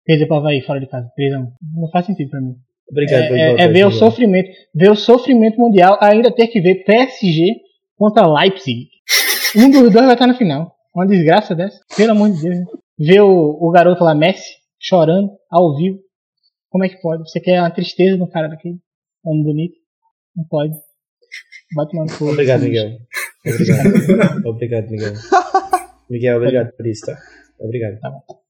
Perder 0.07 0.25
pra 0.25 0.37
Havaí 0.37 0.61
fora 0.61 0.79
de 0.79 0.87
casa, 0.87 1.11
3x1. 1.19 1.51
Não 1.75 1.89
faz 1.91 2.05
sentido 2.05 2.29
pra 2.29 2.39
mim. 2.39 2.55
Obrigado 2.89 3.23
é, 3.35 3.55
é, 3.55 3.61
é 3.63 3.67
ver 3.67 3.85
o 3.85 3.91
sofrimento. 3.91 4.49
Ver 4.73 4.89
o 4.89 4.95
sofrimento 4.95 5.59
mundial, 5.59 5.97
ainda 6.01 6.31
ter 6.31 6.47
que 6.47 6.61
ver 6.61 6.85
PSG 6.85 7.57
contra 7.97 8.25
Leipzig. 8.25 8.87
Um 9.55 9.71
dos 9.71 9.93
dois 9.93 10.05
vai 10.05 10.13
estar 10.13 10.27
na 10.27 10.37
final. 10.37 10.73
Uma 10.93 11.07
desgraça 11.07 11.55
dessa. 11.55 11.79
Pelo 11.95 12.11
amor 12.11 12.29
de 12.31 12.41
Deus. 12.41 12.57
Né? 12.57 12.65
Ver 12.99 13.21
o, 13.21 13.57
o 13.61 13.71
garoto 13.71 14.03
lá, 14.03 14.13
Messi, 14.13 14.55
chorando, 14.79 15.31
ao 15.49 15.75
vivo. 15.75 15.99
Como 16.69 16.83
é 16.83 16.89
que 16.89 17.01
pode? 17.01 17.23
Você 17.23 17.39
quer 17.39 17.61
uma 17.61 17.71
tristeza 17.71 18.17
no 18.17 18.29
cara 18.29 18.49
daquele? 18.49 18.77
Homem 19.23 19.43
bonito? 19.43 19.75
Não 20.35 20.45
pode. 20.45 20.73
Bate 21.75 21.97
no 21.97 22.09
fogo. 22.09 22.31
Obrigado, 22.31 22.61
Miguel. 22.61 22.97
Obrigado. 23.45 24.47
obrigado, 24.47 24.89
Miguel. 24.89 25.13
Miguel, 26.09 26.37
obrigado 26.37 26.71
por 26.75 26.85
isso, 26.85 27.05
tá? 27.05 27.17
Obrigado. 27.59 27.99
Tá 27.99 28.09
bom. 28.09 28.46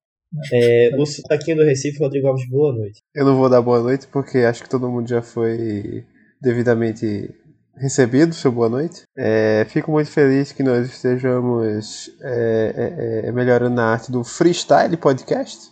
É, 0.54 0.96
o 0.98 1.06
sotaquinho 1.06 1.58
do 1.58 1.64
Recife, 1.64 2.00
Rodrigo 2.00 2.28
Alves, 2.28 2.48
boa 2.50 2.74
noite. 2.74 3.02
Eu 3.16 3.26
não 3.26 3.38
vou 3.38 3.50
dar 3.50 3.62
boa 3.62 3.82
noite 3.82 4.08
porque 4.08 4.40
acho 4.40 4.64
que 4.64 4.70
todo 4.70 4.90
mundo 4.90 5.08
já 5.08 5.22
foi 5.22 6.06
devidamente 6.42 7.34
recebido 7.76 8.34
seu 8.34 8.52
boa 8.52 8.70
noite. 8.70 9.04
É, 9.18 9.66
fico 9.70 9.92
muito 9.92 10.10
feliz 10.10 10.52
que 10.52 10.64
nós 10.64 10.88
estejamos 10.88 12.10
é, 12.22 13.24
é, 13.24 13.28
é, 13.28 13.32
melhorando 13.32 13.76
na 13.76 13.94
arte 13.94 14.12
do 14.12 14.24
freestyle 14.24 14.98
podcast. 14.98 15.72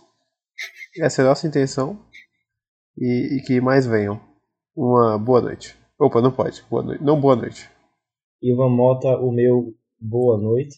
Essa 0.98 1.22
é 1.22 1.24
a 1.24 1.28
nossa 1.28 1.46
intenção. 1.46 2.00
E, 2.96 3.36
e, 3.36 3.42
que 3.42 3.60
mais 3.60 3.86
venham. 3.86 4.18
Uma 4.74 5.18
boa 5.18 5.40
noite. 5.40 5.76
Opa, 5.98 6.22
não 6.22 6.32
pode. 6.32 6.64
Boa 6.70 6.82
noite. 6.82 7.04
Não 7.04 7.20
boa 7.20 7.36
noite. 7.36 7.68
Ivan 8.42 8.70
Mota, 8.70 9.18
o 9.18 9.30
meu 9.30 9.74
boa 10.00 10.38
noite. 10.38 10.76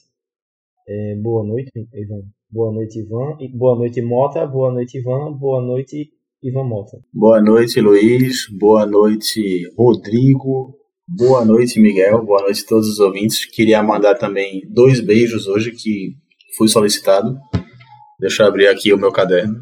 É, 0.89 1.14
boa 1.16 1.45
noite, 1.45 1.70
Ivan. 1.95 2.22
Boa 2.51 2.72
noite, 2.72 2.99
Ivan. 2.99 3.36
Boa 3.55 3.76
noite, 3.76 4.01
Mota. 4.01 4.46
Boa 4.46 4.72
noite, 4.72 4.99
Ivan. 4.99 5.32
Boa 5.34 5.61
noite, 5.61 6.11
Ivan 6.42 6.64
Mota. 6.64 6.99
Boa 7.12 7.42
noite, 7.42 7.78
Luiz. 7.78 8.46
Boa 8.59 8.86
noite, 8.86 9.70
Rodrigo. 9.76 10.74
Boa 11.07 11.44
noite, 11.44 11.78
Miguel. 11.78 12.24
Boa 12.24 12.40
noite 12.40 12.64
a 12.64 12.66
todos 12.66 12.88
os 12.88 13.01
ouvintes. 13.01 13.44
Queria 13.44 13.82
mandar 13.82 14.14
também 14.14 14.62
dois 14.70 14.99
beijos 14.99 15.46
hoje 15.46 15.72
que 15.72 16.14
fui 16.57 16.68
solicitado. 16.68 17.36
Deixa 18.18 18.42
eu 18.42 18.46
abrir 18.46 18.68
aqui 18.68 18.94
o 18.94 18.99
meu 18.99 19.12
caderno 19.12 19.61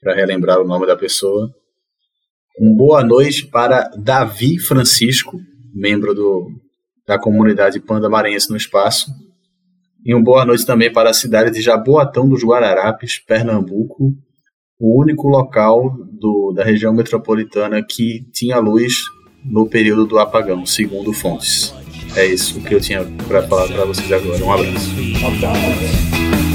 para 0.00 0.14
relembrar 0.14 0.60
o 0.60 0.66
nome 0.66 0.86
da 0.86 0.96
pessoa. 0.96 1.50
Um 2.60 2.76
boa 2.76 3.02
noite 3.02 3.46
para 3.46 3.88
Davi 3.96 4.60
Francisco, 4.60 5.36
membro 5.74 6.14
do, 6.14 6.52
da 7.04 7.18
comunidade 7.18 7.80
Panda 7.80 8.08
Maranhense 8.08 8.48
no 8.48 8.56
Espaço. 8.56 9.10
E 10.04 10.14
um 10.14 10.22
boa 10.22 10.44
noite 10.44 10.64
também 10.64 10.92
para 10.92 11.10
a 11.10 11.14
cidade 11.14 11.50
de 11.50 11.60
Jaboatão 11.60 12.28
dos 12.28 12.42
Guararapes, 12.42 13.18
Pernambuco, 13.18 14.14
o 14.78 15.00
único 15.00 15.28
local 15.28 15.96
do, 16.12 16.52
da 16.54 16.64
região 16.64 16.94
metropolitana 16.94 17.82
que 17.82 18.26
tinha 18.32 18.58
luz 18.58 19.02
no 19.44 19.68
período 19.68 20.06
do 20.06 20.18
apagão, 20.18 20.64
segundo 20.64 21.12
fontes. 21.12 21.74
É 22.16 22.24
isso 22.24 22.60
que 22.60 22.74
eu 22.74 22.80
tinha 22.80 23.04
para 23.26 23.42
falar 23.42 23.68
para 23.68 23.84
vocês 23.84 24.10
agora. 24.10 24.42
Um 24.44 24.52
abraço. 24.52 24.90
Kung 25.20 26.47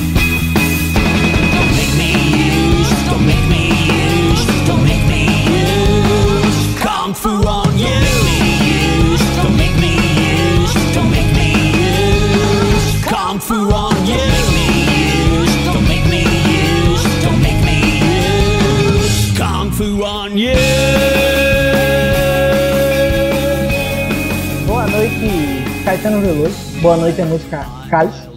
Caetano 26.03 26.19
Veloso. 26.19 26.81
Boa 26.81 26.97
noite, 26.97 27.21
a 27.21 27.25
música 27.25 27.63
Cálice. 27.89 28.27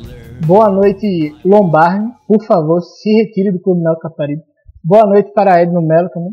Boa 0.47 0.71
noite, 0.71 1.35
Lombardi. 1.45 2.13
Por 2.29 2.41
favor, 2.45 2.81
se 2.81 3.13
retire 3.13 3.51
do 3.51 3.61
Clube 3.61 3.83
Caparibe. 4.01 4.43
Boa 4.85 5.05
noite 5.05 5.33
para 5.33 5.61
Edno 5.61 5.83
Melo 5.83 6.09
também. 6.11 6.31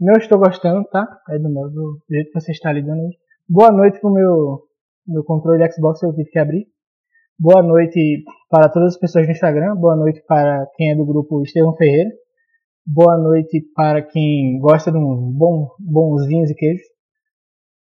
Não 0.00 0.14
estou 0.14 0.36
gostando, 0.36 0.84
tá? 0.90 1.06
Edno 1.30 1.48
Melo, 1.48 1.70
do 1.70 2.02
jeito 2.10 2.32
que 2.32 2.40
você 2.40 2.50
está 2.50 2.72
lidando 2.72 3.02
aí. 3.02 3.10
Boa 3.48 3.70
noite 3.70 4.00
pro 4.00 4.12
meu, 4.12 4.62
meu 5.06 5.22
controle 5.22 5.62
Xbox, 5.70 6.02
eu 6.02 6.12
tive 6.12 6.28
que 6.28 6.40
abrir. 6.40 6.66
Boa 7.38 7.62
noite 7.62 8.24
para 8.50 8.68
todas 8.68 8.94
as 8.94 8.98
pessoas 8.98 9.26
do 9.26 9.32
Instagram. 9.32 9.76
Boa 9.76 9.94
noite 9.94 10.24
para 10.26 10.66
quem 10.74 10.90
é 10.90 10.96
do 10.96 11.06
grupo 11.06 11.40
Estevão 11.42 11.76
Ferreira. 11.76 12.10
Boa 12.84 13.16
noite 13.16 13.64
para 13.76 14.02
quem 14.02 14.58
gosta 14.58 14.90
de 14.90 14.98
um 14.98 15.30
bom, 15.38 15.68
bons 15.78 16.26
vinhos 16.26 16.50
e 16.50 16.54
queijos. 16.56 16.93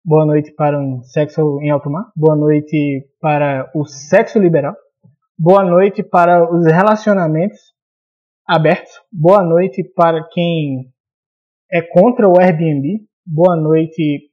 Boa 0.05 0.27
noite 0.27 0.51
para 0.51 0.81
um 0.81 1.01
sexo 1.05 1.61
em 1.63 1.71
alto 1.71 1.89
mar. 1.89 2.11
Boa 2.17 2.35
noite 2.35 3.09
para 3.21 3.71
o 3.73 3.87
sexo 3.87 4.37
liberal. 4.41 4.75
Boa 5.39 5.63
noite 5.63 6.03
para 6.03 6.53
os 6.53 6.67
relacionamentos 6.67 7.61
abertos. 8.45 8.91
Boa 9.13 9.45
noite 9.45 9.85
para 9.95 10.27
quem 10.33 10.93
é 11.73 11.81
contra 11.83 12.29
o 12.29 12.37
Airbnb. 12.37 13.07
Boa 13.25 13.55
noite 13.55 14.29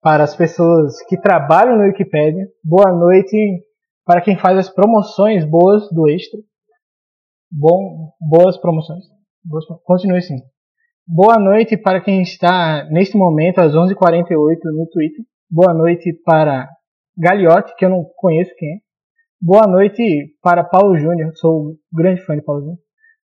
para 0.00 0.24
as 0.24 0.34
pessoas 0.34 1.02
que 1.06 1.20
trabalham 1.20 1.76
no 1.76 1.82
Wikipedia. 1.82 2.48
Boa 2.64 2.90
noite 2.90 3.36
para 4.02 4.22
quem 4.22 4.38
faz 4.38 4.56
as 4.56 4.70
promoções 4.70 5.44
boas 5.44 5.90
do 5.90 6.08
Extra. 6.08 6.40
Bom, 7.52 8.12
boas 8.18 8.56
promoções. 8.56 9.04
Boas, 9.44 9.66
continue 9.84 10.16
assim. 10.16 10.40
Boa 11.08 11.38
noite 11.38 11.76
para 11.76 12.00
quem 12.00 12.20
está 12.22 12.84
neste 12.90 13.16
momento 13.16 13.60
às 13.60 13.72
11h48 13.72 14.58
no 14.74 14.88
Twitter. 14.90 15.24
Boa 15.48 15.72
noite 15.72 16.12
para 16.24 16.68
Galiote, 17.16 17.76
que 17.76 17.84
eu 17.84 17.90
não 17.90 18.04
conheço 18.16 18.50
quem 18.56 18.68
é. 18.68 18.78
Boa 19.40 19.68
noite 19.68 20.34
para 20.42 20.64
Paulo 20.64 20.98
Júnior, 20.98 21.30
sou 21.36 21.68
um 21.68 21.76
grande 21.94 22.22
fã 22.22 22.34
de 22.34 22.42
Paulo 22.42 22.62
Júnior. 22.62 22.78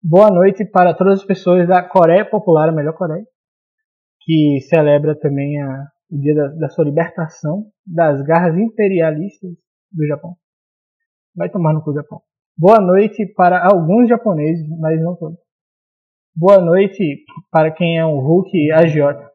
Boa 0.03 0.29
noite 0.29 0.64
para 0.64 0.93
todas 0.93 1.20
as 1.20 1.24
pessoas 1.24 1.68
da 1.68 1.81
Coreia 1.81 2.29
Popular, 2.29 2.68
a 2.68 2.72
melhor 2.72 2.95
Coreia, 2.95 3.24
que 4.22 4.59
celebra 4.68 5.16
também 5.16 5.62
a, 5.62 5.87
o 6.11 6.18
dia 6.18 6.35
da, 6.35 6.49
da 6.49 6.68
sua 6.70 6.85
libertação 6.85 7.66
das 7.87 8.20
garras 8.22 8.59
imperialistas 8.59 9.53
do 9.93 10.05
Japão. 10.05 10.35
Vai 11.33 11.49
tomar 11.49 11.72
no 11.74 11.85
cu 11.85 11.93
do 11.93 12.01
Japão. 12.01 12.22
Boa 12.57 12.81
noite 12.81 13.24
para 13.37 13.64
alguns 13.64 14.09
japoneses, 14.09 14.68
mas 14.81 15.01
não 15.01 15.14
todos. 15.14 15.39
Boa 16.41 16.61
noite 16.61 17.24
para 17.51 17.68
quem 17.72 17.99
é 17.99 18.07
um 18.07 18.20
Hulk 18.20 18.70
agiota. 18.70 19.28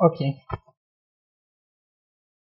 Ok. 0.00 0.18